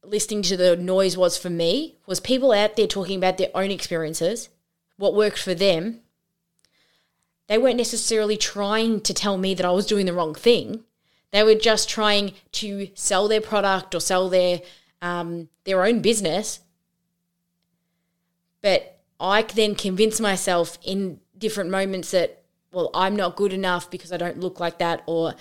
listening 0.04 0.42
to 0.42 0.56
the 0.56 0.76
noise 0.76 1.18
was 1.18 1.38
for 1.38 1.50
me 1.50 1.98
was 2.06 2.20
people 2.20 2.52
out 2.52 2.76
there 2.76 2.88
talking 2.88 3.18
about 3.18 3.38
their 3.38 3.52
own 3.56 3.72
experiences 3.72 4.50
what 4.98 5.16
worked 5.16 5.40
for 5.40 5.54
them 5.54 6.00
they 7.48 7.58
weren't 7.58 7.78
necessarily 7.78 8.38
trying 8.38 9.02
to 9.02 9.14
tell 9.14 9.38
me 9.38 9.54
that 9.54 9.66
i 9.66 9.72
was 9.72 9.86
doing 9.86 10.06
the 10.06 10.14
wrong 10.14 10.34
thing 10.34 10.84
they 11.32 11.44
were 11.44 11.56
just 11.56 11.90
trying 11.90 12.34
to 12.54 12.90
sell 12.94 13.28
their 13.28 13.42
product 13.42 13.94
or 13.94 14.00
sell 14.00 14.30
their 14.30 14.62
um, 15.02 15.50
their 15.66 15.84
own 15.86 16.02
business. 16.02 16.62
But 18.62 19.00
I 19.20 19.42
then 19.42 19.76
convince 19.76 20.20
myself 20.20 20.78
in 20.84 21.20
different 21.38 21.70
moments 21.70 22.12
that, 22.12 22.44
well, 22.72 22.90
I'm 22.94 23.16
not 23.16 23.36
good 23.36 23.54
enough 23.54 23.90
because 23.92 24.12
I 24.12 24.18
don't 24.18 24.40
look 24.40 24.60
like 24.60 24.80
that, 24.80 25.04
or 25.06 25.36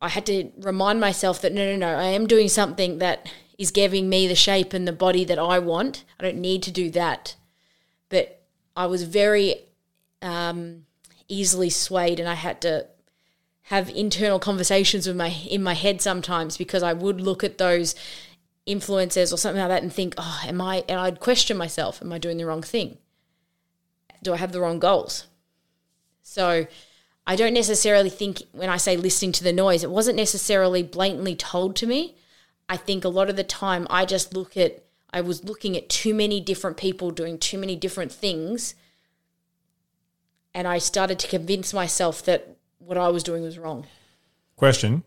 I 0.00 0.08
had 0.08 0.26
to 0.26 0.50
remind 0.58 1.00
myself 1.00 1.40
that 1.42 1.52
no, 1.52 1.64
no, 1.64 1.76
no, 1.76 1.98
I 1.98 2.08
am 2.08 2.26
doing 2.26 2.48
something 2.48 2.98
that 2.98 3.30
is 3.60 3.70
giving 3.70 4.08
me 4.08 4.26
the 4.26 4.34
shape 4.34 4.72
and 4.72 4.88
the 4.88 4.92
body 4.92 5.22
that 5.22 5.38
I 5.38 5.58
want. 5.58 6.04
I 6.18 6.22
don't 6.22 6.38
need 6.38 6.62
to 6.62 6.70
do 6.70 6.90
that. 6.92 7.36
But 8.08 8.40
I 8.74 8.86
was 8.86 9.02
very 9.02 9.56
um, 10.22 10.86
easily 11.28 11.68
swayed, 11.68 12.18
and 12.18 12.26
I 12.28 12.34
had 12.34 12.62
to 12.62 12.86
have 13.64 13.90
internal 13.90 14.38
conversations 14.38 15.06
with 15.06 15.14
my 15.14 15.28
in 15.28 15.62
my 15.62 15.74
head 15.74 16.00
sometimes 16.00 16.56
because 16.56 16.82
I 16.82 16.94
would 16.94 17.20
look 17.20 17.44
at 17.44 17.58
those 17.58 17.94
influencers 18.66 19.30
or 19.30 19.36
something 19.36 19.60
like 19.60 19.68
that 19.68 19.82
and 19.82 19.92
think, 19.92 20.14
oh, 20.16 20.40
am 20.46 20.62
I? 20.62 20.82
And 20.88 20.98
I'd 20.98 21.20
question 21.20 21.58
myself, 21.58 22.00
am 22.00 22.14
I 22.14 22.18
doing 22.18 22.38
the 22.38 22.46
wrong 22.46 22.62
thing? 22.62 22.96
Do 24.22 24.32
I 24.32 24.38
have 24.38 24.52
the 24.52 24.60
wrong 24.62 24.78
goals? 24.78 25.26
So 26.22 26.66
I 27.26 27.36
don't 27.36 27.52
necessarily 27.52 28.08
think 28.08 28.38
when 28.52 28.70
I 28.70 28.78
say 28.78 28.96
listening 28.96 29.32
to 29.32 29.44
the 29.44 29.52
noise, 29.52 29.84
it 29.84 29.90
wasn't 29.90 30.16
necessarily 30.16 30.82
blatantly 30.82 31.36
told 31.36 31.76
to 31.76 31.86
me. 31.86 32.16
I 32.70 32.76
think 32.76 33.04
a 33.04 33.08
lot 33.08 33.28
of 33.28 33.34
the 33.34 33.42
time 33.42 33.88
I 33.90 34.04
just 34.04 34.32
look 34.32 34.56
at, 34.56 34.84
I 35.12 35.22
was 35.22 35.42
looking 35.42 35.76
at 35.76 35.88
too 35.88 36.14
many 36.14 36.40
different 36.40 36.76
people 36.76 37.10
doing 37.10 37.36
too 37.36 37.58
many 37.58 37.74
different 37.74 38.12
things. 38.12 38.76
And 40.54 40.68
I 40.68 40.78
started 40.78 41.18
to 41.18 41.28
convince 41.28 41.74
myself 41.74 42.24
that 42.26 42.56
what 42.78 42.96
I 42.96 43.08
was 43.08 43.24
doing 43.24 43.42
was 43.42 43.58
wrong. 43.58 43.88
Question 44.54 45.02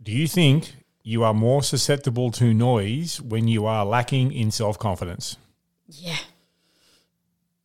Do 0.00 0.12
you 0.12 0.28
think 0.28 0.72
you 1.02 1.24
are 1.24 1.34
more 1.34 1.64
susceptible 1.64 2.30
to 2.32 2.54
noise 2.54 3.20
when 3.20 3.48
you 3.48 3.66
are 3.66 3.84
lacking 3.84 4.32
in 4.32 4.52
self 4.52 4.78
confidence? 4.78 5.36
Yeah. 5.88 6.18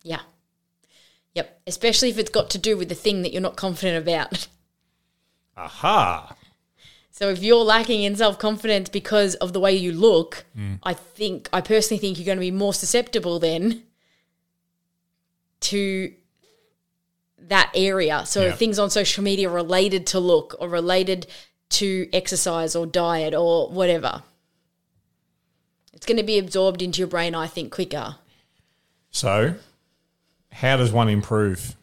Yeah. 0.02 0.22
Yep. 1.34 1.60
Especially 1.68 2.10
if 2.10 2.18
it's 2.18 2.30
got 2.30 2.50
to 2.50 2.58
do 2.58 2.76
with 2.76 2.88
the 2.88 2.96
thing 2.96 3.22
that 3.22 3.32
you're 3.32 3.42
not 3.42 3.54
confident 3.56 4.02
about. 4.02 4.48
Aha. 5.56 6.34
So 7.12 7.28
if 7.28 7.42
you're 7.42 7.62
lacking 7.62 8.02
in 8.02 8.16
self 8.16 8.38
confidence 8.38 8.88
because 8.88 9.34
of 9.36 9.52
the 9.52 9.60
way 9.60 9.74
you 9.74 9.92
look, 9.92 10.44
mm. 10.58 10.78
I 10.82 10.94
think 10.94 11.48
I 11.52 11.60
personally 11.60 12.00
think 12.00 12.18
you're 12.18 12.26
going 12.26 12.38
to 12.38 12.40
be 12.40 12.50
more 12.50 12.74
susceptible 12.74 13.38
then 13.38 13.82
to 15.60 16.12
that 17.38 17.70
area. 17.74 18.24
So 18.24 18.46
Yeah. 18.46 18.52
things 18.52 18.78
on 18.78 18.88
social 18.90 19.22
media 19.22 19.50
related 19.50 20.06
to 20.08 20.20
look 20.20 20.56
or 20.58 20.68
related 20.68 21.26
to 21.70 22.08
exercise 22.14 22.74
or 22.74 22.86
diet 22.86 23.34
or 23.34 23.68
whatever. 23.68 24.22
It's 25.92 26.06
going 26.06 26.16
to 26.16 26.22
be 26.24 26.38
absorbed 26.38 26.80
into 26.80 26.98
your 26.98 27.08
brain, 27.08 27.34
I 27.34 27.46
think, 27.46 27.72
quicker. 27.72 28.16
So, 29.10 29.56
how 30.50 30.76
does 30.78 30.90
one 30.90 31.08
improve 31.08 31.76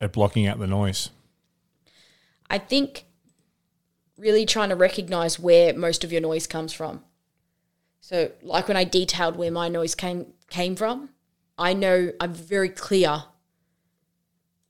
at 0.00 0.12
blocking 0.12 0.46
out 0.46 0.58
the 0.58 0.66
noise? 0.66 1.10
I 2.50 2.58
think 2.58 3.04
really 4.18 4.44
trying 4.44 4.68
to 4.70 4.76
recognize 4.76 5.38
where 5.38 5.72
most 5.72 6.04
of 6.04 6.12
your 6.12 6.20
noise 6.20 6.46
comes 6.46 6.72
from. 6.72 7.04
So, 8.00 8.32
like 8.42 8.68
when 8.68 8.76
I 8.76 8.84
detailed 8.84 9.36
where 9.36 9.50
my 9.50 9.68
noise 9.68 9.94
came 9.94 10.26
came 10.50 10.76
from, 10.76 11.10
I 11.56 11.74
know 11.74 12.12
I'm 12.20 12.34
very 12.34 12.68
clear 12.68 13.24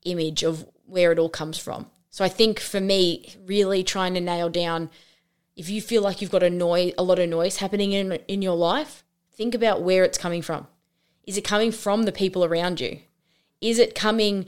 image 0.05 0.43
of 0.43 0.67
where 0.85 1.11
it 1.11 1.19
all 1.19 1.29
comes 1.29 1.57
from. 1.57 1.87
So 2.09 2.25
I 2.25 2.29
think 2.29 2.59
for 2.59 2.81
me, 2.81 3.35
really 3.45 3.83
trying 3.83 4.13
to 4.15 4.21
nail 4.21 4.49
down, 4.49 4.89
if 5.55 5.69
you 5.69 5.81
feel 5.81 6.01
like 6.01 6.21
you've 6.21 6.31
got 6.31 6.43
a 6.43 6.49
noise, 6.49 6.93
a 6.97 7.03
lot 7.03 7.19
of 7.19 7.29
noise 7.29 7.57
happening 7.57 7.91
in 7.93 8.13
in 8.27 8.41
your 8.41 8.55
life, 8.55 9.03
think 9.31 9.53
about 9.53 9.83
where 9.83 10.03
it's 10.03 10.17
coming 10.17 10.41
from. 10.41 10.67
Is 11.25 11.37
it 11.37 11.43
coming 11.43 11.71
from 11.71 12.03
the 12.03 12.11
people 12.11 12.43
around 12.43 12.81
you? 12.81 12.99
Is 13.61 13.77
it 13.77 13.93
coming 13.93 14.47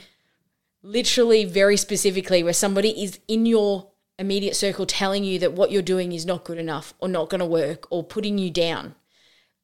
literally 0.82 1.46
very 1.46 1.78
specifically 1.78 2.44
where 2.44 2.54
somebody 2.54 3.04
is 3.04 3.20
in 3.28 3.46
your 3.46 3.91
immediate 4.22 4.56
circle 4.56 4.86
telling 4.86 5.24
you 5.24 5.40
that 5.40 5.54
what 5.54 5.72
you're 5.72 5.82
doing 5.82 6.14
is 6.14 6.26
not 6.26 6.46
good 6.46 6.60
enough 6.60 6.94
or 7.00 7.10
not 7.10 7.30
going 7.30 7.40
to 7.40 7.46
work 7.46 7.88
or 7.90 8.04
putting 8.04 8.38
you 8.38 8.52
down? 8.52 8.96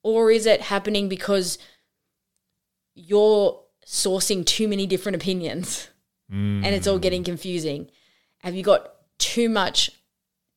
Or 0.03 0.31
is 0.31 0.45
it 0.45 0.61
happening 0.61 1.07
because 1.07 1.57
you're 2.95 3.61
sourcing 3.85 4.45
too 4.45 4.67
many 4.67 4.87
different 4.87 5.15
opinions 5.15 5.89
and 6.29 6.65
it's 6.65 6.87
all 6.87 6.99
getting 6.99 7.21
mm. 7.21 7.25
confusing? 7.25 7.89
Have 8.39 8.55
you 8.55 8.63
got 8.63 8.93
too 9.19 9.47
much, 9.47 9.91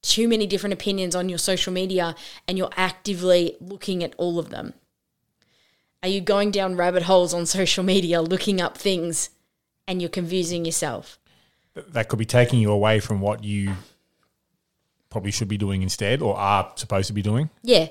too 0.02 0.26
many 0.26 0.46
different 0.46 0.72
opinions 0.72 1.14
on 1.14 1.28
your 1.28 1.38
social 1.38 1.72
media 1.72 2.16
and 2.48 2.56
you're 2.56 2.70
actively 2.76 3.56
looking 3.60 4.02
at 4.02 4.14
all 4.16 4.38
of 4.38 4.48
them? 4.48 4.72
Are 6.02 6.08
you 6.08 6.22
going 6.22 6.50
down 6.50 6.76
rabbit 6.76 7.02
holes 7.02 7.34
on 7.34 7.44
social 7.60 7.84
media 7.84 8.22
looking 8.22 8.60
up 8.60 8.78
things 8.78 9.30
and 9.86 10.00
you're 10.00 10.08
confusing 10.08 10.64
yourself? 10.64 11.18
That 11.74 12.08
could 12.08 12.18
be 12.18 12.24
taking 12.24 12.60
you 12.60 12.72
away 12.72 12.98
from 12.98 13.20
what 13.20 13.44
you 13.44 13.76
probably 15.10 15.30
should 15.30 15.48
be 15.48 15.58
doing 15.58 15.82
instead 15.82 16.22
or 16.22 16.36
are 16.36 16.72
supposed 16.76 17.08
to 17.08 17.12
be 17.12 17.22
doing. 17.22 17.50
Yeah. 17.62 17.88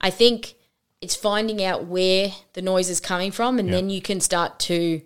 I 0.00 0.10
think 0.10 0.54
it's 1.00 1.14
finding 1.14 1.62
out 1.62 1.84
where 1.86 2.32
the 2.54 2.62
noise 2.62 2.88
is 2.88 3.00
coming 3.00 3.30
from 3.30 3.58
and 3.58 3.68
Yeah. 3.68 3.74
then 3.76 3.90
you 3.90 4.00
can 4.00 4.20
start 4.20 4.58
to 4.60 5.02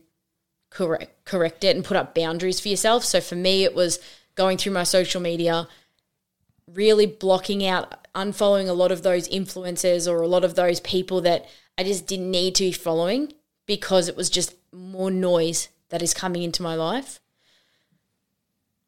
correct 0.70 1.24
correct 1.24 1.64
it 1.64 1.74
and 1.76 1.84
put 1.84 1.96
up 1.96 2.14
boundaries 2.14 2.60
for 2.60 2.68
yourself. 2.68 3.04
So 3.04 3.20
for 3.20 3.34
me 3.34 3.64
it 3.64 3.74
was 3.74 3.98
going 4.34 4.56
through 4.58 4.72
my 4.72 4.84
social 4.84 5.20
media 5.20 5.66
really 6.72 7.06
blocking 7.06 7.64
out 7.66 8.06
unfollowing 8.14 8.68
a 8.68 8.72
lot 8.72 8.92
of 8.92 9.02
those 9.02 9.28
influencers 9.28 10.10
or 10.10 10.20
a 10.22 10.26
lot 10.28 10.44
of 10.44 10.54
those 10.54 10.80
people 10.80 11.20
that 11.22 11.46
I 11.76 11.84
just 11.84 12.06
didn't 12.06 12.30
need 12.30 12.54
to 12.56 12.64
be 12.64 12.72
following 12.72 13.32
because 13.66 14.08
it 14.08 14.16
was 14.16 14.28
just 14.30 14.54
more 14.72 15.10
noise 15.10 15.68
that 15.88 16.02
is 16.02 16.12
coming 16.14 16.42
into 16.42 16.62
my 16.62 16.74
life. 16.74 17.20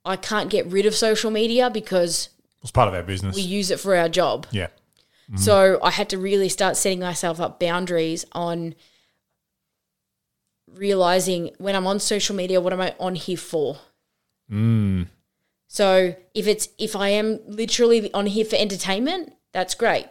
I 0.05 0.17
can't 0.17 0.51
get 0.51 0.67
rid 0.67 0.87
of 0.87 0.95
social 0.95 1.31
media 1.31 1.71
because 1.71 2.29
It's 2.63 2.71
part 2.71 2.89
of 2.89 2.95
our 2.95 3.03
business. 3.03 3.37
we 3.37 3.43
use 3.43 3.71
it 3.71 3.81
for 3.81 3.97
our 3.97 4.09
job. 4.09 4.47
yeah. 4.51 4.69
So 5.37 5.79
I 5.81 5.91
had 5.91 6.09
to 6.11 6.19
really 6.19 6.49
start 6.49 6.77
setting 6.77 6.99
myself 6.99 7.39
up 7.41 7.61
boundaries 7.61 8.25
on 8.33 8.75
realizing 10.69 11.51
when 11.59 11.77
I'm 11.77 11.87
on 11.87 12.01
social 12.01 12.35
media, 12.35 12.61
what 12.61 12.73
am 12.73 12.81
I 12.81 12.95
on 12.99 13.15
here 13.15 13.37
for? 13.37 13.79
So 15.69 16.17
if 16.35 16.49
it's 16.49 16.69
if 16.79 16.97
I 16.97 17.11
am 17.11 17.39
literally 17.47 18.13
on 18.13 18.27
here 18.27 18.45
for 18.45 18.57
entertainment, 18.57 19.33
that's 19.53 19.77
great. 19.77 20.07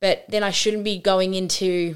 But 0.00 0.26
then 0.28 0.42
I 0.42 0.50
shouldn't 0.50 0.84
be 0.84 0.98
going 0.98 1.32
into 1.32 1.94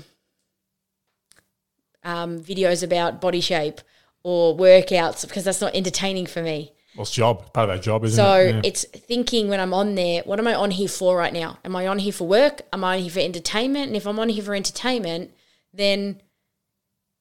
um, 2.03 2.41
videos 2.41 2.83
about 2.83 3.21
body 3.21 3.41
shape 3.41 3.83
or 4.23 4.57
workouts 4.57 5.27
because 5.29 5.45
that's 5.45 5.61
not 5.61 5.75
entertaining 5.75 6.25
for 6.27 6.43
me. 6.43 6.73
Well, 6.97 7.03
it's 7.03 7.11
job. 7.11 7.53
Part 7.53 7.69
of 7.69 7.77
our 7.77 7.83
job, 7.83 8.05
isn't 8.05 8.17
So 8.17 8.37
it? 8.37 8.55
Yeah. 8.55 8.61
it's 8.65 8.85
thinking 8.85 9.49
when 9.49 9.61
I'm 9.61 9.75
on 9.75 9.95
there, 9.97 10.23
what 10.25 10.39
am 10.39 10.47
I 10.47 10.55
on 10.55 10.71
here 10.71 10.89
for 10.89 11.17
right 11.17 11.33
now? 11.33 11.59
Am 11.65 11.75
I 11.75 11.87
on 11.87 11.99
here 11.99 12.13
for 12.13 12.27
work? 12.27 12.63
Am 12.73 12.85
I 12.85 12.97
on 12.97 13.03
here 13.03 13.11
for 13.11 13.21
entertainment? 13.21 13.89
And 13.89 13.97
if 13.97 14.07
I'm 14.07 14.19
on 14.19 14.29
here 14.29 14.45
for 14.45 14.55
entertainment, 14.55 15.33
then 15.73 16.21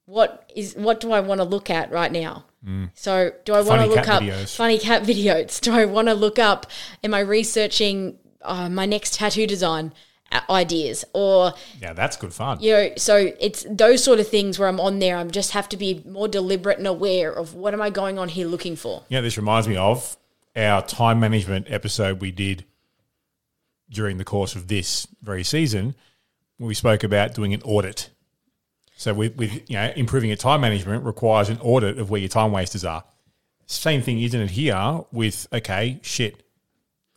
what 0.06 0.52
is 0.56 0.76
what 0.76 1.00
do 1.00 1.12
I 1.12 1.22
want 1.22 1.40
to 1.40 1.46
look 1.46 1.70
at 1.70 1.92
right 1.92 2.12
now? 2.12 2.46
So 2.94 3.32
do 3.44 3.54
I 3.54 3.62
want 3.62 3.82
to 3.82 3.88
Mm. 3.88 3.96
Look 3.96 4.08
up 4.08 4.22
videos. 4.24 4.56
funny 4.56 4.80
cat 4.80 5.04
videos? 5.12 5.60
Do 5.60 5.74
I 5.74 5.84
want 5.86 6.08
to 6.08 6.14
look 6.14 6.40
up? 6.40 6.66
Am 7.04 7.14
I 7.14 7.20
researching 7.20 8.18
uh, 8.42 8.70
my 8.70 8.86
next 8.86 9.16
tattoo 9.16 9.46
design 9.48 9.92
Uh, 10.34 10.42
ideas 10.50 11.06
or 11.14 11.54
yeah, 11.80 11.94
that's 11.94 12.18
good 12.18 12.34
fun. 12.34 12.58
you 12.60 12.72
know 12.72 12.90
so 12.98 13.32
it's 13.40 13.68
those 13.70 14.04
sort 14.04 14.20
of 14.20 14.28
things 14.28 14.58
where 14.58 14.68
i'm 14.68 14.80
on 14.80 14.98
there 14.98 15.16
i 15.16 15.24
just 15.26 15.52
have 15.52 15.70
to 15.70 15.78
be 15.78 16.02
more 16.08 16.28
deliberate 16.28 16.80
and 16.80 16.88
aware 16.88 17.32
of 17.32 17.54
what 17.54 17.72
am 17.72 17.82
i 17.82 17.92
going 17.92 18.18
on 18.18 18.28
here 18.30 18.48
looking 18.48 18.76
for 18.76 19.04
Yeah, 19.10 19.22
this 19.22 19.38
reminds 19.38 19.68
me 19.68 19.76
of 19.76 20.18
our 20.56 20.82
time 20.82 21.20
management 21.20 21.68
episode 21.70 22.20
we 22.20 22.32
did 22.32 22.66
during 23.90 24.18
the 24.18 24.24
course 24.24 24.56
of 24.56 24.68
this 24.68 25.08
very 25.22 25.44
season. 25.44 25.96
We 26.60 26.74
spoke 26.74 27.04
about 27.04 27.34
doing 27.36 27.54
an 27.54 27.62
audit. 27.64 28.10
So 28.96 29.14
with, 29.14 29.36
with 29.36 29.70
you 29.70 29.76
know 29.76 29.92
improving 29.96 30.30
your 30.30 30.38
time 30.38 30.62
management 30.62 31.04
requires 31.06 31.50
an 31.50 31.60
audit 31.62 32.00
of 32.00 32.10
where 32.10 32.20
your 32.20 32.30
time 32.30 32.52
wasters 32.52 32.86
are. 32.86 33.04
Same 33.66 34.02
thing, 34.02 34.22
isn't 34.22 34.40
it? 34.40 34.52
Here 34.52 35.02
with 35.12 35.48
okay, 35.52 36.00
shit. 36.02 36.43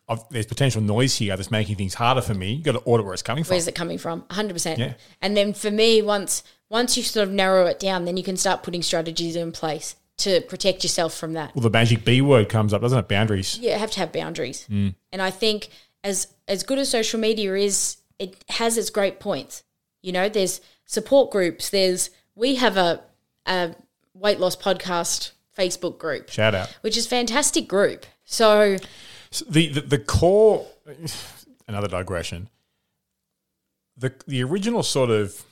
I've, 0.08 0.20
there's 0.30 0.46
potential 0.46 0.80
noise 0.80 1.16
here 1.16 1.36
that's 1.36 1.50
making 1.50 1.76
things 1.76 1.94
harder 1.94 2.20
for 2.22 2.34
me. 2.34 2.52
You've 2.54 2.64
got 2.64 2.72
to 2.72 2.82
audit 2.84 3.04
where 3.04 3.12
it's 3.12 3.22
coming 3.22 3.42
from. 3.44 3.54
where's 3.54 3.66
it 3.66 3.74
coming 3.74 3.98
from 3.98 4.22
100% 4.30 4.78
Yeah. 4.78 4.94
and 5.20 5.36
then 5.36 5.52
for 5.52 5.70
me 5.70 6.00
once 6.02 6.42
once 6.68 6.96
you 6.96 7.02
sort 7.02 7.26
of 7.28 7.34
narrow 7.34 7.66
it 7.66 7.78
down 7.80 8.04
then 8.04 8.16
you 8.16 8.22
can 8.22 8.36
start 8.36 8.62
putting 8.62 8.82
strategies 8.82 9.34
in 9.36 9.52
place 9.52 9.96
to 10.18 10.40
protect 10.42 10.82
yourself 10.84 11.12
from 11.14 11.32
that 11.34 11.54
Well, 11.54 11.62
the 11.62 11.70
magic 11.70 12.04
B 12.04 12.20
word 12.22 12.48
comes 12.48 12.72
up, 12.72 12.80
doesn't 12.82 12.98
it? 12.98 13.08
Boundaries. 13.08 13.58
Yeah 13.58 13.74
you 13.74 13.78
have 13.80 13.90
to 13.92 13.98
have 14.00 14.12
boundaries 14.12 14.66
Mm. 14.70 14.94
and 15.12 15.20
i 15.22 15.30
think 15.30 15.68
as 16.04 16.28
as 16.48 16.62
good 16.62 16.78
as 16.78 16.88
social 16.88 17.18
media 17.20 17.54
is 17.54 17.96
it 18.18 18.42
has 18.50 18.78
its 18.78 18.90
great 18.90 19.18
points 19.20 19.62
you 20.02 20.12
know 20.12 20.28
there's 20.28 20.60
support 20.84 21.30
groups 21.32 21.70
there's 21.70 22.10
we 22.36 22.54
have 22.56 22.76
a, 22.76 23.00
a 23.46 23.74
weight 24.14 24.38
loss 24.38 24.54
podcast 24.56 25.32
facebook 25.58 25.98
group 25.98 26.30
Shout 26.30 26.54
out. 26.54 26.68
which 26.82 26.96
is 26.96 27.06
fantastic 27.08 27.66
group 27.66 28.06
so 28.24 28.76
So 29.36 29.44
the, 29.50 29.68
the 29.68 29.80
the 29.82 29.98
core 29.98 30.66
another 31.68 31.88
digression. 31.88 32.48
The 33.98 34.14
the 34.26 34.42
original 34.42 34.82
sort 34.82 35.10
of 35.10 35.44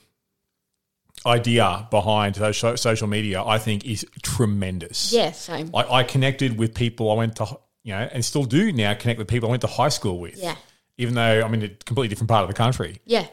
idea 1.23 1.87
behind 1.91 2.35
social, 2.35 2.77
social 2.77 3.07
media 3.07 3.43
i 3.43 3.59
think 3.59 3.85
is 3.85 4.05
tremendous. 4.23 5.13
Yeah 5.13 5.31
same. 5.31 5.69
I, 5.75 5.99
I 5.99 6.03
connected 6.03 6.57
with 6.57 6.73
people 6.73 7.11
i 7.11 7.13
went 7.13 7.35
to 7.37 7.59
you 7.83 7.93
know 7.93 8.09
and 8.11 8.25
still 8.25 8.43
do 8.43 8.71
now 8.71 8.95
connect 8.95 9.19
with 9.19 9.27
people 9.27 9.49
i 9.49 9.51
went 9.51 9.61
to 9.61 9.67
high 9.67 9.89
school 9.89 10.19
with. 10.19 10.37
Yeah. 10.37 10.55
even 10.97 11.13
though 11.13 11.43
i'm 11.43 11.53
in 11.53 11.63
a 11.63 11.69
completely 11.69 12.07
different 12.07 12.29
part 12.29 12.41
of 12.41 12.47
the 12.47 12.55
country. 12.55 13.01
Yeah. 13.05 13.27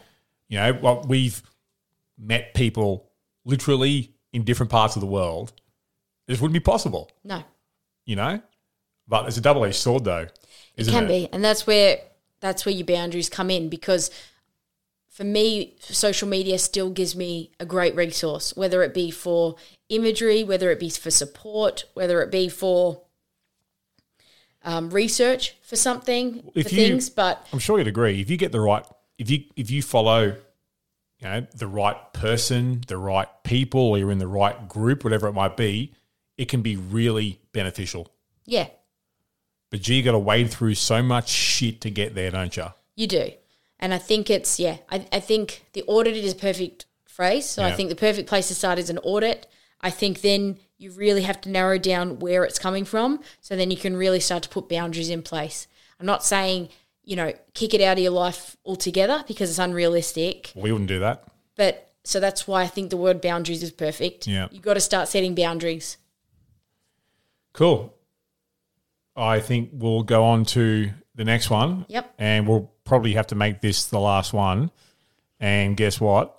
You 0.48 0.58
know 0.58 0.78
well, 0.82 1.04
we've 1.08 1.42
met 2.18 2.52
people 2.52 3.10
literally 3.46 4.12
in 4.34 4.44
different 4.44 4.70
parts 4.70 4.96
of 4.96 5.00
the 5.00 5.06
world. 5.06 5.52
This 6.26 6.40
wouldn't 6.40 6.54
be 6.54 6.60
possible. 6.60 7.10
No. 7.24 7.42
You 8.04 8.16
know 8.16 8.42
but 9.08 9.26
it's 9.26 9.36
a 9.36 9.40
double-edged 9.40 9.76
sword 9.76 10.04
though 10.04 10.26
isn't 10.76 10.92
can 10.92 11.04
it 11.04 11.08
be 11.08 11.28
and 11.32 11.44
that's 11.44 11.66
where 11.66 11.98
that's 12.40 12.64
where 12.66 12.74
your 12.74 12.86
boundaries 12.86 13.28
come 13.28 13.50
in 13.50 13.68
because 13.68 14.10
for 15.10 15.24
me 15.24 15.76
social 15.80 16.26
media 16.28 16.58
still 16.58 16.90
gives 16.90 17.14
me 17.14 17.50
a 17.60 17.66
great 17.66 17.94
resource 17.94 18.56
whether 18.56 18.82
it 18.82 18.94
be 18.94 19.10
for 19.10 19.56
imagery 19.88 20.42
whether 20.42 20.70
it 20.70 20.80
be 20.80 20.88
for 20.88 21.10
support 21.10 21.84
whether 21.94 22.22
it 22.22 22.30
be 22.30 22.48
for 22.48 23.02
um, 24.64 24.90
research 24.90 25.56
for 25.62 25.76
something 25.76 26.50
If 26.54 26.68
for 26.68 26.74
you- 26.74 26.88
things 26.88 27.10
but 27.10 27.46
I'm 27.52 27.58
sure 27.58 27.78
you'd 27.78 27.88
agree. 27.88 28.20
If 28.20 28.30
you 28.30 28.36
get 28.36 28.52
the 28.52 28.60
right, 28.60 28.84
if 29.18 29.28
you 29.28 29.44
if 29.56 29.70
you 29.72 29.82
follow, 29.82 30.22
you 31.18 31.28
know, 31.28 31.46
the 31.54 31.66
right 31.66 31.96
person, 32.12 32.82
the 32.86 32.96
right 32.96 33.26
people, 33.42 33.80
or 33.80 33.98
you're 33.98 34.12
in 34.12 34.18
the 34.18 34.28
right 34.28 34.68
group, 34.68 35.02
whatever 35.04 35.26
it 35.26 35.32
might 35.32 35.56
be, 35.56 35.92
it 36.38 36.48
can 36.48 36.62
be 36.62 36.76
really 36.76 37.40
beneficial. 37.52 38.08
yeah 38.46 38.68
But 39.72 39.80
gee, 39.80 39.96
you 39.96 40.02
got 40.04 40.12
to 40.12 40.18
wade 40.20 40.50
through 40.50 40.74
so 40.74 41.02
much 41.02 41.28
shit 41.30 41.80
to 41.80 41.90
get 41.90 42.14
there, 42.14 42.30
don't 42.30 42.56
you? 42.56 42.66
you 42.94 43.06
do. 43.08 43.30
And 43.80 43.92
i 43.92 43.98
think 43.98 44.30
it's 44.30 44.60
yeah 44.60 44.76
i, 44.90 45.04
I 45.10 45.18
think 45.18 45.64
the 45.72 45.82
audit 45.88 46.14
is 46.14 46.32
a 46.34 46.36
perfect 46.36 46.86
phrase. 47.08 47.46
So 47.46 47.64
i 47.64 47.72
think 47.72 47.88
the 47.88 47.96
perfect 47.96 48.28
place 48.28 48.46
to 48.48 48.54
start 48.54 48.78
is 48.78 48.90
an 48.90 48.98
audit. 48.98 49.48
I 49.80 49.90
think 49.90 50.20
then 50.20 50.58
you 50.78 50.92
really 50.92 51.22
have 51.22 51.40
to 51.40 51.48
narrow 51.48 51.78
down 51.78 52.20
where 52.20 52.44
it's 52.44 52.58
coming 52.60 52.84
from. 52.84 53.20
So 53.40 53.56
then 53.56 53.70
you 53.72 53.76
can 53.76 53.96
really 53.96 54.20
start 54.20 54.44
to 54.44 54.48
put 54.48 54.68
boundaries 54.68 55.10
in 55.10 55.22
place. 55.22 55.66
I'm 55.98 56.06
not 56.06 56.22
saying 56.22 56.68
you 57.02 57.16
know 57.16 57.32
kick 57.54 57.72
it 57.74 57.80
out 57.80 57.96
of 57.98 58.02
your 58.04 58.12
life 58.12 58.56
altogether 58.64 59.24
because 59.26 59.50
it's 59.50 59.58
unrealistic. 59.58 60.52
We 60.54 60.70
wouldn't 60.70 60.88
do 60.88 61.00
that. 61.00 61.24
but 61.56 61.88
so 62.04 62.18
that's 62.20 62.46
why 62.48 62.62
i 62.62 62.66
think 62.66 62.90
the 62.90 62.96
word 62.96 63.20
boundaries 63.20 63.62
is 63.62 63.72
perfect. 63.72 64.26
Yeah. 64.26 64.48
you 64.52 64.60
got 64.60 64.74
to 64.74 64.80
start 64.80 65.08
setting 65.08 65.34
boundaries. 65.34 65.96
Cool. 67.52 67.94
I 69.16 69.40
think 69.40 69.70
we'll 69.72 70.02
go 70.02 70.24
on 70.24 70.44
to 70.46 70.90
the 71.14 71.24
next 71.24 71.50
one. 71.50 71.86
Yep. 71.88 72.14
And 72.18 72.48
we'll 72.48 72.72
probably 72.84 73.14
have 73.14 73.28
to 73.28 73.34
make 73.34 73.60
this 73.60 73.86
the 73.86 74.00
last 74.00 74.32
one. 74.32 74.70
And 75.40 75.76
guess 75.76 76.00
what? 76.00 76.38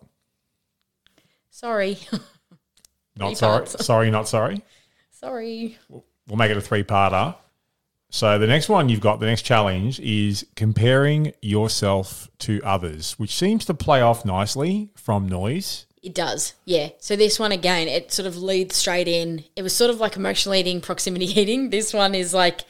sorry 1.50 2.00
Not 3.16 3.38
sorry. 3.38 3.68
Sorry, 3.68 4.10
not 4.12 4.28
sorry. 4.28 4.64
sorry 5.12 5.78
We'll 6.28 6.38
make 6.38 6.50
it 6.52 6.58
a 6.58 6.62
three 6.62 6.84
parter. 6.84 7.36
So 8.10 8.38
the 8.38 8.48
next 8.48 8.70
one 8.70 8.90
you've 8.90 9.02
got, 9.02 9.20
the 9.20 9.26
next 9.26 9.42
challenge 9.42 10.00
is 10.00 10.46
comparing 10.56 11.34
yourself 11.42 12.30
to 12.40 12.62
others, 12.64 13.14
which 13.14 13.36
seems 13.36 13.66
to 13.66 13.74
play 13.74 14.02
off 14.02 14.24
nicely 14.24 14.92
from 14.96 15.28
noise. 15.28 15.86
It 16.04 16.14
does, 16.14 16.54
yeah. 16.66 16.90
So 17.00 17.16
this 17.16 17.40
one 17.40 17.54
again, 17.54 17.88
it 17.88 18.12
sort 18.12 18.28
of 18.28 18.36
leads 18.36 18.76
straight 18.76 19.08
in. 19.08 19.46
It 19.56 19.62
was 19.62 19.74
sort 19.74 19.90
of 19.90 20.02
like 20.02 20.18
emotional 20.18 20.54
eating, 20.54 20.82
proximity 20.82 21.26
eating. 21.40 21.70
This 21.70 21.94
one 21.94 22.14
is 22.14 22.34
like 22.34 22.62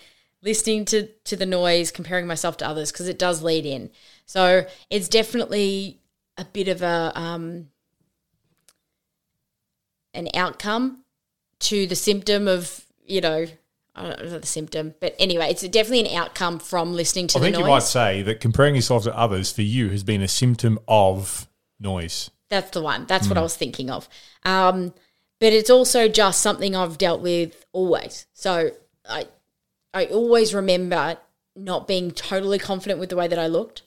listening 0.43 0.85
to 0.85 1.07
to 1.25 1.35
the 1.35 1.47
noise, 1.47 1.89
comparing 1.89 2.27
myself 2.27 2.57
to 2.57 2.67
others 2.67 2.91
because 2.91 3.07
it 3.07 3.17
does 3.17 3.41
lead 3.41 3.65
in. 3.65 3.89
So 4.27 4.67
it's 4.91 5.09
definitely 5.09 5.99
a 6.37 6.45
bit 6.45 6.67
of 6.67 6.83
a 6.83 7.11
um, 7.15 7.69
an 10.13 10.29
outcome 10.35 11.03
to 11.61 11.87
the 11.87 11.95
symptom 11.95 12.47
of 12.47 12.85
you 13.03 13.19
know 13.19 13.47
I 13.95 14.03
don't 14.03 14.25
know 14.25 14.39
the 14.39 14.45
symptom, 14.45 14.93
but 14.99 15.15
anyway, 15.17 15.47
it's 15.49 15.61
definitely 15.61 16.07
an 16.07 16.17
outcome 16.17 16.59
from 16.59 16.93
listening 16.93 17.27
to 17.27 17.37
I 17.37 17.41
the 17.41 17.45
think 17.45 17.55
noise. 17.55 17.63
you 17.63 17.69
might 17.69 17.83
say 17.83 18.21
that 18.23 18.41
comparing 18.41 18.75
yourself 18.75 19.03
to 19.03 19.17
others 19.17 19.51
for 19.51 19.61
you 19.63 19.89
has 19.89 20.03
been 20.03 20.21
a 20.21 20.27
symptom 20.27 20.77
of 20.87 21.47
noise. 21.79 22.29
That's 22.53 22.69
the 22.69 22.83
one. 22.83 23.07
That's 23.07 23.27
what 23.27 23.37
I 23.39 23.41
was 23.41 23.57
thinking 23.57 23.89
of. 23.89 24.07
Um, 24.45 24.93
but 25.39 25.53
it's 25.53 25.71
also 25.71 26.07
just 26.07 26.39
something 26.39 26.75
I've 26.75 26.99
dealt 26.99 27.19
with 27.19 27.65
always. 27.73 28.27
So 28.35 28.69
I, 29.09 29.25
I 29.91 30.05
always 30.05 30.53
remember 30.53 31.17
not 31.55 31.87
being 31.87 32.11
totally 32.11 32.59
confident 32.59 32.99
with 32.99 33.09
the 33.09 33.15
way 33.15 33.27
that 33.27 33.39
I 33.39 33.47
looked. 33.47 33.81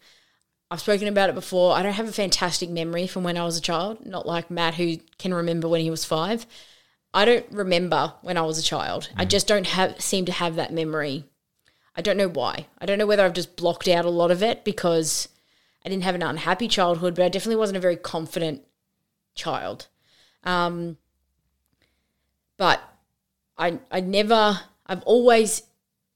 I've 0.68 0.80
spoken 0.80 1.06
about 1.06 1.30
it 1.30 1.36
before. 1.36 1.76
I 1.76 1.84
don't 1.84 1.92
have 1.92 2.08
a 2.08 2.12
fantastic 2.12 2.68
memory 2.68 3.06
from 3.06 3.22
when 3.22 3.36
I 3.36 3.44
was 3.44 3.56
a 3.56 3.60
child, 3.60 4.04
not 4.04 4.26
like 4.26 4.50
Matt, 4.50 4.74
who 4.74 4.96
can 5.16 5.32
remember 5.32 5.68
when 5.68 5.80
he 5.80 5.90
was 5.90 6.04
five. 6.04 6.44
I 7.14 7.24
don't 7.24 7.46
remember 7.52 8.14
when 8.22 8.36
I 8.36 8.42
was 8.42 8.58
a 8.58 8.64
child. 8.64 9.10
I 9.16 9.26
just 9.26 9.46
don't 9.46 9.68
have 9.68 10.00
seem 10.00 10.24
to 10.24 10.32
have 10.32 10.56
that 10.56 10.72
memory. 10.72 11.22
I 11.94 12.02
don't 12.02 12.16
know 12.16 12.28
why. 12.28 12.66
I 12.80 12.86
don't 12.86 12.98
know 12.98 13.06
whether 13.06 13.24
I've 13.24 13.32
just 13.32 13.54
blocked 13.54 13.86
out 13.86 14.04
a 14.04 14.10
lot 14.10 14.32
of 14.32 14.42
it 14.42 14.64
because 14.64 15.28
I 15.86 15.88
didn't 15.88 16.02
have 16.02 16.16
an 16.16 16.22
unhappy 16.22 16.66
childhood, 16.66 17.14
but 17.14 17.24
I 17.24 17.28
definitely 17.28 17.60
wasn't 17.60 17.76
a 17.76 17.80
very 17.80 17.94
confident 17.94 18.62
child. 19.36 19.86
Um, 20.42 20.96
but 22.56 22.82
I 23.56 23.78
I 23.92 24.00
never 24.00 24.62
I've 24.86 25.02
always 25.04 25.62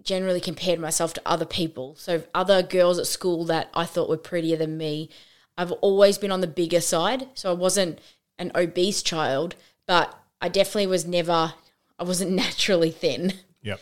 generally 0.03 0.41
compared 0.41 0.81
myself 0.81 1.14
to 1.14 1.23
other 1.25 1.45
people. 1.45 1.95
So 1.95 2.25
other 2.35 2.64
girls 2.64 2.99
at 2.99 3.07
school 3.07 3.45
that 3.45 3.71
I 3.73 3.85
thought 3.85 4.09
were 4.09 4.16
prettier 4.16 4.57
than 4.57 4.77
me. 4.77 5.09
I've 5.57 5.73
always 5.73 6.18
been 6.18 6.33
on 6.33 6.41
the 6.41 6.49
bigger 6.49 6.81
side. 6.81 7.29
So 7.35 7.49
I 7.51 7.55
wasn't 7.55 8.01
an 8.39 8.51
obese 8.57 9.03
child, 9.03 9.55
but 9.87 10.18
I 10.41 10.49
definitely 10.49 10.89
was 10.89 11.07
never 11.07 11.55
I 11.97 12.03
wasn't 12.03 12.33
naturally 12.45 12.91
thin. 12.91 13.35
Yep. 13.62 13.81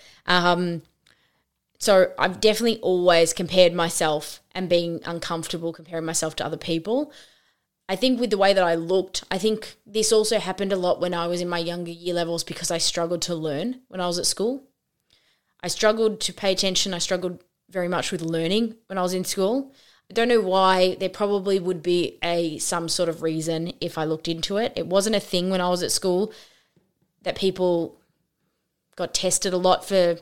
So 1.78 2.12
I've 2.18 2.40
definitely 2.40 2.80
always 2.80 3.32
compared 3.32 3.72
myself 3.72 4.42
and 4.52 4.68
being 4.68 5.00
uncomfortable 5.04 5.72
comparing 5.72 6.04
myself 6.04 6.34
to 6.36 6.46
other 6.46 6.56
people. 6.56 7.12
I 7.88 7.96
think 7.96 8.20
with 8.20 8.30
the 8.30 8.38
way 8.38 8.52
that 8.52 8.64
I 8.64 8.74
looked, 8.74 9.24
I 9.30 9.38
think 9.38 9.76
this 9.86 10.12
also 10.12 10.38
happened 10.38 10.72
a 10.72 10.76
lot 10.76 11.00
when 11.00 11.14
I 11.14 11.26
was 11.26 11.40
in 11.40 11.48
my 11.48 11.58
younger 11.58 11.92
year 11.92 12.14
levels 12.14 12.44
because 12.44 12.70
I 12.70 12.78
struggled 12.78 13.22
to 13.22 13.34
learn 13.34 13.80
when 13.88 14.00
I 14.00 14.06
was 14.06 14.18
at 14.18 14.26
school. 14.26 14.64
I 15.62 15.68
struggled 15.68 16.20
to 16.20 16.32
pay 16.32 16.52
attention. 16.52 16.92
I 16.92 16.98
struggled 16.98 17.42
very 17.70 17.88
much 17.88 18.12
with 18.12 18.22
learning 18.22 18.74
when 18.86 18.98
I 18.98 19.02
was 19.02 19.14
in 19.14 19.24
school. 19.24 19.72
I 20.10 20.14
don't 20.14 20.28
know 20.28 20.40
why. 20.40 20.96
There 20.96 21.08
probably 21.08 21.58
would 21.58 21.82
be 21.82 22.18
a 22.22 22.58
some 22.58 22.88
sort 22.88 23.08
of 23.08 23.22
reason 23.22 23.72
if 23.80 23.98
I 23.98 24.04
looked 24.04 24.28
into 24.28 24.56
it. 24.56 24.72
It 24.76 24.86
wasn't 24.86 25.16
a 25.16 25.20
thing 25.20 25.48
when 25.48 25.60
I 25.60 25.68
was 25.68 25.82
at 25.82 25.92
school 25.92 26.32
that 27.22 27.36
people 27.36 28.00
got 28.96 29.14
tested 29.14 29.52
a 29.52 29.58
lot 29.58 29.84
for 29.84 30.18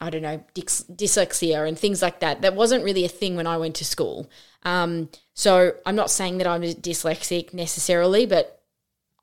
I 0.00 0.10
don't 0.10 0.22
know, 0.22 0.44
dys- 0.54 0.88
dyslexia 0.94 1.66
and 1.66 1.78
things 1.78 2.02
like 2.02 2.20
that. 2.20 2.42
That 2.42 2.54
wasn't 2.54 2.84
really 2.84 3.04
a 3.04 3.08
thing 3.08 3.36
when 3.36 3.46
I 3.46 3.56
went 3.56 3.74
to 3.76 3.84
school. 3.84 4.30
Um, 4.62 5.08
so 5.34 5.72
I'm 5.84 5.96
not 5.96 6.10
saying 6.10 6.38
that 6.38 6.46
I'm 6.46 6.62
dyslexic 6.62 7.52
necessarily, 7.52 8.26
but 8.26 8.62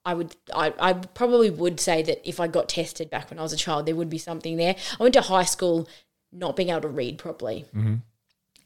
I 0.06 0.14
would, 0.14 0.36
I, 0.54 0.74
I 0.80 0.94
probably 0.94 1.50
would 1.50 1.80
say 1.80 2.04
that 2.04 2.28
if 2.28 2.40
I 2.40 2.48
got 2.48 2.70
tested 2.70 3.10
back 3.10 3.30
when 3.30 3.40
I 3.40 3.42
was 3.42 3.54
a 3.54 3.58
child, 3.58 3.86
there 3.86 3.96
would 3.96 4.10
be 4.10 4.18
something 4.18 4.58
there. 4.58 4.76
I 5.00 5.04
went 5.04 5.14
to 5.14 5.22
high 5.22 5.46
school 5.46 5.88
not 6.32 6.56
being 6.56 6.70
able 6.70 6.82
to 6.82 6.88
read 6.90 7.18
properly. 7.18 7.66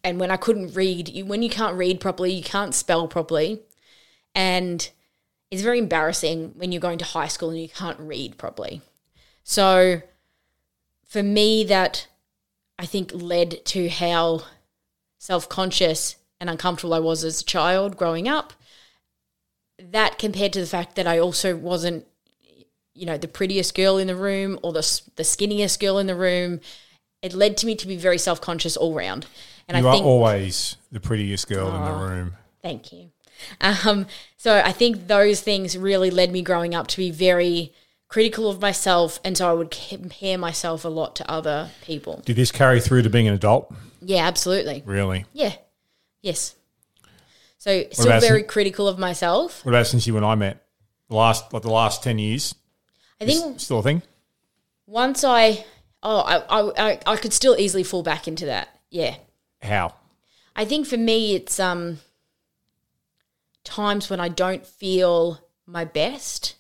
And 0.04 0.20
when 0.20 0.32
I 0.32 0.38
couldn't 0.38 0.76
read, 0.76 1.10
you, 1.10 1.26
when 1.26 1.42
you 1.44 1.50
can't 1.50 1.78
read 1.78 2.00
properly, 2.00 2.34
you 2.34 2.44
can't 2.44 2.74
spell 2.74 3.08
properly. 3.08 3.62
And 4.34 4.90
it's 5.52 5.62
very 5.62 5.80
embarrassing 5.80 6.54
when 6.56 6.72
you're 6.72 6.82
going 6.82 7.00
to 7.00 7.06
high 7.06 7.28
school 7.28 7.50
and 7.50 7.62
you 7.62 7.70
can't 7.70 8.00
read 8.00 8.38
properly. 8.38 8.82
So 9.44 10.02
for 11.10 11.24
me, 11.24 11.64
that 11.66 12.08
I 12.78 12.86
think 12.86 13.12
led 13.14 13.66
to 13.66 13.90
how 13.90 14.44
self 15.18 15.50
conscious 15.50 16.16
and 16.40 16.50
uncomfortable 16.50 16.94
I 16.94 17.00
was 17.00 17.24
as 17.24 17.42
a 17.42 17.46
child 17.46 17.98
growing 17.98 18.28
up. 18.28 18.54
That 19.78 20.18
compared 20.18 20.54
to 20.54 20.62
the 20.62 20.68
fact 20.68 20.96
that 20.96 21.08
I 21.08 21.20
also 21.20 21.56
wasn't, 21.56 22.06
you 22.94 23.06
know, 23.06 23.18
the 23.18 23.28
prettiest 23.28 23.76
girl 23.76 23.98
in 23.98 24.08
the 24.08 24.16
room 24.16 24.60
or 24.62 24.72
the, 24.72 25.02
the 25.16 25.24
skinniest 25.24 25.80
girl 25.80 25.98
in 25.98 26.08
the 26.08 26.16
room, 26.16 26.62
it 27.22 27.34
led 27.34 27.58
to 27.58 27.66
me 27.66 27.76
to 27.76 27.88
be 27.88 27.98
very 27.98 28.18
self 28.18 28.40
conscious 28.40 28.78
all 28.78 28.94
round. 28.94 29.26
And 29.68 29.78
you 29.78 29.86
I 29.86 29.90
are 29.90 29.94
think 29.94 30.06
always 30.06 30.78
the 30.92 31.00
prettiest 31.00 31.48
girl 31.48 31.76
in 31.76 31.86
the 31.86 31.92
room. 31.92 32.34
Thank 32.62 32.94
you. 32.94 33.12
Um, 33.62 34.08
so 34.38 34.62
I 34.64 34.72
think 34.72 35.08
those 35.08 35.42
things 35.42 35.78
really 35.78 36.12
led 36.12 36.32
me 36.32 36.42
growing 36.42 36.76
up 36.76 36.88
to 36.88 36.98
be 36.98 37.10
very 37.10 37.74
critical 38.10 38.50
of 38.50 38.60
myself, 38.60 39.20
and 39.24 39.38
so 39.38 39.50
I 39.50 39.54
would 39.54 39.72
compare 39.72 40.38
myself 40.38 40.84
a 40.84 40.90
lot 40.90 41.16
to 41.18 41.32
other 41.32 41.70
people. 41.84 42.22
Did 42.26 42.36
this 42.36 42.52
carry 42.52 42.82
through 42.82 43.04
to 43.04 43.10
being 43.10 43.28
an 43.28 43.34
adult? 43.36 43.74
Yeah, 44.02 44.26
absolutely. 44.28 44.84
Really? 44.86 45.26
Yeah, 45.32 45.54
yes. 46.22 46.56
So 47.58 47.86
still 47.92 48.20
very 48.20 48.42
some- 48.42 48.48
critical 48.48 48.88
of 48.88 49.00
myself. 49.00 49.64
What 49.66 49.72
about 49.72 49.88
since 49.88 50.06
you 50.08 50.18
and 50.18 50.26
I 50.26 50.36
met? 50.36 50.66
The 51.10 51.16
last, 51.16 51.54
like 51.54 51.62
the 51.64 51.72
last 51.72 52.04
ten 52.04 52.20
years, 52.20 52.54
I 53.22 53.26
think 53.26 53.60
still 53.60 53.80
a 53.80 53.84
thing. 53.84 54.02
once 54.86 55.24
I, 55.24 55.66
oh, 56.04 56.20
I, 56.20 56.38
I, 56.38 56.90
I, 56.92 57.00
I 57.08 57.16
could 57.16 57.34
still 57.34 57.56
easily 57.58 57.84
fall 57.84 58.04
back 58.04 58.28
into 58.28 58.46
that. 58.46 58.70
Yeah, 58.92 59.16
How? 59.62 59.94
I 60.56 60.66
think 60.66 60.88
for 60.88 60.98
me, 60.98 61.36
it's 61.36 61.60
um 61.60 62.00
times 63.64 64.10
when 64.10 64.20
I 64.20 64.30
don't 64.30 64.66
feel 64.66 65.40
my 65.66 65.86
best. 65.86 66.56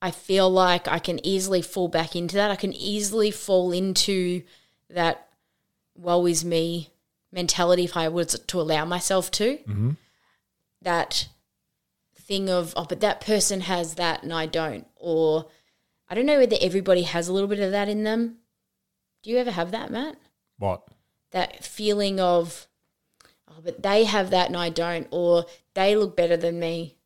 I 0.00 0.10
feel 0.10 0.48
like 0.48 0.86
I 0.86 0.98
can 0.98 1.24
easily 1.26 1.62
fall 1.62 1.88
back 1.88 2.14
into 2.14 2.36
that. 2.36 2.50
I 2.50 2.56
can 2.56 2.72
easily 2.72 3.30
fall 3.30 3.72
into 3.72 4.42
that 4.90 5.28
woe 5.96 6.26
is 6.26 6.44
me 6.44 6.90
mentality 7.32 7.84
if 7.84 7.96
I 7.96 8.08
was 8.08 8.38
to 8.38 8.60
allow 8.60 8.84
myself 8.84 9.30
to. 9.32 9.56
Mm-hmm. 9.56 9.90
That 10.82 11.28
thing 12.14 12.48
of, 12.48 12.72
oh, 12.76 12.86
but 12.88 13.00
that 13.00 13.20
person 13.20 13.62
has 13.62 13.94
that 13.94 14.22
and 14.22 14.32
I 14.32 14.46
don't. 14.46 14.86
Or 14.96 15.46
I 16.08 16.14
don't 16.14 16.26
know 16.26 16.38
whether 16.38 16.56
everybody 16.60 17.02
has 17.02 17.28
a 17.28 17.32
little 17.32 17.48
bit 17.48 17.60
of 17.60 17.72
that 17.72 17.88
in 17.88 18.04
them. 18.04 18.36
Do 19.22 19.30
you 19.30 19.38
ever 19.38 19.50
have 19.50 19.72
that, 19.72 19.90
Matt? 19.90 20.16
What? 20.58 20.88
that 21.30 21.64
feeling 21.64 22.20
of 22.20 22.66
oh 23.48 23.60
but 23.62 23.82
they 23.82 24.04
have 24.04 24.30
that 24.30 24.48
and 24.48 24.56
I 24.56 24.70
don't 24.70 25.06
or 25.10 25.46
they 25.74 25.96
look 25.96 26.16
better 26.16 26.36
than 26.36 26.58
me 26.58 26.96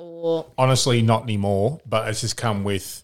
or 0.00 0.46
Honestly, 0.58 1.02
not 1.02 1.22
anymore. 1.22 1.80
But 1.86 2.08
it's 2.08 2.22
just 2.22 2.36
come 2.36 2.64
with 2.64 3.02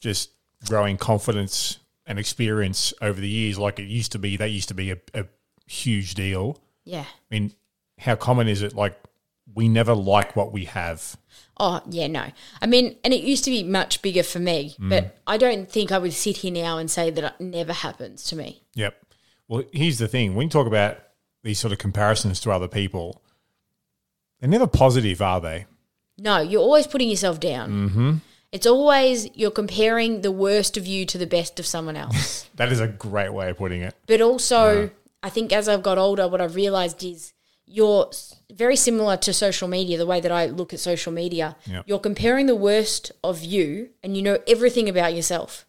just 0.00 0.30
growing 0.66 0.96
confidence 0.96 1.78
and 2.06 2.18
experience 2.18 2.92
over 3.00 3.20
the 3.20 3.28
years. 3.28 3.58
Like 3.58 3.78
it 3.78 3.84
used 3.84 4.12
to 4.12 4.18
be. 4.18 4.36
That 4.36 4.50
used 4.50 4.68
to 4.68 4.74
be 4.74 4.90
a, 4.90 4.98
a 5.14 5.26
huge 5.66 6.14
deal. 6.14 6.60
yeah 6.84 7.06
I 7.30 7.34
mean, 7.34 7.52
how 7.98 8.16
common 8.16 8.48
is 8.48 8.62
it? 8.62 8.74
Like 8.74 8.98
we 9.54 9.68
never 9.68 9.94
like 9.94 10.34
what 10.34 10.52
we 10.52 10.64
have. 10.64 11.16
oh 11.58 11.80
yeah 11.88 12.08
no 12.08 12.26
I 12.60 12.66
mean 12.66 12.96
and 13.04 13.14
it 13.14 13.22
used 13.22 13.44
to 13.44 13.50
be 13.50 13.62
much 13.62 14.02
bigger 14.02 14.24
for 14.24 14.40
me 14.40 14.74
mm. 14.80 14.88
but 14.88 15.16
I 15.26 15.36
don't 15.36 15.70
think 15.70 15.92
I 15.92 15.98
would 15.98 16.12
sit 16.12 16.38
here 16.38 16.52
now 16.52 16.78
and 16.78 16.90
say 16.90 17.10
that 17.10 17.24
it 17.24 17.40
never 17.40 17.72
happens 17.72 18.24
to 18.24 18.36
me 18.36 18.62
Yep. 18.74 18.96
Well, 19.48 19.62
here's 19.72 19.98
the 19.98 20.08
thing: 20.08 20.34
when 20.34 20.46
you 20.46 20.50
talk 20.50 20.66
about 20.66 20.98
these 21.42 21.58
sort 21.58 21.72
of 21.72 21.78
comparisons 21.78 22.40
to 22.40 22.50
other 22.50 22.68
people, 22.68 23.22
they're 24.40 24.48
never 24.48 24.66
positive, 24.66 25.20
are 25.20 25.40
they? 25.40 25.66
No 26.18 26.40
you're 26.40 26.62
always 26.62 26.86
putting 26.86 27.08
yourself 27.08 27.40
down 27.40 27.70
mm-hmm. 27.70 28.12
it's 28.52 28.66
always 28.66 29.28
you're 29.34 29.50
comparing 29.50 30.20
the 30.22 30.32
worst 30.32 30.76
of 30.76 30.86
you 30.86 31.04
to 31.04 31.18
the 31.18 31.26
best 31.26 31.58
of 31.60 31.66
someone 31.66 31.96
else 31.96 32.44
That 32.56 32.70
is 32.70 32.80
a 32.80 32.88
great 32.88 33.32
way 33.32 33.50
of 33.50 33.56
putting 33.56 33.82
it. 33.82 33.94
But 34.06 34.20
also, 34.20 34.90
I 35.22 35.30
think 35.30 35.52
as 35.52 35.68
I've 35.68 35.82
got 35.82 35.98
older, 35.98 36.28
what 36.28 36.40
I've 36.40 36.54
realized 36.54 37.02
is 37.02 37.32
you're 37.66 38.10
very 38.52 38.76
similar 38.76 39.16
to 39.18 39.32
social 39.32 39.68
media, 39.68 39.98
the 39.98 40.06
way 40.06 40.20
that 40.20 40.30
I 40.30 40.46
look 40.46 40.72
at 40.72 40.80
social 40.80 41.12
media. 41.12 41.56
Yep. 41.66 41.84
You're 41.86 41.98
comparing 41.98 42.46
the 42.46 42.56
worst 42.56 43.10
of 43.24 43.42
you 43.42 43.90
and 44.02 44.16
you 44.16 44.22
know 44.22 44.38
everything 44.46 44.88
about 44.88 45.14
yourself 45.14 45.66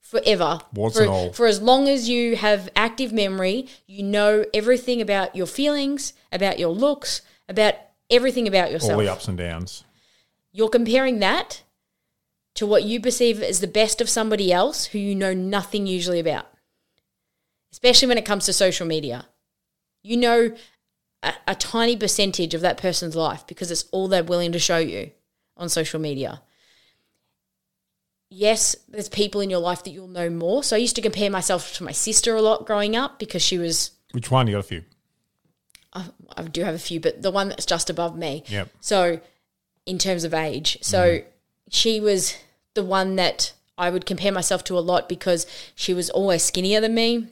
forever. 0.00 0.60
Warts 0.72 0.96
for, 0.96 1.02
and 1.02 1.10
all. 1.10 1.32
for 1.32 1.46
as 1.46 1.60
long 1.60 1.88
as 1.88 2.08
you 2.08 2.36
have 2.36 2.68
active 2.76 3.12
memory, 3.12 3.66
you 3.86 4.02
know 4.02 4.44
everything 4.54 5.00
about 5.00 5.34
your 5.34 5.46
feelings, 5.46 6.12
about 6.30 6.58
your 6.58 6.70
looks, 6.70 7.22
about 7.48 7.74
everything 8.10 8.48
about 8.48 8.70
yourself. 8.70 8.92
All 8.92 8.98
the 8.98 9.12
ups 9.12 9.28
and 9.28 9.38
downs. 9.38 9.84
You're 10.52 10.68
comparing 10.68 11.18
that 11.18 11.62
to 12.54 12.66
what 12.66 12.84
you 12.84 13.00
perceive 13.00 13.42
as 13.42 13.60
the 13.60 13.66
best 13.66 14.00
of 14.00 14.08
somebody 14.08 14.52
else 14.52 14.86
who 14.86 14.98
you 14.98 15.14
know 15.14 15.34
nothing 15.34 15.86
usually 15.86 16.20
about, 16.20 16.46
especially 17.72 18.08
when 18.08 18.18
it 18.18 18.24
comes 18.24 18.46
to 18.46 18.52
social 18.52 18.86
media. 18.86 19.26
You 20.02 20.16
know 20.16 20.54
a, 21.22 21.34
a 21.48 21.54
tiny 21.54 21.96
percentage 21.96 22.54
of 22.54 22.60
that 22.60 22.76
person's 22.76 23.16
life 23.16 23.46
because 23.46 23.70
it's 23.70 23.86
all 23.90 24.06
they're 24.06 24.22
willing 24.22 24.52
to 24.52 24.58
show 24.58 24.78
you 24.78 25.10
on 25.56 25.68
social 25.68 26.00
media. 26.00 26.42
yes, 28.30 28.74
there's 28.88 29.08
people 29.08 29.40
in 29.40 29.50
your 29.50 29.60
life 29.60 29.84
that 29.84 29.90
you'll 29.90 30.08
know 30.08 30.28
more. 30.28 30.64
So 30.64 30.76
I 30.76 30.80
used 30.80 30.96
to 30.96 31.02
compare 31.02 31.30
myself 31.30 31.74
to 31.74 31.84
my 31.84 31.92
sister 31.92 32.34
a 32.34 32.42
lot 32.42 32.66
growing 32.66 32.96
up 32.96 33.18
because 33.18 33.42
she 33.42 33.58
was 33.58 33.92
Which 34.12 34.30
one? 34.30 34.46
You 34.46 34.54
got 34.54 34.60
a 34.60 34.62
few. 34.64 34.82
I, 35.94 36.04
I 36.36 36.42
do 36.44 36.64
have 36.64 36.74
a 36.74 36.78
few, 36.78 37.00
but 37.00 37.22
the 37.22 37.30
one 37.30 37.48
that's 37.48 37.66
just 37.66 37.90
above 37.90 38.16
me. 38.16 38.44
Yep. 38.48 38.68
So, 38.80 39.20
in 39.86 39.98
terms 39.98 40.24
of 40.24 40.32
age, 40.32 40.78
so 40.80 40.98
mm-hmm. 40.98 41.28
she 41.70 42.00
was 42.00 42.36
the 42.74 42.84
one 42.84 43.16
that 43.16 43.52
I 43.76 43.90
would 43.90 44.06
compare 44.06 44.32
myself 44.32 44.64
to 44.64 44.78
a 44.78 44.80
lot 44.80 45.08
because 45.08 45.46
she 45.74 45.94
was 45.94 46.10
always 46.10 46.42
skinnier 46.42 46.80
than 46.80 46.94
me. 46.94 47.28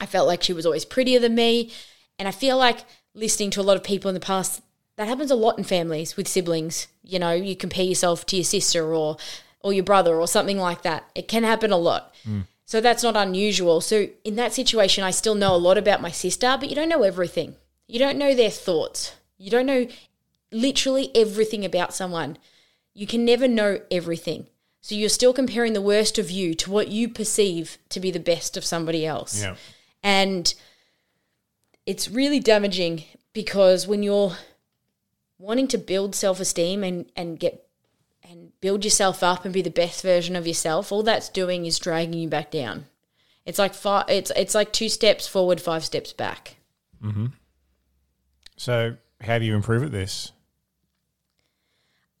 I 0.00 0.06
felt 0.06 0.28
like 0.28 0.42
she 0.42 0.52
was 0.52 0.66
always 0.66 0.84
prettier 0.84 1.18
than 1.18 1.34
me. 1.34 1.72
And 2.18 2.28
I 2.28 2.32
feel 2.32 2.56
like 2.56 2.84
listening 3.14 3.50
to 3.50 3.60
a 3.60 3.62
lot 3.62 3.76
of 3.76 3.84
people 3.84 4.08
in 4.08 4.14
the 4.14 4.20
past, 4.20 4.62
that 4.96 5.08
happens 5.08 5.30
a 5.30 5.36
lot 5.36 5.58
in 5.58 5.64
families 5.64 6.16
with 6.16 6.28
siblings. 6.28 6.88
You 7.02 7.18
know, 7.18 7.32
you 7.32 7.56
compare 7.56 7.84
yourself 7.84 8.26
to 8.26 8.36
your 8.36 8.44
sister 8.44 8.94
or 8.94 9.16
or 9.60 9.72
your 9.72 9.84
brother 9.84 10.16
or 10.16 10.28
something 10.28 10.58
like 10.58 10.82
that. 10.82 11.10
It 11.14 11.28
can 11.28 11.42
happen 11.42 11.72
a 11.72 11.76
lot. 11.76 12.14
Mm. 12.28 12.44
So 12.64 12.80
that's 12.80 13.02
not 13.02 13.16
unusual. 13.16 13.80
So 13.80 14.08
in 14.24 14.36
that 14.36 14.52
situation, 14.52 15.02
I 15.02 15.10
still 15.10 15.34
know 15.34 15.54
a 15.54 15.56
lot 15.56 15.78
about 15.78 16.02
my 16.02 16.10
sister, 16.10 16.56
but 16.60 16.68
you 16.68 16.76
don't 16.76 16.88
know 16.88 17.02
everything. 17.02 17.56
You 17.88 17.98
don't 17.98 18.18
know 18.18 18.34
their 18.34 18.50
thoughts. 18.50 19.16
You 19.38 19.50
don't 19.50 19.66
know 19.66 19.88
literally 20.52 21.10
everything 21.16 21.64
about 21.64 21.94
someone. 21.94 22.38
You 22.94 23.06
can 23.06 23.24
never 23.24 23.48
know 23.48 23.80
everything. 23.90 24.46
So 24.80 24.94
you're 24.94 25.08
still 25.08 25.32
comparing 25.32 25.72
the 25.72 25.82
worst 25.82 26.18
of 26.18 26.30
you 26.30 26.54
to 26.54 26.70
what 26.70 26.88
you 26.88 27.08
perceive 27.08 27.78
to 27.88 28.00
be 28.00 28.10
the 28.10 28.20
best 28.20 28.56
of 28.56 28.64
somebody 28.64 29.04
else. 29.04 29.42
Yeah. 29.42 29.56
And 30.02 30.54
it's 31.86 32.08
really 32.08 32.40
damaging 32.40 33.04
because 33.32 33.86
when 33.86 34.02
you're 34.02 34.36
wanting 35.38 35.68
to 35.68 35.78
build 35.78 36.14
self 36.14 36.40
esteem 36.40 36.84
and, 36.84 37.10
and 37.16 37.40
get 37.40 37.66
and 38.22 38.52
build 38.60 38.84
yourself 38.84 39.22
up 39.22 39.44
and 39.44 39.54
be 39.54 39.62
the 39.62 39.70
best 39.70 40.02
version 40.02 40.36
of 40.36 40.46
yourself, 40.46 40.92
all 40.92 41.02
that's 41.02 41.28
doing 41.28 41.64
is 41.66 41.78
dragging 41.78 42.14
you 42.14 42.28
back 42.28 42.50
down. 42.50 42.86
It's 43.46 43.58
like 43.58 43.74
five, 43.74 44.04
it's 44.08 44.30
it's 44.36 44.54
like 44.54 44.72
two 44.72 44.88
steps 44.88 45.26
forward, 45.26 45.60
five 45.60 45.84
steps 45.84 46.12
back. 46.12 46.56
Mm-hmm. 47.02 47.26
So, 48.58 48.96
how 49.20 49.38
do 49.38 49.44
you 49.44 49.54
improve 49.54 49.84
at 49.84 49.92
this? 49.92 50.32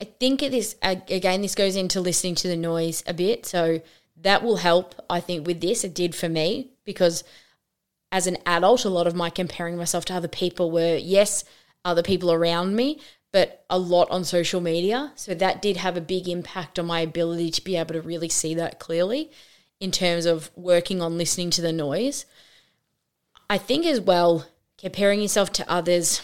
I 0.00 0.04
think 0.04 0.42
it 0.42 0.54
is 0.54 0.76
again. 0.82 1.42
This 1.42 1.56
goes 1.56 1.74
into 1.74 2.00
listening 2.00 2.36
to 2.36 2.48
the 2.48 2.56
noise 2.56 3.02
a 3.06 3.12
bit, 3.12 3.44
so 3.44 3.82
that 4.22 4.44
will 4.44 4.56
help. 4.56 4.94
I 5.10 5.18
think 5.18 5.46
with 5.46 5.60
this, 5.60 5.82
it 5.82 5.94
did 5.94 6.14
for 6.14 6.28
me 6.28 6.70
because 6.84 7.24
as 8.12 8.28
an 8.28 8.38
adult, 8.46 8.84
a 8.84 8.88
lot 8.88 9.08
of 9.08 9.16
my 9.16 9.30
comparing 9.30 9.76
myself 9.76 10.04
to 10.06 10.14
other 10.14 10.28
people 10.28 10.70
were 10.70 10.96
yes, 10.96 11.44
other 11.84 12.04
people 12.04 12.32
around 12.32 12.76
me, 12.76 13.00
but 13.32 13.64
a 13.68 13.78
lot 13.78 14.08
on 14.12 14.22
social 14.22 14.60
media. 14.60 15.12
So 15.16 15.34
that 15.34 15.60
did 15.60 15.76
have 15.78 15.96
a 15.96 16.00
big 16.00 16.28
impact 16.28 16.78
on 16.78 16.86
my 16.86 17.00
ability 17.00 17.50
to 17.50 17.64
be 17.64 17.74
able 17.74 17.94
to 17.94 18.00
really 18.00 18.28
see 18.28 18.54
that 18.54 18.78
clearly 18.78 19.32
in 19.80 19.90
terms 19.90 20.24
of 20.24 20.52
working 20.54 21.02
on 21.02 21.18
listening 21.18 21.50
to 21.50 21.62
the 21.62 21.72
noise. 21.72 22.26
I 23.50 23.58
think 23.58 23.84
as 23.86 24.00
well, 24.00 24.46
comparing 24.78 25.20
yourself 25.20 25.52
to 25.52 25.70
others. 25.70 26.22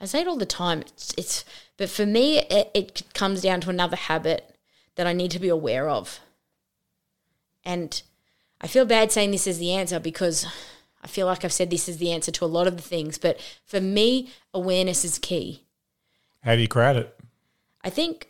I 0.00 0.06
say 0.06 0.22
it 0.22 0.28
all 0.28 0.36
the 0.36 0.46
time. 0.46 0.80
It's, 0.80 1.14
it's 1.16 1.44
but 1.76 1.88
for 1.88 2.06
me, 2.06 2.38
it, 2.38 2.70
it 2.74 3.02
comes 3.14 3.42
down 3.42 3.60
to 3.62 3.70
another 3.70 3.96
habit 3.96 4.56
that 4.96 5.06
I 5.06 5.12
need 5.12 5.30
to 5.32 5.38
be 5.38 5.48
aware 5.48 5.88
of. 5.88 6.20
And 7.64 8.02
I 8.60 8.66
feel 8.66 8.84
bad 8.84 9.12
saying 9.12 9.30
this 9.30 9.46
is 9.46 9.58
the 9.58 9.72
answer 9.72 9.98
because 9.98 10.46
I 11.02 11.06
feel 11.06 11.26
like 11.26 11.44
I've 11.44 11.52
said 11.52 11.70
this 11.70 11.88
is 11.88 11.98
the 11.98 12.12
answer 12.12 12.30
to 12.32 12.44
a 12.44 12.46
lot 12.46 12.66
of 12.66 12.76
the 12.76 12.82
things. 12.82 13.18
But 13.18 13.40
for 13.64 13.80
me, 13.80 14.30
awareness 14.52 15.04
is 15.04 15.18
key. 15.18 15.64
How 16.42 16.54
do 16.54 16.60
you 16.62 16.68
create 16.68 16.96
it? 16.96 17.18
I 17.82 17.90
think 17.90 18.28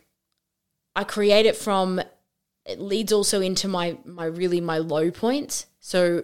I 0.95 1.03
create 1.03 1.45
it 1.45 1.55
from 1.55 2.01
it 2.65 2.79
leads 2.79 3.13
also 3.13 3.41
into 3.41 3.67
my 3.67 3.97
my 4.05 4.25
really 4.25 4.59
my 4.59 4.77
low 4.77 5.11
points. 5.11 5.67
So 5.79 6.23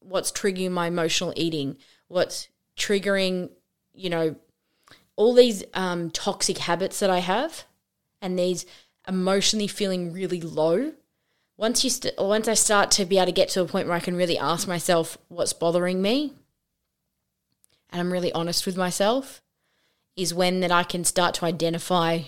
what's 0.00 0.30
triggering 0.30 0.70
my 0.70 0.86
emotional 0.86 1.32
eating? 1.36 1.76
What's 2.08 2.48
triggering, 2.76 3.50
you 3.94 4.10
know, 4.10 4.36
all 5.16 5.34
these 5.34 5.64
um, 5.74 6.10
toxic 6.10 6.58
habits 6.58 7.00
that 7.00 7.10
I 7.10 7.18
have, 7.18 7.64
and 8.20 8.38
these 8.38 8.66
emotionally 9.08 9.66
feeling 9.66 10.12
really 10.12 10.40
low. 10.40 10.92
Once 11.56 11.84
you 11.84 11.90
st- 11.90 12.14
once 12.18 12.48
I 12.48 12.54
start 12.54 12.90
to 12.92 13.06
be 13.06 13.16
able 13.16 13.26
to 13.26 13.32
get 13.32 13.48
to 13.50 13.62
a 13.62 13.66
point 13.66 13.88
where 13.88 13.96
I 13.96 14.00
can 14.00 14.16
really 14.16 14.38
ask 14.38 14.68
myself 14.68 15.16
what's 15.28 15.52
bothering 15.52 16.02
me, 16.02 16.34
and 17.90 18.00
I'm 18.00 18.12
really 18.12 18.32
honest 18.32 18.66
with 18.66 18.76
myself, 18.76 19.40
is 20.16 20.34
when 20.34 20.60
that 20.60 20.72
I 20.72 20.82
can 20.82 21.04
start 21.04 21.34
to 21.36 21.46
identify 21.46 22.20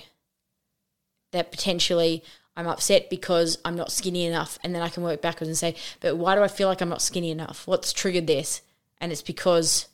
that 1.33 1.51
potentially 1.51 2.23
I'm 2.57 2.67
upset 2.67 3.11
because 3.11 3.59
I'm 3.65 3.77
not 3.77 3.93
skinny 3.93 4.25
enough, 4.25 4.59
and 4.65 4.75
then 4.75 4.83
I 4.83 4.89
can 4.89 5.03
work 5.03 5.21
backwards 5.21 5.49
and 5.49 5.59
say, 5.59 5.77
but 6.01 6.17
why 6.17 6.35
do 6.35 6.43
I 6.43 6.49
feel 6.49 6.69
like 6.69 6.81
I'm 6.81 6.89
not 6.89 7.03
skinny 7.03 7.31
enough? 7.31 7.67
What's 7.67 7.93
triggered 7.93 8.27
this? 8.27 8.63
And 9.01 9.13
it's 9.13 9.23
because 9.23 9.89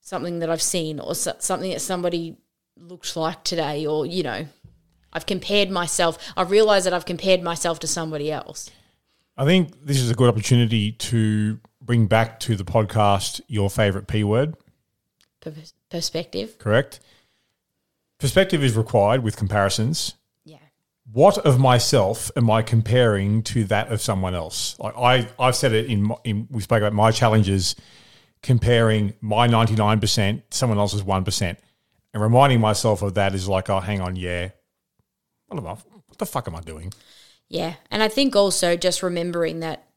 something 0.00 0.38
that 0.40 0.50
I've 0.50 0.62
seen 0.62 1.00
or 1.00 1.14
so- 1.14 1.36
something 1.38 1.70
that 1.70 1.80
somebody 1.80 2.36
looked 2.76 3.14
like 3.16 3.44
today, 3.44 3.86
or 3.86 4.06
you 4.06 4.22
know, 4.22 4.46
I've 5.12 5.26
compared 5.26 5.70
myself. 5.70 6.18
I 6.36 6.42
realize 6.42 6.84
that 6.84 6.94
I've 6.94 7.04
compared 7.04 7.42
myself 7.42 7.78
to 7.80 7.86
somebody 7.86 8.30
else. 8.32 8.70
I 9.36 9.44
think 9.44 9.86
this 9.86 9.98
is 9.98 10.10
a 10.10 10.14
good 10.14 10.28
opportunity 10.28 10.92
to 10.92 11.60
bring 11.80 12.06
back 12.06 12.40
to 12.40 12.56
the 12.56 12.64
podcast 12.64 13.40
your 13.48 13.70
favorite 13.70 14.06
P 14.06 14.22
word, 14.24 14.54
Per- 15.40 15.54
perspective, 15.88 16.58
correct? 16.58 17.00
Perspective 18.18 18.62
is 18.62 18.76
required 18.76 19.22
with 19.22 19.36
comparisons. 19.36 20.14
What 21.12 21.38
of 21.38 21.58
myself 21.58 22.30
am 22.36 22.50
I 22.50 22.62
comparing 22.62 23.42
to 23.44 23.64
that 23.64 23.90
of 23.90 24.00
someone 24.00 24.34
else? 24.34 24.78
Like 24.78 24.96
I, 24.96 25.28
I've 25.38 25.56
said 25.56 25.72
it 25.72 25.86
in, 25.86 26.12
in 26.24 26.46
we 26.50 26.62
spoke 26.62 26.78
about 26.78 26.92
my 26.92 27.10
challenges, 27.10 27.74
comparing 28.42 29.14
my 29.20 29.46
ninety 29.46 29.74
nine 29.74 30.00
percent, 30.00 30.42
someone 30.50 30.78
else's 30.78 31.02
one 31.02 31.24
percent, 31.24 31.58
and 32.14 32.22
reminding 32.22 32.60
myself 32.60 33.02
of 33.02 33.14
that 33.14 33.34
is 33.34 33.48
like, 33.48 33.68
oh, 33.70 33.80
hang 33.80 34.00
on, 34.00 34.16
yeah, 34.16 34.50
what 35.48 35.58
am 35.58 35.66
I? 35.66 35.70
What 35.72 36.18
the 36.18 36.26
fuck 36.26 36.46
am 36.46 36.54
I 36.54 36.60
doing? 36.60 36.92
Yeah. 37.48 37.74
And 37.90 38.02
I 38.02 38.08
think 38.08 38.36
also 38.36 38.76
just 38.76 39.02
remembering 39.02 39.60
that 39.60 39.88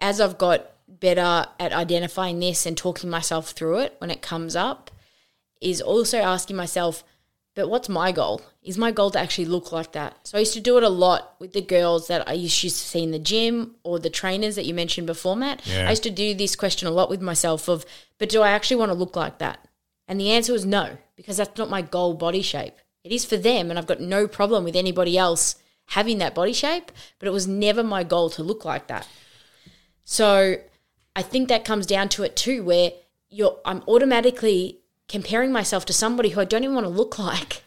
as 0.00 0.20
I've 0.20 0.36
got 0.38 0.72
better 0.88 1.46
at 1.58 1.72
identifying 1.72 2.40
this 2.40 2.66
and 2.66 2.76
talking 2.76 3.08
myself 3.08 3.50
through 3.50 3.78
it 3.78 3.94
when 3.98 4.10
it 4.10 4.20
comes 4.22 4.56
up, 4.56 4.90
is 5.60 5.80
also 5.80 6.18
asking 6.18 6.56
myself, 6.56 7.04
but 7.54 7.68
what's 7.68 7.88
my 7.88 8.12
goal? 8.12 8.42
Is 8.66 8.76
my 8.76 8.90
goal 8.90 9.12
to 9.12 9.18
actually 9.20 9.44
look 9.44 9.70
like 9.70 9.92
that? 9.92 10.26
So 10.26 10.36
I 10.36 10.40
used 10.40 10.54
to 10.54 10.60
do 10.60 10.76
it 10.76 10.82
a 10.82 10.88
lot 10.88 11.36
with 11.38 11.52
the 11.52 11.60
girls 11.60 12.08
that 12.08 12.28
I 12.28 12.32
used 12.32 12.60
to 12.62 12.70
see 12.70 13.04
in 13.04 13.12
the 13.12 13.18
gym 13.20 13.76
or 13.84 14.00
the 14.00 14.10
trainers 14.10 14.56
that 14.56 14.66
you 14.66 14.74
mentioned 14.74 15.06
before, 15.06 15.36
Matt. 15.36 15.64
Yeah. 15.64 15.86
I 15.86 15.90
used 15.90 16.02
to 16.02 16.10
do 16.10 16.34
this 16.34 16.56
question 16.56 16.88
a 16.88 16.90
lot 16.90 17.08
with 17.08 17.22
myself 17.22 17.68
of, 17.68 17.86
but 18.18 18.28
do 18.28 18.42
I 18.42 18.50
actually 18.50 18.78
want 18.78 18.90
to 18.90 18.98
look 18.98 19.14
like 19.14 19.38
that? 19.38 19.68
And 20.08 20.20
the 20.20 20.32
answer 20.32 20.52
was 20.52 20.66
no, 20.66 20.98
because 21.14 21.36
that's 21.36 21.56
not 21.56 21.70
my 21.70 21.80
goal 21.80 22.14
body 22.14 22.42
shape. 22.42 22.74
It 23.04 23.12
is 23.12 23.24
for 23.24 23.36
them, 23.36 23.70
and 23.70 23.78
I've 23.78 23.86
got 23.86 24.00
no 24.00 24.26
problem 24.26 24.64
with 24.64 24.74
anybody 24.74 25.16
else 25.16 25.54
having 25.90 26.18
that 26.18 26.34
body 26.34 26.52
shape, 26.52 26.90
but 27.20 27.28
it 27.28 27.32
was 27.32 27.46
never 27.46 27.84
my 27.84 28.02
goal 28.02 28.30
to 28.30 28.42
look 28.42 28.64
like 28.64 28.88
that. 28.88 29.06
So 30.04 30.56
I 31.14 31.22
think 31.22 31.48
that 31.48 31.64
comes 31.64 31.86
down 31.86 32.08
to 32.10 32.24
it 32.24 32.34
too, 32.34 32.64
where 32.64 32.90
you're 33.30 33.58
I'm 33.64 33.82
automatically 33.86 34.80
comparing 35.08 35.52
myself 35.52 35.84
to 35.86 35.92
somebody 35.92 36.30
who 36.30 36.40
I 36.40 36.44
don't 36.44 36.64
even 36.64 36.74
want 36.74 36.86
to 36.86 36.90
look 36.90 37.16
like. 37.20 37.62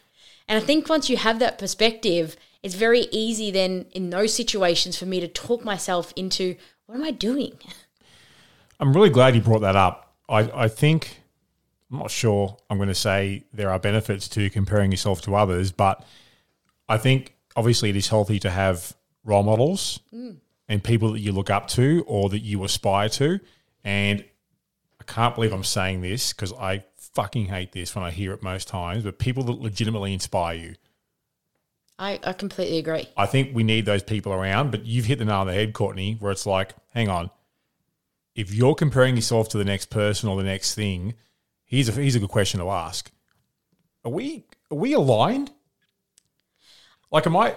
And 0.50 0.62
I 0.62 0.66
think 0.66 0.90
once 0.90 1.10
you 1.10 1.16
have 1.16 1.38
that 1.40 1.60
perspective, 1.60 2.36
it's 2.64 2.74
very 2.74 3.08
easy 3.12 3.52
then 3.52 3.86
in 3.92 4.10
those 4.10 4.34
situations 4.34 4.98
for 4.98 5.06
me 5.06 5.20
to 5.20 5.28
talk 5.28 5.64
myself 5.64 6.12
into 6.16 6.56
what 6.88 6.96
am 6.96 7.04
I 7.04 7.12
doing? 7.12 7.60
I'm 8.80 8.94
really 8.94 9.12
glad 9.12 9.36
you 9.36 9.42
brought 9.42 9.62
that 9.62 9.76
up. 9.76 10.16
I, 10.28 10.50
I 10.64 10.68
think, 10.68 11.22
I'm 11.92 12.00
not 12.00 12.10
sure 12.10 12.58
I'm 12.70 12.78
going 12.78 12.90
to 12.90 12.96
say 12.96 13.44
there 13.54 13.70
are 13.70 13.78
benefits 13.78 14.28
to 14.30 14.50
comparing 14.50 14.90
yourself 14.90 15.22
to 15.24 15.36
others, 15.36 15.72
but 15.72 16.04
I 16.88 16.98
think 16.98 17.36
obviously 17.56 17.92
it 17.92 17.96
is 17.96 18.08
healthy 18.08 18.40
to 18.40 18.50
have 18.50 18.96
role 19.24 19.44
models 19.44 20.00
mm. 20.12 20.38
and 20.68 20.84
people 20.84 21.12
that 21.12 21.20
you 21.20 21.32
look 21.32 21.52
up 21.52 21.68
to 21.70 22.04
or 22.08 22.30
that 22.30 22.40
you 22.40 22.64
aspire 22.64 23.10
to. 23.10 23.40
And 23.84 24.26
I 25.00 25.04
can't 25.04 25.36
believe 25.36 25.54
I'm 25.54 25.64
saying 25.64 26.02
this 26.02 26.34
because 26.34 26.54
I 26.54 26.86
fucking 27.14 27.46
hate 27.46 27.72
this 27.72 27.96
when 27.96 28.04
I 28.04 28.12
hear 28.12 28.34
it 28.34 28.44
most 28.44 28.68
times, 28.68 29.04
but 29.04 29.20
people 29.20 29.44
that 29.44 29.60
legitimately 29.60 30.14
inspire 30.14 30.56
you. 30.56 30.76
I, 31.98 32.20
I 32.24 32.34
completely 32.34 32.78
agree. 32.78 33.10
I 33.18 33.26
think 33.26 33.54
we 33.54 33.64
need 33.64 33.86
those 33.86 34.04
people 34.04 34.32
around, 34.32 34.72
but 34.72 34.86
you've 34.86 35.06
hit 35.06 35.20
the 35.20 35.26
nail 35.26 35.42
on 35.42 35.48
the 35.48 35.54
head, 35.54 35.74
Courtney, 35.74 36.16
where 36.20 36.32
it's 36.32 36.46
like, 36.46 36.74
hang 36.94 37.10
on. 37.10 37.30
If 38.36 38.54
you're 38.54 38.76
comparing 38.76 39.18
yourself 39.18 39.50
to 39.50 39.58
the 39.58 39.66
next 39.66 39.90
person 39.90 40.30
or 40.30 40.38
the 40.38 40.44
next 40.44 40.76
thing, 40.76 41.16
here's 41.66 41.90
a, 41.90 41.92
here's 41.92 42.16
a 42.16 42.20
good 42.20 42.30
question 42.30 42.62
to 42.62 42.70
ask. 42.70 43.12
Are 44.06 44.12
we 44.12 44.46
are 44.72 44.78
we 44.78 44.94
aligned? 44.94 45.52
Like 47.12 47.26
am 47.26 47.36
I 47.36 47.56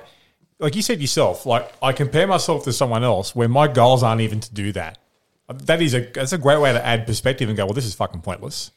like 0.59 0.74
you 0.74 0.82
said 0.82 1.00
yourself, 1.00 1.46
like 1.46 1.72
I 1.80 1.92
compare 1.92 2.26
myself 2.26 2.64
to 2.64 2.72
someone 2.72 3.05
else 3.05 3.36
where 3.36 3.48
my 3.48 3.68
goals 3.68 4.03
aren't 4.03 4.22
even 4.22 4.40
to 4.40 4.53
do 4.53 4.72
that. 4.72 4.98
That 5.48 5.80
is 5.80 5.94
a 5.94 6.00
that's 6.00 6.32
a 6.32 6.38
great 6.38 6.61
way 6.61 6.72
to 6.72 6.84
add 6.84 7.07
perspective 7.07 7.48
and 7.48 7.57
go, 7.57 7.66
well, 7.66 7.74
this 7.74 7.84
is 7.84 7.94
fucking 7.94 8.22
pointless. 8.22 8.72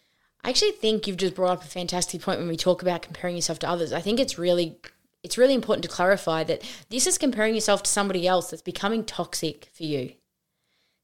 I 0.46 0.50
actually 0.50 0.74
think 0.74 1.08
you've 1.08 1.18
just 1.18 1.34
brought 1.34 1.54
up 1.54 1.64
a 1.64 1.68
fantastic 1.68 2.22
point 2.22 2.38
when 2.38 2.48
we 2.48 2.56
talk 2.56 2.84
about 2.84 3.02
comparing 3.02 3.36
yourself 3.36 3.58
to 3.60 3.68
others. 3.68 3.92
I 3.92 4.00
think 4.00 4.20
it's 4.20 4.38
really 4.38 4.78
it's 5.24 5.40
really 5.40 5.56
important 5.56 5.82
to 5.86 5.90
clarify 5.90 6.44
that 6.44 6.62
this 6.92 7.08
is 7.08 7.18
comparing 7.18 7.56
yourself 7.56 7.82
to 7.82 7.90
somebody 7.90 8.28
else 8.28 8.52
that's 8.52 8.62
becoming 8.62 9.04
toxic 9.04 9.72
for 9.74 9.82
you. 9.82 10.14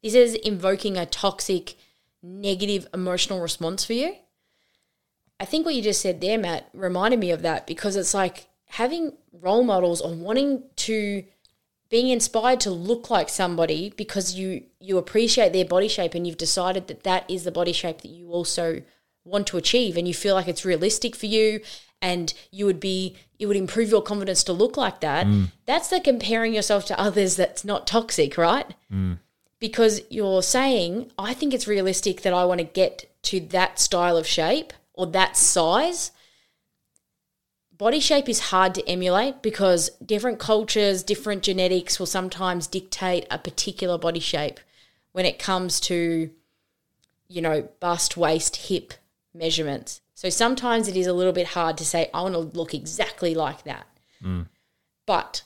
This 0.04 0.14
is 0.14 0.36
invoking 0.36 0.96
a 0.96 1.08
toxic, 1.08 1.74
negative 2.22 2.88
emotional 2.94 3.42
response 3.42 3.84
for 3.84 3.94
you. 3.94 4.14
I 5.40 5.46
think 5.46 5.66
what 5.66 5.74
you 5.74 5.82
just 5.82 6.02
said 6.02 6.22
there, 6.22 6.38
Matt, 6.38 6.70
reminded 6.72 7.20
me 7.20 7.32
of 7.32 7.42
that 7.42 7.66
because 7.66 7.96
it's 7.96 8.14
like 8.14 8.48
having 8.66 9.14
role 9.34 9.64
models 9.64 10.02
or 10.02 10.14
wanting 10.14 10.66
to 10.76 11.24
being 11.90 12.10
inspired 12.10 12.60
to 12.60 12.70
look 12.70 13.10
like 13.10 13.28
somebody 13.28 13.92
because 13.98 14.36
you 14.36 14.66
you 14.80 15.00
appreciate 15.00 15.52
their 15.52 15.66
body 15.66 15.88
shape 15.88 16.14
and 16.14 16.28
you've 16.28 16.38
decided 16.38 16.88
that 16.88 17.02
that 17.02 17.28
is 17.28 17.44
the 17.44 17.52
body 17.52 17.74
shape 17.74 18.02
that 18.02 18.12
you 18.12 18.30
also 18.30 18.84
want 19.24 19.48
to 19.48 19.58
achieve 19.58 19.98
and 19.98 20.08
you 20.08 20.14
feel 20.14 20.36
like 20.36 20.48
it's 20.48 20.66
realistic 20.66 21.16
for 21.16 21.28
you 21.28 21.62
and 22.02 22.34
you 22.52 22.66
would 22.66 22.80
be 22.80 23.16
it 23.38 23.46
would 23.46 23.58
improve 23.58 23.90
your 23.90 24.02
confidence 24.02 24.44
to 24.44 24.54
look 24.54 24.78
like 24.78 25.00
that 25.02 25.28
mm. 25.28 25.52
that's 25.66 25.90
the 25.90 26.00
comparing 26.00 26.54
yourself 26.54 26.86
to 26.86 27.00
others 27.00 27.36
that's 27.36 27.64
not 27.64 27.86
toxic 27.86 28.38
right? 28.38 28.74
Mm. 28.92 29.20
Because 29.60 30.02
you're 30.10 30.42
saying 30.42 31.12
i 31.20 31.34
think 31.34 31.54
it's 31.54 31.68
realistic 31.68 32.22
that 32.22 32.34
i 32.34 32.44
want 32.46 32.60
to 32.60 32.66
get 32.66 33.06
to 33.24 33.40
that 33.40 33.80
style 33.80 34.18
of 34.18 34.26
shape 34.26 34.74
or 34.94 35.08
that 35.08 35.38
size. 35.38 36.12
Body 37.76 38.00
shape 38.00 38.30
is 38.30 38.40
hard 38.40 38.76
to 38.76 38.88
emulate 38.88 39.42
because 39.42 39.90
different 40.06 40.38
cultures, 40.38 41.02
different 41.02 41.42
genetics 41.42 41.98
will 41.98 42.06
sometimes 42.06 42.68
dictate 42.68 43.26
a 43.32 43.40
particular 43.40 43.98
body 43.98 44.20
shape 44.20 44.60
when 45.14 45.26
it 45.26 45.40
comes 45.40 45.80
to, 45.82 46.30
you 47.28 47.42
know, 47.42 47.68
bust, 47.80 48.16
waist, 48.16 48.68
hip 48.68 48.94
measurements. 49.34 50.02
So 50.14 50.30
sometimes 50.30 50.88
it 50.88 50.96
is 50.96 51.08
a 51.08 51.14
little 51.14 51.34
bit 51.34 51.48
hard 51.48 51.78
to 51.78 51.86
say, 51.86 52.10
I 52.14 52.22
want 52.22 52.34
to 52.34 52.40
look 52.40 52.74
exactly 52.74 53.34
like 53.34 53.64
that. 53.64 53.88
Mm. 54.24 54.48
But 55.06 55.44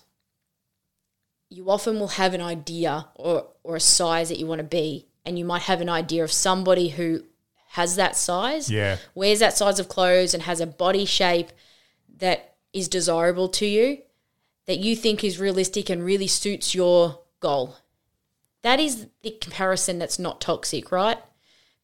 you 1.49 1.69
often 1.69 1.99
will 1.99 2.09
have 2.09 2.33
an 2.33 2.41
idea 2.41 3.07
or, 3.15 3.47
or 3.63 3.75
a 3.75 3.79
size 3.79 4.29
that 4.29 4.39
you 4.39 4.47
want 4.47 4.59
to 4.59 4.63
be, 4.65 5.05
and 5.25 5.39
you 5.39 5.45
might 5.45 5.63
have 5.63 5.81
an 5.81 5.89
idea 5.89 6.23
of 6.23 6.31
somebody 6.31 6.89
who 6.89 7.23
has 7.69 7.95
that 7.95 8.15
size, 8.15 8.69
Yeah. 8.69 8.97
wears 9.13 9.39
that 9.39 9.55
size 9.57 9.79
of 9.79 9.89
clothes, 9.89 10.33
and 10.33 10.43
has 10.43 10.59
a 10.59 10.67
body 10.67 11.05
shape 11.05 11.49
that 12.17 12.55
is 12.73 12.87
desirable 12.87 13.47
to 13.49 13.65
you, 13.65 13.99
that 14.65 14.79
you 14.79 14.95
think 14.95 15.23
is 15.23 15.39
realistic 15.39 15.89
and 15.89 16.03
really 16.03 16.27
suits 16.27 16.73
your 16.73 17.19
goal. 17.39 17.77
That 18.61 18.79
is 18.79 19.07
the 19.21 19.31
comparison 19.31 19.99
that's 19.99 20.17
not 20.17 20.41
toxic, 20.41 20.91
right? 20.91 21.19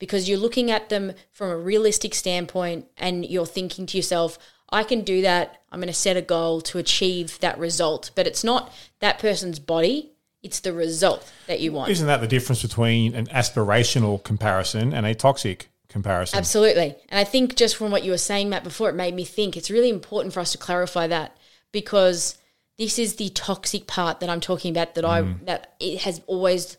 Because 0.01 0.27
you're 0.27 0.39
looking 0.39 0.71
at 0.71 0.89
them 0.89 1.13
from 1.31 1.51
a 1.51 1.55
realistic 1.55 2.15
standpoint 2.15 2.87
and 2.97 3.23
you're 3.23 3.45
thinking 3.45 3.85
to 3.85 3.97
yourself, 3.97 4.39
I 4.71 4.81
can 4.83 5.01
do 5.01 5.21
that. 5.21 5.61
I'm 5.71 5.79
going 5.79 5.89
to 5.89 5.93
set 5.93 6.17
a 6.17 6.23
goal 6.23 6.59
to 6.61 6.79
achieve 6.79 7.39
that 7.41 7.59
result. 7.59 8.09
But 8.15 8.25
it's 8.25 8.43
not 8.43 8.73
that 8.99 9.19
person's 9.19 9.59
body, 9.59 10.11
it's 10.41 10.61
the 10.61 10.73
result 10.73 11.31
that 11.45 11.59
you 11.59 11.71
want. 11.71 11.91
Isn't 11.91 12.07
that 12.07 12.19
the 12.19 12.27
difference 12.27 12.63
between 12.63 13.13
an 13.13 13.27
aspirational 13.27 14.23
comparison 14.23 14.91
and 14.91 15.05
a 15.05 15.13
toxic 15.13 15.69
comparison? 15.87 16.39
Absolutely. 16.39 16.95
And 17.09 17.19
I 17.19 17.23
think 17.23 17.55
just 17.55 17.75
from 17.75 17.91
what 17.91 18.03
you 18.03 18.09
were 18.09 18.17
saying, 18.17 18.49
Matt, 18.49 18.63
before, 18.63 18.89
it 18.89 18.95
made 18.95 19.13
me 19.13 19.23
think 19.23 19.55
it's 19.55 19.69
really 19.69 19.91
important 19.91 20.33
for 20.33 20.39
us 20.39 20.51
to 20.53 20.57
clarify 20.57 21.05
that 21.05 21.37
because 21.71 22.39
this 22.79 22.97
is 22.97 23.17
the 23.17 23.29
toxic 23.29 23.85
part 23.85 24.19
that 24.21 24.31
I'm 24.31 24.41
talking 24.41 24.71
about 24.71 24.95
that 24.95 25.05
I 25.05 25.21
mm. 25.21 25.45
that 25.45 25.75
it 25.79 25.99
has 25.99 26.23
always 26.25 26.75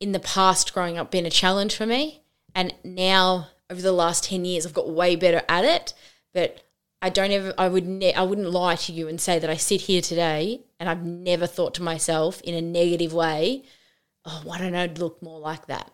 in 0.00 0.10
the 0.10 0.18
past 0.18 0.74
growing 0.74 0.98
up 0.98 1.12
been 1.12 1.26
a 1.26 1.30
challenge 1.30 1.76
for 1.76 1.86
me. 1.86 2.22
And 2.56 2.74
now 2.82 3.48
over 3.70 3.82
the 3.82 3.92
last 3.92 4.24
10 4.24 4.44
years 4.46 4.66
I've 4.66 4.72
got 4.72 4.88
way 4.88 5.14
better 5.14 5.42
at 5.48 5.64
it. 5.64 5.92
But 6.32 6.64
I 7.02 7.10
don't 7.10 7.30
ever 7.30 7.54
I 7.56 7.68
would 7.68 7.86
ne- 7.86 8.14
I 8.14 8.22
wouldn't 8.22 8.50
lie 8.50 8.76
to 8.76 8.92
you 8.92 9.06
and 9.06 9.20
say 9.20 9.38
that 9.38 9.50
I 9.50 9.56
sit 9.56 9.82
here 9.82 10.00
today 10.00 10.62
and 10.80 10.88
I've 10.88 11.04
never 11.04 11.46
thought 11.46 11.74
to 11.74 11.82
myself 11.82 12.40
in 12.40 12.54
a 12.54 12.62
negative 12.62 13.12
way, 13.12 13.64
oh, 14.24 14.40
why 14.42 14.58
don't 14.58 14.74
I 14.74 14.86
look 14.86 15.22
more 15.22 15.38
like 15.38 15.66
that? 15.66 15.92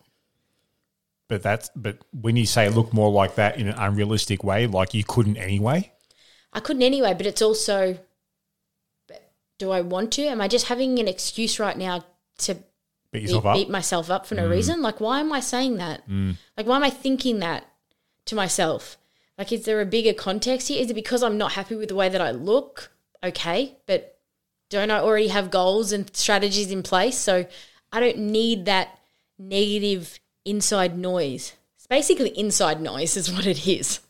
But 1.28 1.42
that's 1.42 1.68
but 1.74 1.98
when 2.12 2.36
you 2.36 2.46
say 2.46 2.68
look 2.68 2.92
more 2.92 3.10
like 3.10 3.34
that 3.34 3.58
in 3.58 3.66
an 3.66 3.74
unrealistic 3.76 4.44
way, 4.44 4.68
like 4.68 4.94
you 4.94 5.02
couldn't 5.02 5.38
anyway. 5.38 5.92
I 6.52 6.60
couldn't 6.60 6.82
anyway, 6.82 7.14
but 7.14 7.26
it's 7.26 7.42
also, 7.42 7.98
but 9.08 9.32
do 9.58 9.70
I 9.70 9.80
want 9.80 10.12
to? 10.12 10.26
Am 10.26 10.40
I 10.40 10.46
just 10.46 10.66
having 10.66 10.98
an 10.98 11.08
excuse 11.08 11.58
right 11.58 11.76
now 11.76 12.04
to 12.38 12.58
Beat 13.12 13.26
beat, 13.26 13.44
up. 13.44 13.54
beat 13.54 13.68
myself 13.68 14.10
up 14.10 14.26
for 14.26 14.34
no 14.34 14.48
mm. 14.48 14.50
reason? 14.50 14.80
Like, 14.80 15.00
why 15.00 15.20
am 15.20 15.32
I 15.32 15.40
saying 15.40 15.76
that? 15.76 16.08
Mm. 16.08 16.36
Like, 16.56 16.66
why 16.66 16.76
am 16.76 16.82
I 16.82 16.90
thinking 16.90 17.40
that 17.40 17.66
to 18.26 18.34
myself? 18.34 18.96
Like, 19.36 19.52
is 19.52 19.64
there 19.64 19.80
a 19.80 19.86
bigger 19.86 20.14
context 20.14 20.68
here? 20.68 20.80
Is 20.80 20.90
it 20.90 20.94
because 20.94 21.22
I'm 21.22 21.36
not 21.36 21.52
happy 21.52 21.74
with 21.74 21.88
the 21.88 21.94
way 21.94 22.08
that 22.08 22.20
I 22.20 22.30
look? 22.30 22.90
Okay, 23.22 23.76
but 23.86 24.18
don't 24.70 24.90
I 24.90 24.98
already 24.98 25.28
have 25.28 25.50
goals 25.50 25.92
and 25.92 26.14
strategies 26.16 26.70
in 26.70 26.82
place? 26.82 27.18
So 27.18 27.46
I 27.92 28.00
don't 28.00 28.18
need 28.18 28.64
that 28.64 28.98
negative 29.38 30.18
inside 30.44 30.96
noise. 30.96 31.52
It's 31.76 31.86
basically 31.86 32.30
inside 32.30 32.80
noise, 32.80 33.16
is 33.16 33.30
what 33.30 33.46
it 33.46 33.66
is. 33.66 34.00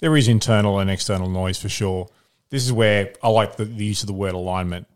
There 0.00 0.16
is 0.16 0.28
internal 0.28 0.78
and 0.78 0.90
external 0.90 1.28
noise 1.28 1.58
for 1.58 1.68
sure. 1.68 2.08
This 2.48 2.64
is 2.64 2.72
where 2.72 3.12
I 3.22 3.28
like 3.28 3.56
the, 3.56 3.66
the 3.66 3.84
use 3.84 4.02
of 4.02 4.06
the 4.06 4.14
word 4.14 4.32
alignment. 4.32 4.86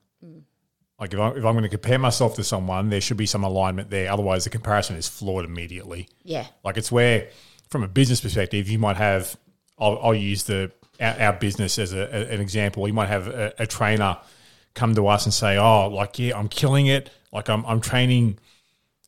Like 1.01 1.13
if, 1.13 1.19
I, 1.21 1.29
if 1.31 1.37
I'm 1.45 1.55
going 1.55 1.63
to 1.63 1.69
compare 1.69 1.99
myself 1.99 2.37
to 2.37 2.45
someone, 2.45 2.89
there 2.91 3.01
should 3.01 3.17
be 3.17 3.27
some 3.27 3.43
alignment 3.45 3.91
there. 3.91 4.11
Otherwise, 4.13 4.45
the 4.45 4.51
comparison 4.51 4.97
is 4.97 5.09
flawed 5.09 5.45
immediately. 5.45 6.09
Yeah. 6.23 6.47
Like 6.65 6.77
it's 6.77 6.93
where, 6.93 7.29
from 7.69 7.83
a 7.83 7.89
business 7.89 8.21
perspective, 8.21 8.69
you 8.69 8.79
might 8.79 8.97
have. 8.97 9.37
I'll, 9.79 9.99
I'll 10.03 10.15
use 10.15 10.45
the 10.45 10.71
our, 11.01 11.21
our 11.21 11.33
business 11.33 11.79
as 11.81 11.93
a, 11.93 11.99
a- 12.03 12.33
an 12.35 12.41
example. 12.41 12.87
You 12.87 12.95
might 12.95 13.09
have 13.09 13.27
a, 13.27 13.53
a 13.59 13.67
trainer 13.67 14.19
come 14.75 14.95
to 14.95 15.09
us 15.09 15.25
and 15.27 15.35
say, 15.35 15.57
"Oh, 15.57 15.89
like 15.89 16.19
yeah, 16.21 16.39
I'm 16.39 16.49
killing 16.49 16.87
it. 16.87 17.11
Like 17.33 17.49
I'm 17.49 17.67
I'm 17.67 17.81
training. 17.81 18.39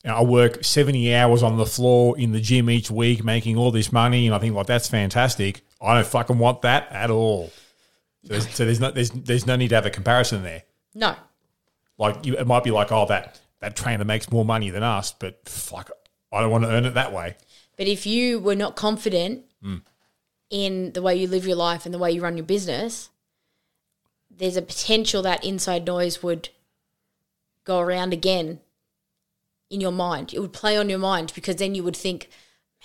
you 0.02 0.10
know, 0.10 0.16
I 0.16 0.22
work 0.22 0.64
70 0.64 1.14
hours 1.14 1.44
on 1.44 1.56
the 1.56 1.66
floor 1.66 2.18
in 2.18 2.32
the 2.32 2.40
gym 2.40 2.68
each 2.68 2.90
week, 2.90 3.22
making 3.22 3.56
all 3.56 3.70
this 3.70 3.92
money, 3.92 4.26
and 4.26 4.34
I 4.34 4.40
think 4.40 4.56
like 4.56 4.66
that's 4.66 4.88
fantastic. 4.88 5.60
I 5.80 5.94
don't 5.94 6.06
fucking 6.06 6.38
want 6.38 6.62
that 6.62 6.88
at 6.90 7.10
all. 7.10 7.52
So 8.24 8.32
there's, 8.32 8.50
so 8.54 8.64
there's 8.64 8.80
no 8.80 8.90
there's 8.90 9.10
there's 9.10 9.46
no 9.46 9.54
need 9.54 9.68
to 9.68 9.76
have 9.76 9.86
a 9.86 9.90
comparison 9.90 10.42
there. 10.42 10.64
No. 10.94 11.14
Like 11.98 12.24
you, 12.26 12.36
it 12.36 12.46
might 12.46 12.64
be 12.64 12.70
like, 12.70 12.92
oh, 12.92 13.06
that 13.06 13.40
that 13.60 13.76
trainer 13.76 14.04
makes 14.04 14.30
more 14.30 14.44
money 14.44 14.70
than 14.70 14.82
us, 14.82 15.12
but 15.12 15.48
fuck, 15.48 15.90
I 16.32 16.40
don't 16.40 16.50
want 16.50 16.64
to 16.64 16.70
earn 16.70 16.84
it 16.84 16.94
that 16.94 17.12
way. 17.12 17.36
But 17.76 17.86
if 17.86 18.06
you 18.06 18.38
were 18.38 18.54
not 18.54 18.76
confident 18.76 19.44
mm. 19.62 19.82
in 20.50 20.92
the 20.92 21.02
way 21.02 21.16
you 21.16 21.26
live 21.26 21.46
your 21.46 21.56
life 21.56 21.84
and 21.84 21.94
the 21.94 21.98
way 21.98 22.10
you 22.12 22.22
run 22.22 22.36
your 22.36 22.46
business, 22.46 23.10
there's 24.30 24.56
a 24.56 24.62
potential 24.62 25.22
that 25.22 25.44
inside 25.44 25.86
noise 25.86 26.22
would 26.22 26.50
go 27.64 27.80
around 27.80 28.12
again 28.12 28.60
in 29.70 29.80
your 29.80 29.92
mind. 29.92 30.32
It 30.32 30.40
would 30.40 30.52
play 30.52 30.76
on 30.76 30.88
your 30.88 30.98
mind 30.98 31.32
because 31.34 31.56
then 31.56 31.74
you 31.74 31.82
would 31.82 31.96
think, 31.96 32.28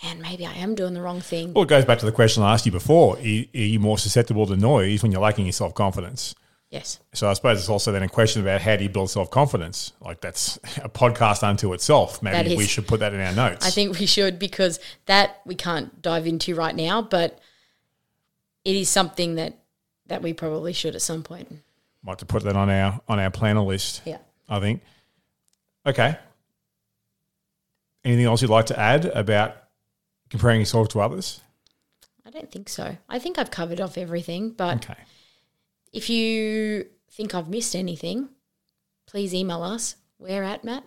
man, 0.03 0.21
maybe 0.21 0.45
I 0.45 0.53
am 0.53 0.75
doing 0.75 0.93
the 0.93 1.01
wrong 1.01 1.21
thing. 1.21 1.53
Well, 1.53 1.63
it 1.63 1.69
goes 1.69 1.85
back 1.85 1.99
to 1.99 2.05
the 2.05 2.11
question 2.11 2.43
I 2.43 2.53
asked 2.53 2.65
you 2.65 2.71
before: 2.71 3.17
Are 3.17 3.21
you, 3.21 3.79
more 3.79 3.97
susceptible 3.97 4.45
to 4.47 4.57
noise 4.57 5.03
when 5.03 5.11
you're 5.11 5.21
lacking 5.21 5.45
your 5.45 5.53
self 5.53 5.73
confidence? 5.73 6.35
Yes. 6.71 6.99
So 7.13 7.29
I 7.29 7.33
suppose 7.33 7.59
it's 7.59 7.67
also 7.67 7.91
then 7.91 8.01
a 8.01 8.07
question 8.07 8.41
about 8.41 8.61
how 8.61 8.77
do 8.77 8.83
you 8.83 8.89
build 8.89 9.09
self 9.09 9.29
confidence. 9.29 9.91
Like 9.99 10.21
that's 10.21 10.55
a 10.77 10.87
podcast 10.89 11.43
unto 11.43 11.73
itself. 11.73 12.23
Maybe 12.23 12.55
we 12.55 12.65
should 12.65 12.87
put 12.87 13.01
that 13.01 13.13
in 13.13 13.19
our 13.19 13.33
notes. 13.33 13.65
I 13.65 13.69
think 13.71 13.99
we 13.99 14.05
should 14.05 14.39
because 14.39 14.79
that 15.05 15.41
we 15.45 15.53
can't 15.53 16.01
dive 16.01 16.25
into 16.25 16.55
right 16.55 16.73
now, 16.75 17.01
but 17.01 17.39
it 18.63 18.75
is 18.75 18.89
something 18.89 19.35
that 19.35 19.57
that 20.07 20.21
we 20.21 20.31
probably 20.31 20.71
should 20.71 20.95
at 20.95 21.01
some 21.01 21.23
point. 21.23 21.51
might 22.03 22.19
to 22.19 22.25
put 22.25 22.43
that 22.43 22.55
on 22.55 22.69
our 22.69 23.01
on 23.07 23.19
our 23.19 23.29
planner 23.31 23.61
list. 23.61 24.01
Yeah. 24.05 24.19
I 24.47 24.61
think. 24.61 24.81
Okay. 25.85 26.17
Anything 28.05 28.25
else 28.25 28.41
you'd 28.41 28.49
like 28.49 28.67
to 28.67 28.79
add 28.79 29.05
about 29.05 29.55
comparing 30.29 30.59
yourself 30.61 30.87
to 30.89 31.01
others? 31.01 31.41
I 32.25 32.29
don't 32.29 32.49
think 32.49 32.69
so. 32.69 32.95
I 33.09 33.19
think 33.19 33.37
I've 33.37 33.51
covered 33.51 33.81
off 33.81 33.97
everything, 33.97 34.51
but 34.51 34.77
Okay. 34.89 34.99
If 35.93 36.09
you 36.09 36.87
think 37.11 37.35
I've 37.35 37.49
missed 37.49 37.75
anything, 37.75 38.29
please 39.07 39.33
email 39.33 39.63
us. 39.63 39.95
Where 40.17 40.43
at, 40.43 40.63
Matt? 40.63 40.83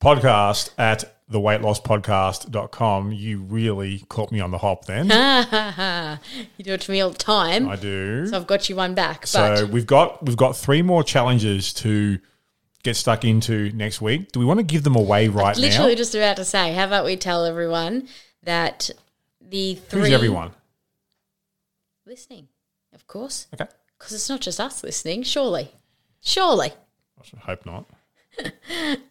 Podcast 0.00 0.70
at 0.76 1.22
theweightlosspodcast.com. 1.30 3.12
You 3.12 3.38
really 3.42 4.00
caught 4.08 4.32
me 4.32 4.40
on 4.40 4.50
the 4.50 4.58
hop 4.58 4.84
then. 4.86 5.06
you 6.56 6.64
do 6.64 6.72
it 6.74 6.80
to 6.82 6.90
me 6.92 7.00
all 7.00 7.10
the 7.10 7.18
time. 7.18 7.68
I 7.68 7.76
do. 7.76 8.26
So 8.26 8.36
I've 8.36 8.46
got 8.46 8.68
you 8.68 8.76
one 8.76 8.94
back. 8.94 9.26
So 9.26 9.66
we've 9.66 9.86
got 9.86 10.24
we've 10.24 10.36
got 10.36 10.56
three 10.56 10.82
more 10.82 11.02
challenges 11.02 11.72
to 11.74 12.18
get 12.82 12.96
stuck 12.96 13.24
into 13.24 13.70
next 13.72 14.00
week. 14.02 14.32
Do 14.32 14.40
we 14.40 14.46
want 14.46 14.58
to 14.60 14.64
give 14.64 14.82
them 14.82 14.96
away 14.96 15.28
right 15.28 15.56
literally 15.56 15.62
now? 15.62 15.74
Literally 15.76 15.96
just 15.96 16.14
about 16.14 16.36
to 16.36 16.44
say, 16.44 16.74
how 16.74 16.84
about 16.84 17.04
we 17.04 17.16
tell 17.16 17.44
everyone 17.46 18.08
that 18.42 18.90
the 19.40 19.76
three 19.76 20.02
Who's 20.02 20.10
everyone? 20.12 20.50
listening, 22.06 22.48
of 22.92 23.06
course, 23.06 23.46
Okay. 23.54 23.66
Because 23.98 24.12
it's 24.12 24.28
not 24.28 24.40
just 24.40 24.60
us 24.60 24.82
listening. 24.82 25.22
Surely, 25.22 25.70
surely. 26.20 26.72
I 27.20 27.24
should 27.24 27.38
hope 27.40 27.66
not. 27.66 27.86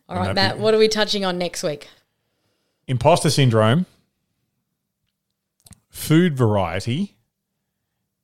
All 0.09 0.17
right, 0.17 0.35
Matt. 0.35 0.59
What 0.59 0.73
are 0.73 0.77
we 0.77 0.87
touching 0.87 1.25
on 1.25 1.37
next 1.37 1.63
week? 1.63 1.87
Imposter 2.87 3.29
syndrome, 3.29 3.85
food 5.89 6.37
variety, 6.37 7.15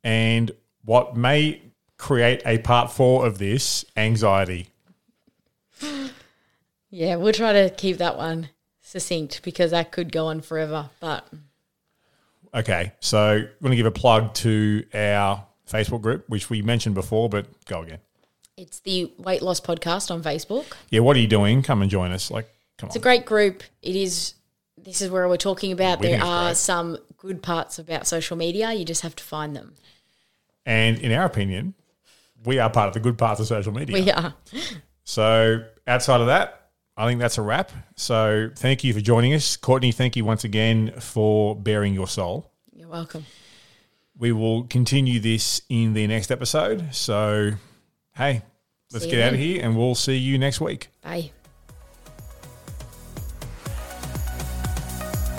and 0.03 0.51
what 0.83 1.15
may 1.15 1.61
create 1.97 2.41
a 2.45 2.57
part 2.59 2.91
four 2.91 3.25
of 3.25 3.37
this 3.37 3.85
anxiety. 3.95 4.67
Yeah, 6.89 7.15
we'll 7.15 7.33
try 7.33 7.53
to 7.53 7.69
keep 7.69 7.97
that 7.97 8.17
one 8.17 8.49
succinct 8.81 9.41
because 9.43 9.71
that 9.71 9.91
could 9.91 10.11
go 10.11 10.27
on 10.27 10.41
forever. 10.41 10.89
But 10.99 11.27
Okay, 12.53 12.93
so 12.99 13.19
I'm 13.19 13.49
going 13.61 13.71
to 13.71 13.77
give 13.77 13.85
a 13.85 13.91
plug 13.91 14.33
to 14.35 14.83
our 14.93 15.45
Facebook 15.69 16.01
group, 16.01 16.25
which 16.27 16.49
we 16.49 16.61
mentioned 16.61 16.95
before, 16.95 17.29
but 17.29 17.47
go 17.65 17.81
again. 17.83 17.99
it's 18.57 18.79
the 18.81 19.11
Weight 19.17 19.41
Loss 19.41 19.61
Podcast 19.61 20.11
on 20.11 20.21
Facebook. 20.21 20.65
Yeah, 20.89 20.99
what 20.99 21.15
are 21.15 21.19
you 21.19 21.27
doing? 21.27 21.61
Come 21.63 21.81
and 21.81 21.89
join 21.89 22.11
us. 22.11 22.29
Like, 22.29 22.49
come 22.77 22.87
on. 22.87 22.89
It's 22.89 22.95
a 22.97 22.99
great 22.99 23.25
group. 23.25 23.63
It 23.81 23.95
is. 23.95 24.33
This 24.77 25.01
is 25.01 25.09
where 25.09 25.27
we're 25.27 25.37
talking 25.37 25.71
about. 25.71 25.99
We 25.99 26.07
there 26.07 26.23
are 26.23 26.49
great. 26.49 26.57
some 26.57 26.97
good 27.17 27.41
parts 27.43 27.79
about 27.79 28.07
social 28.07 28.37
media. 28.37 28.73
You 28.73 28.85
just 28.85 29.01
have 29.01 29.15
to 29.15 29.23
find 29.23 29.55
them. 29.55 29.73
And 30.65 30.99
in 30.99 31.11
our 31.11 31.25
opinion, 31.25 31.73
we 32.45 32.59
are 32.59 32.69
part 32.69 32.87
of 32.87 32.93
the 32.93 32.99
good 32.99 33.17
parts 33.17 33.39
of 33.39 33.47
social 33.47 33.73
media. 33.73 33.93
We 33.93 34.11
are. 34.11 34.33
So 35.03 35.63
outside 35.87 36.21
of 36.21 36.27
that, 36.27 36.69
I 36.95 37.07
think 37.07 37.19
that's 37.19 37.37
a 37.37 37.41
wrap. 37.41 37.71
So 37.95 38.51
thank 38.55 38.83
you 38.83 38.93
for 38.93 39.01
joining 39.01 39.33
us. 39.33 39.57
Courtney, 39.57 39.91
thank 39.91 40.15
you 40.15 40.23
once 40.23 40.43
again 40.43 40.93
for 40.99 41.55
bearing 41.55 41.93
your 41.93 42.07
soul. 42.07 42.51
You're 42.73 42.89
welcome. 42.89 43.25
We 44.19 44.33
will 44.33 44.63
continue 44.63 45.21
this 45.21 45.61
in 45.69 45.93
the 45.93 46.05
next 46.05 46.29
episode. 46.29 46.93
So, 46.93 47.53
hey, 48.15 48.43
let's 48.91 49.05
get 49.05 49.21
out 49.21 49.33
of 49.33 49.39
here 49.39 49.63
and 49.63 49.77
we'll 49.77 49.95
see 49.95 50.17
you 50.17 50.37
next 50.37 50.59
week. 50.59 50.89
Bye. 51.01 51.31